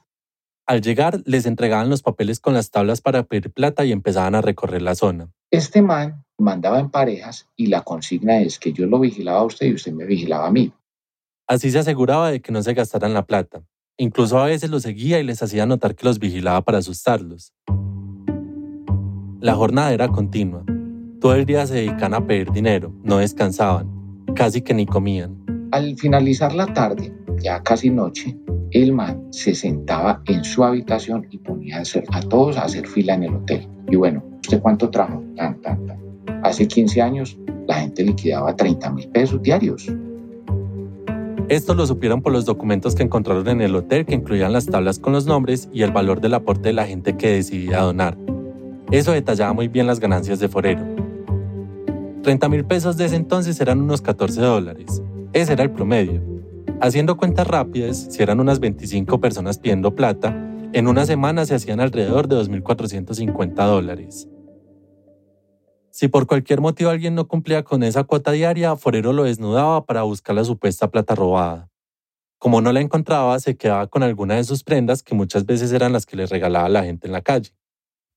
al 0.66 0.82
llegar, 0.82 1.22
les 1.26 1.46
entregaban 1.46 1.90
los 1.90 2.02
papeles 2.02 2.40
con 2.40 2.54
las 2.54 2.72
tablas 2.72 3.02
para 3.02 3.24
pedir 3.24 3.52
plata 3.52 3.84
y 3.84 3.92
empezaban 3.92 4.36
a 4.36 4.42
recorrer 4.42 4.82
la 4.82 4.96
zona. 4.96 5.30
Este 5.52 5.82
man 5.82 6.24
mandaba 6.38 6.80
en 6.80 6.90
parejas 6.90 7.50
y 7.56 7.68
la 7.68 7.82
consigna 7.82 8.40
es 8.40 8.60
que 8.60 8.72
yo 8.72 8.86
lo 8.86 9.00
vigilaba 9.00 9.40
a 9.40 9.46
usted 9.46 9.68
y 9.68 9.74
usted 9.74 9.92
me 9.92 10.06
vigilaba 10.06 10.48
a 10.48 10.52
mí. 10.52 10.72
Así 11.48 11.70
se 11.70 11.80
aseguraba 11.80 12.32
de 12.32 12.42
que 12.42 12.52
no 12.52 12.64
se 12.64 12.74
gastaran 12.74 13.14
la 13.14 13.26
plata. 13.26 13.64
Incluso 13.98 14.40
a 14.40 14.46
veces 14.46 14.70
los 14.70 14.84
seguía 14.84 15.20
y 15.20 15.24
les 15.24 15.44
hacía 15.44 15.66
notar 15.66 15.96
que 15.96 16.06
los 16.06 16.18
vigilaba 16.18 16.62
para 16.62 16.78
asustarlos. 16.80 17.54
La 19.40 19.56
jornada 19.56 19.94
era 19.94 20.08
continua. 20.08 20.64
Todo 21.20 21.36
el 21.36 21.46
día 21.46 21.68
se 21.68 21.76
dedicaban 21.76 22.14
a 22.14 22.26
pedir 22.26 22.52
dinero, 22.52 22.94
no 23.04 23.18
descansaban. 23.18 23.92
casi 24.36 24.62
que 24.62 24.74
ni 24.74 24.86
comían. 24.86 25.38
Al 25.72 25.96
finalizar 25.98 26.56
la 26.56 26.74
tarde, 26.74 27.14
ya 27.40 27.62
casi 27.62 27.90
noche, 27.90 28.36
el 28.74 28.92
man 28.92 29.28
se 29.30 29.54
sentaba 29.54 30.22
en 30.26 30.44
su 30.44 30.64
habitación 30.64 31.28
y 31.30 31.38
ponía 31.38 31.82
a, 32.10 32.22
todos 32.22 32.58
a 32.58 32.64
hacer 32.64 32.88
fila 32.88 33.14
en 33.14 33.24
el 33.24 33.36
hotel. 33.36 33.68
Y 33.90 33.96
bueno, 33.96 34.24
¿usted 34.42 34.60
cuánto 34.62 34.90
trajo? 34.90 35.24
Tan, 35.36 35.62
tan. 35.62 35.80
Hace 36.44 36.68
15 36.68 37.02
años 37.02 37.38
la 37.68 37.76
gente 37.76 38.04
liquidaba 38.04 38.56
30 38.56 38.90
mil 38.92 39.08
pesos 39.10 39.42
diarios. 39.42 39.88
Esto 41.50 41.76
lo 41.76 41.86
supieron 41.86 42.22
por 42.22 42.34
los 42.34 42.46
documentos 42.46 42.96
que 42.96 43.04
encontraron 43.04 43.48
en 43.48 43.62
el 43.62 43.76
hotel 43.76 44.06
que 44.06 44.16
incluían 44.16 44.54
las 44.54 44.66
tablas 44.66 44.98
con 44.98 45.14
los 45.14 45.28
nombres 45.28 45.70
y 45.72 45.84
el 45.84 45.92
valor 45.92 46.20
del 46.20 46.34
aporte 46.34 46.70
de 46.70 46.74
la 46.74 46.88
gente 46.88 47.16
que 47.16 47.30
decidía 47.30 47.82
donar. 47.82 48.18
Eso 48.92 49.12
detallaba 49.12 49.54
muy 49.54 49.68
bien 49.68 49.86
las 49.86 50.00
ganancias 50.00 50.40
de 50.40 50.50
Forero. 50.50 50.84
30 52.24 52.50
mil 52.50 52.66
pesos 52.66 52.98
de 52.98 53.06
ese 53.06 53.18
entonces 53.18 53.60
eran 53.62 53.82
unos 53.82 54.02
14 54.02 54.42
dólares. 54.42 55.04
Ese 55.34 55.54
era 55.54 55.64
el 55.64 55.72
promedio. 55.72 56.33
Haciendo 56.84 57.16
cuentas 57.16 57.48
rápidas, 57.48 58.08
si 58.10 58.22
eran 58.22 58.42
unas 58.42 58.60
25 58.60 59.22
personas 59.22 59.58
pidiendo 59.58 59.96
plata, 59.96 60.36
en 60.74 60.90
una 60.90 61.06
semana 61.06 61.46
se 61.46 61.56
hacían 61.56 61.80
alrededor 61.80 62.28
de 62.28 62.36
2.450 62.36 63.54
dólares. 63.66 64.28
Si 65.92 66.10
por 66.10 66.28
cualquier 66.28 66.60
motivo 66.60 66.90
alguien 66.90 67.16
no 67.16 67.26
cumplía 67.26 67.64
con 67.64 67.84
esa 67.84 68.04
cuota 68.04 68.34
diaria, 68.34 68.76
Forero 68.76 69.14
lo 69.14 69.24
desnudaba 69.24 69.86
para 69.86 70.04
buscar 70.04 70.36
la 70.36 70.44
supuesta 70.44 70.92
plata 70.92 71.16
robada. 71.16 71.70
Como 72.38 72.60
no 72.60 72.74
la 72.74 72.82
encontraba, 72.82 73.40
se 73.40 73.56
quedaba 73.56 73.88
con 73.88 74.04
alguna 74.04 74.36
de 74.36 74.44
sus 74.44 74.66
prendas 74.66 75.04
que 75.04 75.16
muchas 75.16 75.46
veces 75.46 75.72
eran 75.72 75.94
las 75.94 76.06
que 76.06 76.18
le 76.18 76.26
regalaba 76.26 76.68
la 76.68 76.84
gente 76.84 77.08
en 77.08 77.14
la 77.14 77.22
calle. 77.22 77.52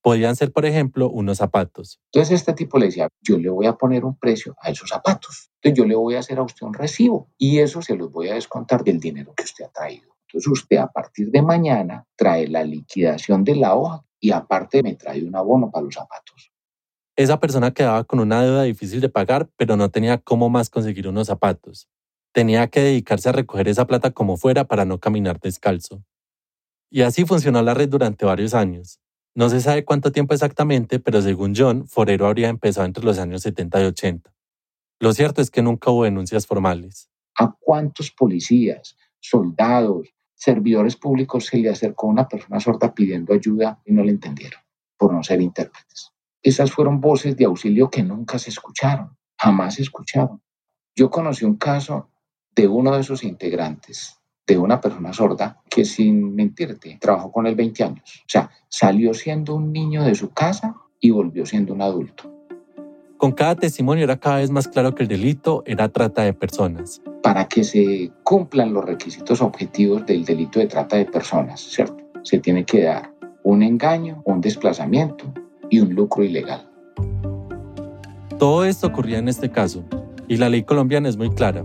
Podían 0.06 0.36
ser, 0.36 0.52
por 0.52 0.64
ejemplo, 0.64 1.10
unos 1.10 1.38
zapatos. 1.38 1.98
Entonces 2.12 2.36
este 2.36 2.52
tipo 2.52 2.78
le 2.78 2.86
decía, 2.86 3.08
yo 3.22 3.38
le 3.38 3.50
voy 3.50 3.66
a 3.66 3.72
poner 3.72 4.04
un 4.04 4.16
precio 4.16 4.54
a 4.62 4.70
esos 4.70 4.88
zapatos. 4.88 5.50
Entonces 5.56 5.78
yo 5.78 5.84
le 5.84 5.96
voy 5.96 6.14
a 6.14 6.20
hacer 6.20 6.38
a 6.38 6.44
usted 6.44 6.64
un 6.64 6.74
recibo 6.74 7.32
y 7.36 7.58
eso 7.58 7.82
se 7.82 7.96
los 7.96 8.12
voy 8.12 8.28
a 8.28 8.34
descontar 8.34 8.84
del 8.84 9.00
dinero 9.00 9.34
que 9.36 9.42
usted 9.42 9.64
ha 9.64 9.68
traído. 9.68 10.14
Entonces 10.28 10.46
usted 10.46 10.76
a 10.76 10.86
partir 10.86 11.32
de 11.32 11.42
mañana 11.42 12.06
trae 12.14 12.46
la 12.46 12.62
liquidación 12.62 13.42
de 13.42 13.56
la 13.56 13.74
hoja 13.74 14.04
y 14.20 14.30
aparte 14.30 14.80
me 14.84 14.94
trae 14.94 15.24
un 15.24 15.34
abono 15.34 15.72
para 15.72 15.86
los 15.86 15.94
zapatos. 15.94 16.52
Esa 17.16 17.40
persona 17.40 17.72
quedaba 17.72 18.04
con 18.04 18.20
una 18.20 18.44
deuda 18.44 18.62
difícil 18.62 19.00
de 19.00 19.08
pagar, 19.08 19.50
pero 19.56 19.76
no 19.76 19.90
tenía 19.90 20.18
cómo 20.18 20.48
más 20.48 20.70
conseguir 20.70 21.08
unos 21.08 21.26
zapatos. 21.26 21.88
Tenía 22.32 22.68
que 22.68 22.78
dedicarse 22.78 23.30
a 23.30 23.32
recoger 23.32 23.66
esa 23.66 23.88
plata 23.88 24.12
como 24.12 24.36
fuera 24.36 24.68
para 24.68 24.84
no 24.84 25.00
caminar 25.00 25.40
descalzo. 25.40 26.04
Y 26.92 27.02
así 27.02 27.24
funcionó 27.24 27.60
la 27.60 27.74
red 27.74 27.88
durante 27.88 28.24
varios 28.24 28.54
años. 28.54 29.00
No 29.36 29.50
se 29.50 29.60
sabe 29.60 29.84
cuánto 29.84 30.12
tiempo 30.12 30.32
exactamente, 30.32 30.98
pero 30.98 31.20
según 31.20 31.52
John, 31.54 31.86
Forero 31.86 32.26
habría 32.26 32.48
empezado 32.48 32.86
entre 32.86 33.04
los 33.04 33.18
años 33.18 33.42
70 33.42 33.82
y 33.82 33.84
80. 33.84 34.34
Lo 34.98 35.12
cierto 35.12 35.42
es 35.42 35.50
que 35.50 35.60
nunca 35.60 35.90
hubo 35.90 36.04
denuncias 36.04 36.46
formales. 36.46 37.10
¿A 37.38 37.54
cuántos 37.60 38.10
policías, 38.10 38.96
soldados, 39.20 40.08
servidores 40.34 40.96
públicos 40.96 41.44
se 41.44 41.58
le 41.58 41.68
acercó 41.68 42.06
una 42.06 42.26
persona 42.26 42.60
sorda 42.60 42.94
pidiendo 42.94 43.34
ayuda 43.34 43.78
y 43.84 43.92
no 43.92 44.02
le 44.02 44.12
entendieron 44.12 44.62
por 44.96 45.12
no 45.12 45.22
ser 45.22 45.42
intérpretes? 45.42 46.12
Esas 46.42 46.72
fueron 46.72 47.02
voces 47.02 47.36
de 47.36 47.44
auxilio 47.44 47.90
que 47.90 48.02
nunca 48.02 48.38
se 48.38 48.48
escucharon, 48.48 49.18
jamás 49.36 49.74
se 49.74 49.82
escucharon. 49.82 50.40
Yo 50.94 51.10
conocí 51.10 51.44
un 51.44 51.56
caso 51.56 52.08
de 52.54 52.68
uno 52.68 52.94
de 52.94 53.02
esos 53.02 53.22
integrantes, 53.22 54.18
de 54.46 54.58
una 54.58 54.80
persona 54.80 55.12
sorda, 55.12 55.60
que 55.68 55.84
sin 55.84 56.34
mentirte, 56.34 56.98
trabajó 57.00 57.32
con 57.32 57.46
él 57.46 57.54
20 57.54 57.84
años. 57.84 58.20
O 58.20 58.28
sea, 58.28 58.50
salió 58.68 59.12
siendo 59.14 59.54
un 59.54 59.72
niño 59.72 60.04
de 60.04 60.14
su 60.14 60.30
casa 60.30 60.76
y 61.00 61.10
volvió 61.10 61.44
siendo 61.46 61.74
un 61.74 61.82
adulto. 61.82 62.32
Con 63.16 63.32
cada 63.32 63.56
testimonio 63.56 64.04
era 64.04 64.18
cada 64.18 64.36
vez 64.36 64.50
más 64.50 64.68
claro 64.68 64.94
que 64.94 65.02
el 65.02 65.08
delito 65.08 65.62
era 65.66 65.88
trata 65.88 66.22
de 66.22 66.34
personas. 66.34 67.02
Para 67.22 67.48
que 67.48 67.64
se 67.64 68.12
cumplan 68.22 68.72
los 68.72 68.84
requisitos 68.84 69.40
objetivos 69.40 70.04
del 70.06 70.24
delito 70.24 70.60
de 70.60 70.66
trata 70.66 70.96
de 70.96 71.06
personas, 71.06 71.60
¿cierto? 71.60 72.04
Se 72.22 72.38
tiene 72.38 72.64
que 72.64 72.82
dar 72.82 73.12
un 73.42 73.62
engaño, 73.62 74.22
un 74.26 74.40
desplazamiento, 74.40 75.32
y 75.70 75.80
un 75.80 75.94
lucro 75.94 76.24
ilegal. 76.24 76.68
Todo 78.38 78.64
esto 78.64 78.86
ocurría 78.88 79.18
en 79.18 79.28
este 79.28 79.50
caso, 79.50 79.84
y 80.28 80.36
la 80.36 80.48
ley 80.48 80.62
colombiana 80.62 81.08
es 81.08 81.16
muy 81.16 81.30
clara. 81.30 81.64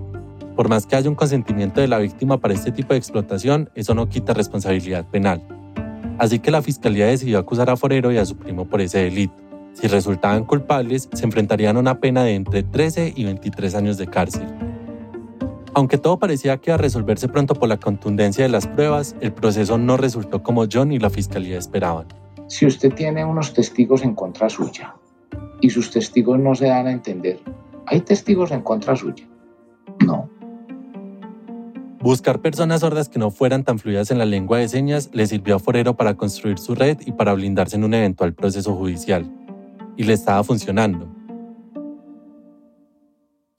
Por 0.56 0.70
más 0.70 0.86
que 0.86 0.96
haya 0.96 1.10
un 1.10 1.16
consentimiento 1.16 1.82
de 1.82 1.88
la 1.88 2.00
víctima 2.00 2.38
para 2.38 2.54
este 2.54 2.72
tipo 2.72 2.94
de 2.94 3.00
explotación, 3.00 3.70
eso 3.76 3.94
no 3.96 4.10
quita 4.10 4.34
responsabilidad 4.34 5.06
penal. 5.06 5.42
Así 6.18 6.40
que 6.40 6.52
la 6.52 6.62
fiscalía 6.62 7.08
decidió 7.08 7.40
acusar 7.40 7.70
a 7.70 7.78
Forero 7.78 8.12
y 8.12 8.18
a 8.18 8.26
su 8.26 8.38
primo 8.38 8.66
por 8.66 8.82
ese 8.82 9.00
delito. 9.00 9.34
Si 9.74 9.88
resultaban 9.88 10.44
culpables, 10.44 11.10
se 11.14 11.26
enfrentarían 11.26 11.78
a 11.78 11.80
una 11.80 12.00
pena 12.00 12.24
de 12.24 12.36
entre 12.36 12.64
13 12.64 13.14
y 13.16 13.24
23 13.24 13.76
años 13.76 13.98
de 13.98 14.08
cárcel. 14.08 14.48
Aunque 15.74 15.98
todo 15.98 16.20
parecía 16.20 16.58
que 16.58 16.70
iba 16.70 16.76
a 16.76 16.78
resolverse 16.78 17.30
pronto 17.30 17.56
por 17.56 17.70
la 17.70 17.78
contundencia 17.78 18.44
de 18.44 18.50
las 18.50 18.68
pruebas, 18.68 19.16
el 19.22 19.32
proceso 19.32 19.78
no 19.78 19.96
resultó 19.96 20.44
como 20.44 20.66
John 20.72 20.92
y 20.92 21.00
la 21.00 21.10
fiscalía 21.10 21.58
esperaban. 21.58 22.08
Si 22.48 22.66
usted 22.66 22.94
tiene 22.94 23.24
unos 23.24 23.54
testigos 23.54 24.04
en 24.04 24.14
contra 24.14 24.50
suya 24.50 24.96
y 25.62 25.70
sus 25.70 25.90
testigos 25.90 26.38
no 26.38 26.54
se 26.56 26.68
dan 26.68 26.88
a 26.88 26.92
entender, 26.92 27.40
¿hay 27.86 28.02
testigos 28.02 28.52
en 28.52 28.62
contra 28.62 28.98
suya? 28.98 29.26
No. 30.06 30.30
Buscar 32.02 32.42
personas 32.42 32.82
sordas 32.82 33.10
que 33.10 33.20
no 33.20 33.30
fueran 33.30 33.64
tan 33.64 33.78
fluidas 33.78 34.10
en 34.10 34.18
la 34.18 34.26
lengua 34.26 34.58
de 34.58 34.68
señas 34.68 35.12
le 35.14 35.28
sirvió 35.28 35.58
a 35.58 35.60
Forero 35.60 35.96
para 35.96 36.16
construir 36.16 36.58
su 36.58 36.74
red 36.74 36.98
y 37.06 37.12
para 37.12 37.34
blindarse 37.34 37.76
en 37.76 37.84
un 37.84 37.94
eventual 37.94 38.34
proceso 38.34 38.76
judicial. 38.76 39.32
Y 39.98 40.06
le 40.06 40.14
estaba 40.14 40.44
funcionando. 40.44 41.14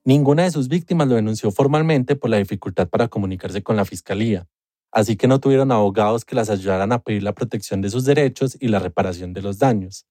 Ninguna 0.04 0.42
de 0.42 0.50
sus 0.50 0.66
víctimas 0.66 1.06
lo 1.06 1.14
denunció 1.14 1.52
formalmente 1.52 2.16
por 2.16 2.30
la 2.30 2.38
dificultad 2.38 2.88
para 2.88 3.06
comunicarse 3.06 3.62
con 3.62 3.76
la 3.76 3.84
fiscalía, 3.84 4.48
así 4.90 5.14
que 5.14 5.28
no 5.28 5.38
tuvieron 5.38 5.70
abogados 5.70 6.24
que 6.24 6.34
las 6.34 6.50
ayudaran 6.50 6.90
a 6.90 6.98
pedir 6.98 7.22
la 7.22 7.34
protección 7.34 7.80
de 7.80 7.90
sus 7.90 8.04
derechos 8.04 8.56
y 8.58 8.66
la 8.66 8.80
reparación 8.80 9.34
de 9.34 9.42
los 9.42 9.60
daños. 9.60 10.04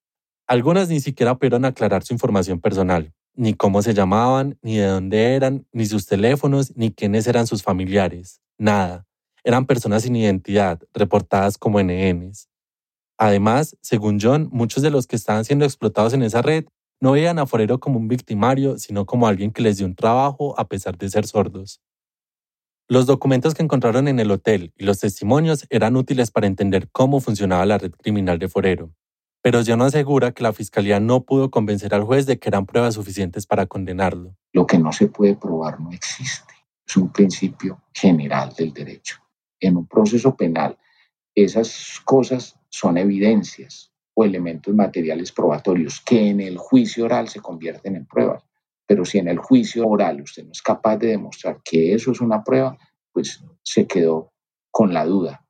Algunas 0.47 0.87
ni 0.87 1.01
siquiera 1.01 1.35
pudieron 1.35 1.65
aclarar 1.65 2.03
su 2.03 2.13
información 2.13 2.61
personal, 2.61 3.11
ni 3.33 3.53
cómo 3.53 3.81
se 3.81 3.93
llamaban, 3.93 4.57
ni 4.61 4.77
de 4.77 4.87
dónde 4.87 5.35
eran, 5.35 5.65
ni 5.71 5.85
sus 5.85 6.05
teléfonos, 6.05 6.75
ni 6.75 6.91
quiénes 6.91 7.27
eran 7.27 7.47
sus 7.47 7.63
familiares. 7.63 8.41
Nada. 8.57 9.05
Eran 9.43 9.65
personas 9.65 10.03
sin 10.03 10.15
identidad, 10.15 10.79
reportadas 10.93 11.57
como 11.57 11.79
NNs. 11.81 12.47
Además, 13.17 13.77
según 13.81 14.19
John, 14.21 14.49
muchos 14.51 14.83
de 14.83 14.91
los 14.91 15.07
que 15.07 15.15
estaban 15.15 15.45
siendo 15.45 15.65
explotados 15.65 16.13
en 16.13 16.23
esa 16.23 16.41
red 16.41 16.65
no 16.99 17.13
veían 17.13 17.39
a 17.39 17.47
Forero 17.47 17.79
como 17.79 17.97
un 17.99 18.07
victimario, 18.07 18.77
sino 18.77 19.05
como 19.05 19.27
alguien 19.27 19.51
que 19.51 19.61
les 19.61 19.77
dio 19.77 19.87
un 19.87 19.95
trabajo 19.95 20.59
a 20.59 20.67
pesar 20.67 20.97
de 20.97 21.09
ser 21.09 21.25
sordos. 21.25 21.81
Los 22.87 23.05
documentos 23.05 23.53
que 23.53 23.63
encontraron 23.63 24.07
en 24.07 24.19
el 24.19 24.29
hotel 24.31 24.73
y 24.77 24.83
los 24.83 24.99
testimonios 24.99 25.65
eran 25.69 25.95
útiles 25.95 26.29
para 26.29 26.47
entender 26.47 26.89
cómo 26.91 27.19
funcionaba 27.21 27.65
la 27.65 27.77
red 27.77 27.91
criminal 27.91 28.37
de 28.37 28.49
Forero, 28.49 28.91
pero 29.41 29.61
no 29.75 29.85
asegura 29.85 30.31
que 30.31 30.43
la 30.43 30.53
fiscalía 30.53 30.99
no 30.99 31.23
pudo 31.23 31.49
convencer 31.49 31.93
al 31.93 32.03
juez 32.03 32.25
de 32.25 32.37
que 32.37 32.49
eran 32.49 32.65
pruebas 32.65 32.95
suficientes 32.95 33.47
para 33.47 33.65
condenarlo. 33.65 34.35
Lo 34.53 34.67
que 34.67 34.77
no 34.77 34.91
se 34.91 35.07
puede 35.07 35.35
probar 35.35 35.79
no 35.79 35.91
existe. 35.91 36.53
Es 36.85 36.97
un 36.97 37.11
principio 37.11 37.81
general 37.93 38.53
del 38.57 38.73
derecho. 38.73 39.17
En 39.59 39.77
un 39.77 39.87
proceso 39.87 40.35
penal, 40.35 40.77
esas 41.35 42.01
cosas 42.05 42.59
son 42.69 42.97
evidencias 42.97 43.91
o 44.13 44.25
elementos 44.25 44.73
materiales 44.73 45.31
probatorios 45.31 46.01
que 46.01 46.29
en 46.29 46.41
el 46.41 46.57
juicio 46.57 47.05
oral 47.05 47.29
se 47.29 47.39
convierten 47.39 47.95
en 47.95 48.05
pruebas. 48.05 48.43
Pero 48.85 49.05
si 49.05 49.19
en 49.19 49.29
el 49.29 49.37
juicio 49.37 49.87
oral 49.87 50.21
usted 50.21 50.43
no 50.43 50.51
es 50.51 50.61
capaz 50.61 50.97
de 50.97 51.07
demostrar 51.07 51.61
que 51.63 51.93
eso 51.93 52.11
es 52.11 52.19
una 52.19 52.43
prueba, 52.43 52.77
pues 53.13 53.43
se 53.63 53.87
quedó 53.87 54.33
con 54.69 54.93
la 54.93 55.05
duda. 55.05 55.40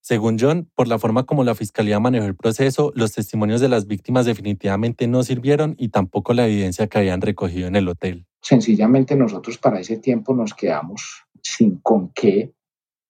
Según 0.00 0.38
John, 0.38 0.70
por 0.74 0.88
la 0.88 0.98
forma 0.98 1.24
como 1.24 1.44
la 1.44 1.54
fiscalía 1.54 2.00
manejó 2.00 2.26
el 2.26 2.36
proceso, 2.36 2.92
los 2.94 3.12
testimonios 3.12 3.60
de 3.60 3.68
las 3.68 3.86
víctimas 3.86 4.26
definitivamente 4.26 5.06
no 5.06 5.22
sirvieron 5.22 5.74
y 5.78 5.88
tampoco 5.88 6.32
la 6.32 6.46
evidencia 6.46 6.86
que 6.86 6.98
habían 6.98 7.20
recogido 7.20 7.68
en 7.68 7.76
el 7.76 7.88
hotel. 7.88 8.26
Sencillamente 8.40 9.16
nosotros 9.16 9.58
para 9.58 9.80
ese 9.80 9.98
tiempo 9.98 10.34
nos 10.34 10.54
quedamos 10.54 11.24
sin 11.42 11.78
con 11.78 12.10
qué 12.12 12.54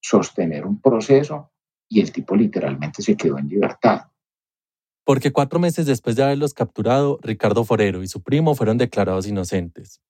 sostener 0.01 0.67
un 0.67 0.81
proceso 0.81 1.53
y 1.89 2.01
el 2.01 2.13
tipo 2.13 2.35
literalmente 2.35 3.03
se 3.03 3.17
quedó 3.17 3.39
en 3.39 3.49
libertad 3.49 4.09
porque 5.09 5.33
cuatro 5.33 5.59
meses 5.59 5.87
después 5.87 6.17
de 6.17 6.23
haberlos 6.23 6.53
capturado, 6.53 7.19
Ricardo 7.23 7.65
Forero 7.65 8.03
y 8.03 8.09
su 8.09 8.23
primo 8.23 8.55
fueron 8.55 8.77
declarados 8.77 9.27
inocentes. 9.27 10.03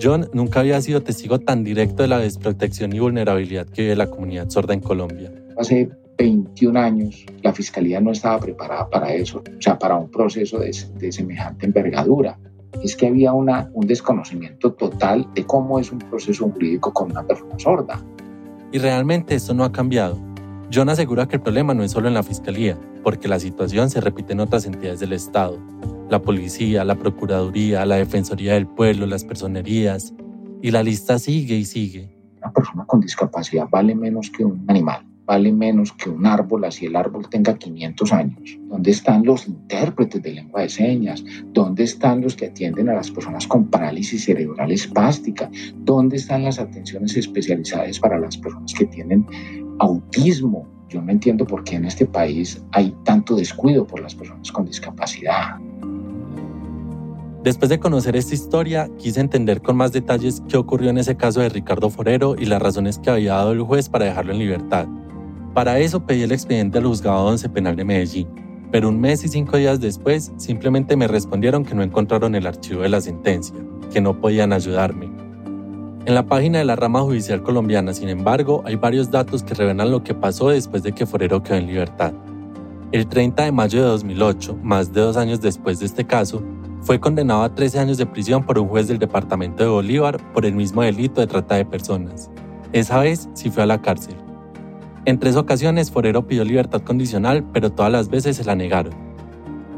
John 0.00 0.28
nunca 0.32 0.60
había 0.60 0.80
sido 0.80 1.02
testigo 1.02 1.38
tan 1.38 1.64
directo 1.64 2.02
de 2.02 2.08
la 2.08 2.18
desprotección 2.18 2.92
y 2.92 2.98
vulnerabilidad 2.98 3.66
que 3.66 3.82
vive 3.82 3.96
la 3.96 4.08
comunidad 4.08 4.50
sorda 4.50 4.74
en 4.74 4.80
Colombia. 4.80 5.32
Hace 5.56 5.88
21 6.18 6.78
años 6.78 7.24
la 7.42 7.52
fiscalía 7.52 8.00
no 8.00 8.12
estaba 8.12 8.40
preparada 8.40 8.88
para 8.88 9.12
eso, 9.14 9.38
o 9.38 9.62
sea, 9.62 9.78
para 9.78 9.96
un 9.96 10.10
proceso 10.10 10.58
de, 10.58 10.72
semejante 11.12 11.66
envergadura. 11.66 12.38
Es 12.82 12.96
que 12.96 13.06
había 13.06 13.32
una, 13.32 13.70
un 13.72 13.86
desconocimiento 13.86 14.72
total 14.72 15.28
de 15.34 15.44
cómo 15.44 15.78
es 15.78 15.92
un 15.92 15.98
proceso 15.98 16.48
jurídico 16.48 16.92
con 16.92 17.12
una 17.12 17.22
persona 17.24 17.56
sorda. 17.58 18.02
Y 18.72 18.78
realmente 18.78 19.36
esto 19.36 19.54
no 19.54 19.62
ha 19.62 19.70
cambiado. 19.70 20.18
John 20.72 20.88
asegura 20.88 21.28
que 21.28 21.36
el 21.36 21.42
problema 21.42 21.72
no 21.72 21.84
es 21.84 21.92
solo 21.92 22.08
en 22.08 22.14
la 22.14 22.24
fiscalía, 22.24 22.76
porque 23.04 23.28
la 23.28 23.38
situación 23.38 23.90
se 23.90 24.00
repite 24.00 24.32
en 24.32 24.40
otras 24.40 24.66
entidades 24.66 24.98
del 24.98 25.12
Estado. 25.12 25.58
La 26.10 26.20
policía, 26.22 26.84
la 26.84 26.94
procuraduría, 26.94 27.84
la 27.86 27.96
defensoría 27.96 28.54
del 28.54 28.66
pueblo, 28.66 29.06
las 29.06 29.24
personerías, 29.24 30.14
y 30.62 30.70
la 30.70 30.82
lista 30.82 31.18
sigue 31.18 31.56
y 31.56 31.64
sigue. 31.64 32.16
Una 32.38 32.52
persona 32.52 32.84
con 32.86 33.00
discapacidad 33.00 33.68
vale 33.70 33.94
menos 33.94 34.30
que 34.30 34.44
un 34.44 34.64
animal 34.68 35.06
vale 35.26 35.52
menos 35.52 35.92
que 35.92 36.10
un 36.10 36.26
árbol, 36.26 36.64
así 36.64 36.86
el 36.86 36.96
árbol 36.96 37.28
tenga 37.28 37.54
500 37.54 38.12
años. 38.12 38.58
¿Dónde 38.68 38.90
están 38.90 39.24
los 39.24 39.46
intérpretes 39.46 40.22
de 40.22 40.34
lengua 40.34 40.62
de 40.62 40.68
señas? 40.68 41.24
¿Dónde 41.46 41.84
están 41.84 42.20
los 42.20 42.36
que 42.36 42.46
atienden 42.46 42.88
a 42.88 42.94
las 42.94 43.10
personas 43.10 43.46
con 43.46 43.68
parálisis 43.70 44.24
cerebral 44.24 44.70
espástica? 44.70 45.50
¿Dónde 45.76 46.16
están 46.16 46.44
las 46.44 46.58
atenciones 46.58 47.16
especializadas 47.16 47.98
para 47.98 48.18
las 48.18 48.36
personas 48.36 48.74
que 48.74 48.86
tienen 48.86 49.26
autismo? 49.78 50.68
Yo 50.88 51.00
no 51.00 51.10
entiendo 51.10 51.46
por 51.46 51.64
qué 51.64 51.76
en 51.76 51.86
este 51.86 52.06
país 52.06 52.62
hay 52.72 52.94
tanto 53.04 53.34
descuido 53.34 53.86
por 53.86 54.00
las 54.00 54.14
personas 54.14 54.52
con 54.52 54.66
discapacidad. 54.66 55.58
Después 57.44 57.68
de 57.68 57.78
conocer 57.78 58.16
esta 58.16 58.32
historia, 58.32 58.88
quise 58.96 59.20
entender 59.20 59.60
con 59.60 59.76
más 59.76 59.92
detalles 59.92 60.42
qué 60.48 60.56
ocurrió 60.56 60.88
en 60.88 60.96
ese 60.96 61.14
caso 61.14 61.40
de 61.40 61.50
Ricardo 61.50 61.90
Forero 61.90 62.36
y 62.38 62.46
las 62.46 62.62
razones 62.62 62.98
que 62.98 63.10
había 63.10 63.34
dado 63.34 63.52
el 63.52 63.60
juez 63.60 63.90
para 63.90 64.06
dejarlo 64.06 64.32
en 64.32 64.38
libertad. 64.38 64.86
Para 65.52 65.78
eso 65.78 66.06
pedí 66.06 66.22
el 66.22 66.32
expediente 66.32 66.78
al 66.78 66.86
juzgado 66.86 67.26
11 67.26 67.50
penal 67.50 67.76
de 67.76 67.84
Medellín, 67.84 68.28
pero 68.72 68.88
un 68.88 68.98
mes 68.98 69.22
y 69.24 69.28
cinco 69.28 69.58
días 69.58 69.78
después 69.78 70.32
simplemente 70.38 70.96
me 70.96 71.06
respondieron 71.06 71.66
que 71.66 71.74
no 71.74 71.82
encontraron 71.82 72.34
el 72.34 72.46
archivo 72.46 72.80
de 72.80 72.88
la 72.88 73.02
sentencia, 73.02 73.54
que 73.92 74.00
no 74.00 74.18
podían 74.22 74.54
ayudarme. 74.54 75.10
En 76.06 76.14
la 76.14 76.24
página 76.24 76.60
de 76.60 76.64
la 76.64 76.76
rama 76.76 77.02
judicial 77.02 77.42
colombiana, 77.42 77.92
sin 77.92 78.08
embargo, 78.08 78.62
hay 78.64 78.76
varios 78.76 79.10
datos 79.10 79.42
que 79.42 79.52
revelan 79.52 79.90
lo 79.90 80.02
que 80.02 80.14
pasó 80.14 80.48
después 80.48 80.82
de 80.82 80.92
que 80.92 81.04
Forero 81.04 81.42
quedó 81.42 81.58
en 81.58 81.66
libertad. 81.66 82.14
El 82.90 83.06
30 83.06 83.44
de 83.44 83.52
mayo 83.52 83.82
de 83.82 83.88
2008, 83.88 84.60
más 84.62 84.94
de 84.94 85.02
dos 85.02 85.18
años 85.18 85.42
después 85.42 85.80
de 85.80 85.86
este 85.86 86.06
caso, 86.06 86.42
fue 86.84 87.00
condenado 87.00 87.42
a 87.42 87.54
13 87.54 87.78
años 87.78 87.96
de 87.96 88.04
prisión 88.04 88.44
por 88.44 88.58
un 88.58 88.68
juez 88.68 88.88
del 88.88 88.98
departamento 88.98 89.64
de 89.64 89.70
Bolívar 89.70 90.18
por 90.34 90.44
el 90.44 90.54
mismo 90.54 90.82
delito 90.82 91.22
de 91.22 91.26
trata 91.26 91.54
de 91.54 91.64
personas. 91.64 92.30
Esa 92.72 92.98
vez 92.98 93.28
sí 93.32 93.50
fue 93.50 93.62
a 93.62 93.66
la 93.66 93.80
cárcel. 93.80 94.16
En 95.06 95.18
tres 95.18 95.36
ocasiones 95.36 95.90
Forero 95.90 96.26
pidió 96.26 96.44
libertad 96.44 96.82
condicional, 96.82 97.42
pero 97.52 97.72
todas 97.72 97.90
las 97.90 98.10
veces 98.10 98.36
se 98.36 98.44
la 98.44 98.54
negaron. 98.54 98.92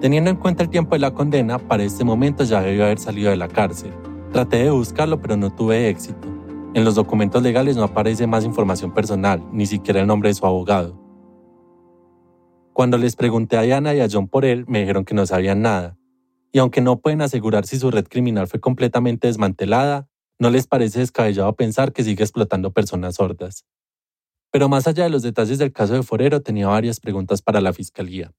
Teniendo 0.00 0.30
en 0.30 0.36
cuenta 0.36 0.64
el 0.64 0.68
tiempo 0.68 0.96
de 0.96 0.98
la 0.98 1.12
condena, 1.12 1.59
para 1.59 1.84
este 1.84 2.02
momento 2.02 2.42
ya 2.42 2.61
debió 2.61 2.84
haber 2.84 2.98
salido 2.98 3.30
de 3.30 3.36
la 3.36 3.48
cárcel. 3.48 3.92
Traté 4.32 4.64
de 4.64 4.70
buscarlo, 4.70 5.20
pero 5.20 5.36
no 5.36 5.54
tuve 5.54 5.88
éxito. 5.88 6.26
En 6.74 6.84
los 6.84 6.96
documentos 6.96 7.40
legales 7.40 7.76
no 7.76 7.84
aparece 7.84 8.26
más 8.26 8.44
información 8.44 8.92
personal, 8.92 9.42
ni 9.52 9.66
siquiera 9.66 10.00
el 10.00 10.09
nombre 10.09 10.28
de 10.28 10.34
su 10.34 10.44
abogado. 10.44 11.00
Cuando 12.72 12.98
les 12.98 13.14
pregunté 13.14 13.57
a 13.57 13.62
Diana 13.62 13.94
y 13.94 14.00
a 14.00 14.09
John 14.11 14.26
por 14.26 14.44
él, 14.44 14.64
me 14.66 14.80
dijeron 14.80 15.04
que 15.04 15.14
no 15.14 15.24
sabían 15.24 15.62
nada. 15.62 15.96
Y 16.57 16.59
aunque 16.59 16.80
no 16.80 17.00
pueden 17.00 17.20
asegurar 17.20 17.66
si 17.66 17.78
su 17.78 17.90
red 17.90 18.07
criminal 18.09 18.46
fue 18.46 18.61
completamente 18.61 19.26
desmantelada, 19.26 20.09
no 20.38 20.48
les 20.48 20.66
parece 20.66 21.00
descabellado 21.00 21.54
pensar 21.54 21.92
que 21.92 22.02
sigue 22.02 22.22
explotando 22.22 22.72
personas 22.72 23.16
sordas. 23.16 23.66
Pero 24.50 24.70
más 24.70 24.86
allá 24.86 25.04
de 25.04 25.11
los 25.11 25.20
detalles 25.20 25.59
del 25.59 25.74
caso 25.74 25.92
de 25.92 26.02
Forero, 26.02 26.40
tenía 26.40 26.68
varias 26.68 26.98
preguntas 26.98 27.42
para 27.42 27.61
la 27.61 27.74
fiscalía. 27.74 28.32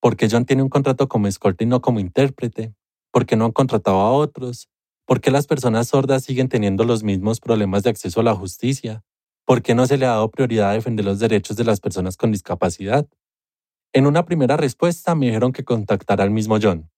¿Por 0.00 0.16
qué 0.16 0.26
John 0.28 0.44
tiene 0.44 0.64
un 0.64 0.70
contrato 0.70 1.06
como 1.08 1.28
escolta 1.28 1.62
y 1.62 1.68
no 1.68 1.80
como 1.80 2.00
intérprete? 2.00 2.74
¿Por 3.12 3.26
qué 3.26 3.36
no 3.36 3.44
han 3.44 3.52
contratado 3.52 4.00
a 4.00 4.10
otros? 4.10 4.68
¿Por 5.06 5.20
qué 5.20 5.30
las 5.30 5.46
personas 5.46 5.86
sordas 5.86 6.24
siguen 6.24 6.48
teniendo 6.48 6.82
los 6.82 7.04
mismos 7.04 7.38
problemas 7.38 7.84
de 7.84 7.90
acceso 7.90 8.18
a 8.18 8.24
la 8.24 8.34
justicia? 8.34 9.04
¿Por 9.44 9.62
qué 9.62 9.76
no 9.76 9.86
se 9.86 9.98
le 9.98 10.06
ha 10.06 10.16
dado 10.16 10.32
prioridad 10.32 10.70
a 10.70 10.74
defender 10.74 11.04
los 11.04 11.20
derechos 11.20 11.56
de 11.56 11.62
las 11.62 11.78
personas 11.78 12.16
con 12.16 12.32
discapacidad? 12.32 13.06
En 13.92 14.08
una 14.08 14.24
primera 14.24 14.56
respuesta 14.56 15.14
me 15.14 15.26
dijeron 15.26 15.52
que 15.52 15.62
contactara 15.62 16.24
al 16.24 16.32
mismo 16.32 16.58
John. 16.60 16.88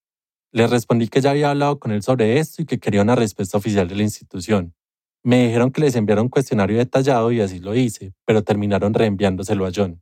Les 0.55 0.69
respondí 0.69 1.09
que 1.09 1.19
ya 1.19 1.31
había 1.31 1.49
hablado 1.49 1.79
con 1.79 1.91
él 1.91 2.01
sobre 2.01 2.39
esto 2.39 2.61
y 2.61 2.65
que 2.65 2.79
quería 2.79 3.01
una 3.01 3.17
respuesta 3.17 3.57
oficial 3.57 3.89
de 3.89 3.95
la 3.95 4.03
institución. 4.03 4.73
Me 5.21 5.47
dijeron 5.47 5.69
que 5.69 5.81
les 5.81 5.97
enviara 5.97 6.21
un 6.21 6.29
cuestionario 6.29 6.77
detallado 6.77 7.29
y 7.33 7.41
así 7.41 7.59
lo 7.59 7.75
hice, 7.75 8.13
pero 8.23 8.41
terminaron 8.41 8.93
reenviándoselo 8.93 9.65
a 9.65 9.71
John. 9.75 10.01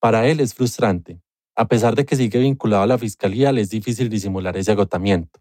Para 0.00 0.26
él 0.28 0.40
es 0.40 0.54
frustrante. 0.54 1.20
A 1.54 1.68
pesar 1.68 1.94
de 1.94 2.06
que 2.06 2.16
sigue 2.16 2.38
vinculado 2.38 2.84
a 2.84 2.86
la 2.86 2.96
fiscalía, 2.96 3.52
le 3.52 3.60
es 3.60 3.68
difícil 3.68 4.08
disimular 4.08 4.56
ese 4.56 4.72
agotamiento. 4.72 5.40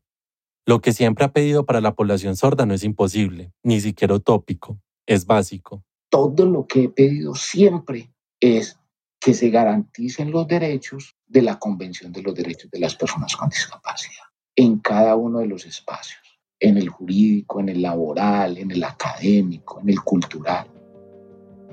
Lo 0.66 0.82
que 0.82 0.92
siempre 0.92 1.24
ha 1.24 1.32
pedido 1.32 1.66
para 1.66 1.80
la 1.80 1.96
población 1.96 2.36
sorda 2.36 2.66
no 2.66 2.74
es 2.74 2.84
imposible, 2.84 3.54
ni 3.64 3.80
siquiera 3.80 4.16
utópico, 4.16 4.82
es 5.06 5.26
básico. 5.26 5.86
Todo 6.10 6.46
lo 6.46 6.68
que 6.68 6.84
he 6.84 6.90
pedido 6.90 7.36
siempre 7.36 8.12
es 8.42 8.78
que 9.18 9.34
se 9.34 9.50
garanticen 9.50 10.30
los 10.30 10.46
derechos 10.46 11.16
de 11.26 11.42
la 11.42 11.58
Convención 11.58 12.12
de 12.12 12.22
los 12.22 12.36
Derechos 12.36 12.70
de 12.70 12.80
las 12.80 12.98
Personas 12.98 13.38
con 13.38 13.48
Discapacidad 13.48 14.31
en 14.64 14.78
cada 14.78 15.16
uno 15.16 15.40
de 15.40 15.48
los 15.48 15.66
espacios 15.66 16.20
en 16.60 16.78
el 16.78 16.90
jurídico, 16.90 17.60
en 17.60 17.70
el 17.70 17.82
laboral, 17.82 18.60
en 18.60 18.70
el 18.70 18.84
académico, 18.84 19.80
en 19.82 19.90
el 19.90 20.00
cultural. 20.02 20.68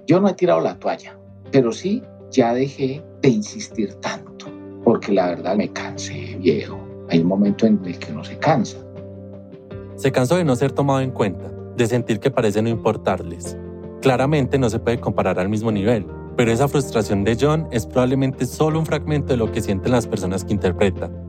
Yo 0.06 0.18
no 0.18 0.30
he 0.30 0.32
tirado 0.32 0.62
la 0.62 0.78
toalla, 0.78 1.18
pero 1.52 1.70
sí 1.70 2.02
ya 2.30 2.54
dejé 2.54 3.04
de 3.20 3.28
insistir 3.28 3.92
tanto, 3.96 4.46
porque 4.82 5.12
la 5.12 5.26
verdad 5.26 5.56
me 5.56 5.70
cansé, 5.70 6.38
viejo. 6.40 6.80
Hay 7.10 7.18
un 7.18 7.26
momento 7.26 7.66
en 7.66 7.78
el 7.84 7.98
que 7.98 8.10
uno 8.10 8.24
se 8.24 8.38
cansa. 8.38 8.78
Se 9.96 10.10
cansó 10.10 10.36
de 10.36 10.44
no 10.44 10.56
ser 10.56 10.72
tomado 10.72 11.02
en 11.02 11.10
cuenta, 11.10 11.52
de 11.76 11.86
sentir 11.86 12.20
que 12.20 12.30
parece 12.30 12.62
no 12.62 12.70
importarles. 12.70 13.58
Claramente 14.00 14.58
no 14.58 14.70
se 14.70 14.78
puede 14.78 14.98
comparar 14.98 15.38
al 15.38 15.50
mismo 15.50 15.70
nivel, 15.70 16.06
pero 16.38 16.50
esa 16.50 16.68
frustración 16.68 17.24
de 17.24 17.36
John 17.38 17.68
es 17.70 17.84
probablemente 17.84 18.46
solo 18.46 18.78
un 18.78 18.86
fragmento 18.86 19.34
de 19.34 19.36
lo 19.36 19.52
que 19.52 19.60
sienten 19.60 19.92
las 19.92 20.06
personas 20.06 20.42
que 20.46 20.54
interpretan 20.54 21.27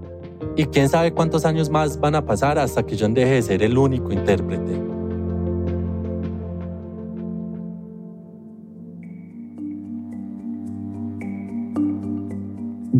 y 0.55 0.65
quién 0.65 0.89
sabe 0.89 1.13
cuántos 1.13 1.45
años 1.45 1.69
más 1.69 1.99
van 1.99 2.15
a 2.15 2.25
pasar 2.25 2.59
hasta 2.59 2.83
que 2.83 2.97
John 2.99 3.13
deje 3.13 3.35
de 3.35 3.41
ser 3.41 3.63
el 3.63 3.77
único 3.77 4.11
intérprete. 4.11 4.89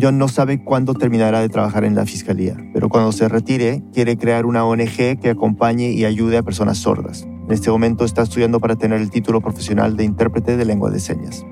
John 0.00 0.16
no 0.16 0.28
sabe 0.28 0.64
cuándo 0.64 0.94
terminará 0.94 1.40
de 1.40 1.50
trabajar 1.50 1.84
en 1.84 1.94
la 1.94 2.06
fiscalía, 2.06 2.56
pero 2.72 2.88
cuando 2.88 3.12
se 3.12 3.28
retire 3.28 3.82
quiere 3.92 4.16
crear 4.16 4.46
una 4.46 4.64
ONG 4.64 5.18
que 5.20 5.28
acompañe 5.30 5.90
y 5.90 6.06
ayude 6.06 6.38
a 6.38 6.42
personas 6.42 6.78
sordas. 6.78 7.24
En 7.24 7.52
este 7.52 7.70
momento 7.70 8.04
está 8.04 8.22
estudiando 8.22 8.60
para 8.60 8.76
tener 8.76 9.00
el 9.00 9.10
título 9.10 9.42
profesional 9.42 9.96
de 9.96 10.04
intérprete 10.04 10.56
de 10.56 10.64
lengua 10.64 10.90
de 10.90 11.00
señas. 11.00 11.44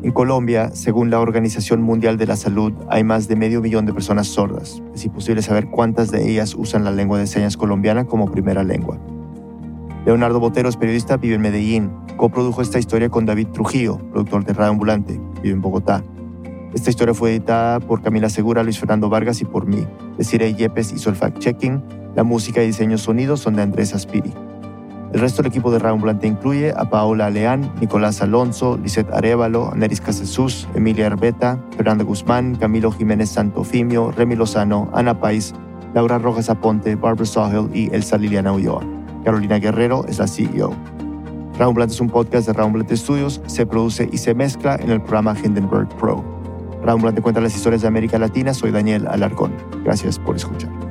En 0.00 0.12
Colombia, 0.12 0.70
según 0.74 1.10
la 1.10 1.18
Organización 1.18 1.82
Mundial 1.82 2.18
de 2.18 2.26
la 2.26 2.36
Salud, 2.36 2.72
hay 2.88 3.02
más 3.02 3.26
de 3.26 3.34
medio 3.34 3.60
millón 3.60 3.84
de 3.84 3.92
personas 3.92 4.28
sordas. 4.28 4.80
Es 4.94 5.04
imposible 5.04 5.42
saber 5.42 5.66
cuántas 5.66 6.12
de 6.12 6.30
ellas 6.30 6.54
usan 6.54 6.84
la 6.84 6.92
lengua 6.92 7.18
de 7.18 7.26
señas 7.26 7.56
colombiana 7.56 8.04
como 8.04 8.30
primera 8.30 8.62
lengua. 8.62 8.96
Leonardo 10.06 10.38
Botero 10.38 10.68
es 10.68 10.76
periodista, 10.76 11.16
vive 11.16 11.34
en 11.34 11.40
Medellín. 11.40 11.90
Coprodujo 12.16 12.62
esta 12.62 12.78
historia 12.78 13.08
con 13.08 13.26
David 13.26 13.48
Trujillo, 13.48 13.98
productor 14.12 14.44
de 14.44 14.52
Radio 14.52 14.70
Ambulante, 14.70 15.20
vive 15.42 15.54
en 15.54 15.60
Bogotá. 15.60 16.04
Esta 16.72 16.90
historia 16.90 17.12
fue 17.12 17.32
editada 17.32 17.80
por 17.80 18.00
Camila 18.00 18.28
Segura, 18.28 18.62
Luis 18.62 18.78
Fernando 18.78 19.08
Vargas 19.08 19.40
y 19.40 19.46
por 19.46 19.66
mí. 19.66 19.84
Desiree 20.16 20.54
Yepes 20.54 20.92
hizo 20.92 21.10
el 21.10 21.16
fact-checking. 21.16 21.82
La 22.14 22.22
música 22.22 22.62
y 22.62 22.66
diseño 22.66 22.98
sonido 22.98 23.36
son 23.36 23.56
de 23.56 23.62
Andrés 23.62 23.94
Aspiri. 23.94 24.32
El 25.12 25.20
resto 25.20 25.42
del 25.42 25.50
equipo 25.50 25.70
de 25.70 25.78
Raumblante 25.78 26.26
incluye 26.26 26.72
a 26.76 26.90
Paola 26.90 27.30
Leán, 27.30 27.72
Nicolás 27.80 28.20
Alonso, 28.20 28.76
Lisette 28.76 29.12
Arevalo, 29.12 29.72
Neris 29.74 30.02
Casesús, 30.02 30.68
Emilia 30.74 31.06
Herbeta, 31.06 31.58
Fernando 31.76 32.04
Guzmán, 32.04 32.56
Camilo 32.56 32.92
Jiménez 32.92 33.30
Santofimio, 33.30 34.10
Remy 34.12 34.36
Lozano, 34.36 34.90
Ana 34.92 35.18
Pais, 35.18 35.54
Laura 35.94 36.18
Rojas 36.18 36.50
Aponte, 36.50 36.94
Barbara 36.94 37.24
Sahel 37.24 37.70
y 37.72 37.92
Elsa 37.94 38.18
Liliana 38.18 38.52
Ulloa. 38.52 38.82
Carolina 39.24 39.58
Guerrero 39.58 40.04
es 40.06 40.18
la 40.18 40.26
CEO. 40.26 40.74
Raumblante 41.58 41.94
es 41.94 42.00
un 42.00 42.10
podcast 42.10 42.46
de 42.46 42.52
Raumblante 42.52 42.96
Studios, 42.96 43.40
se 43.46 43.66
produce 43.66 44.08
y 44.12 44.18
se 44.18 44.34
mezcla 44.34 44.76
en 44.76 44.90
el 44.90 45.00
programa 45.00 45.34
Hindenburg 45.42 45.88
Pro. 45.96 46.22
Raumblante 46.84 47.22
cuenta 47.22 47.40
las 47.40 47.56
historias 47.56 47.82
de 47.82 47.88
América 47.88 48.18
Latina, 48.18 48.54
soy 48.54 48.70
Daniel 48.70 49.08
Alarcón. 49.08 49.52
Gracias 49.84 50.18
por 50.18 50.36
escuchar. 50.36 50.87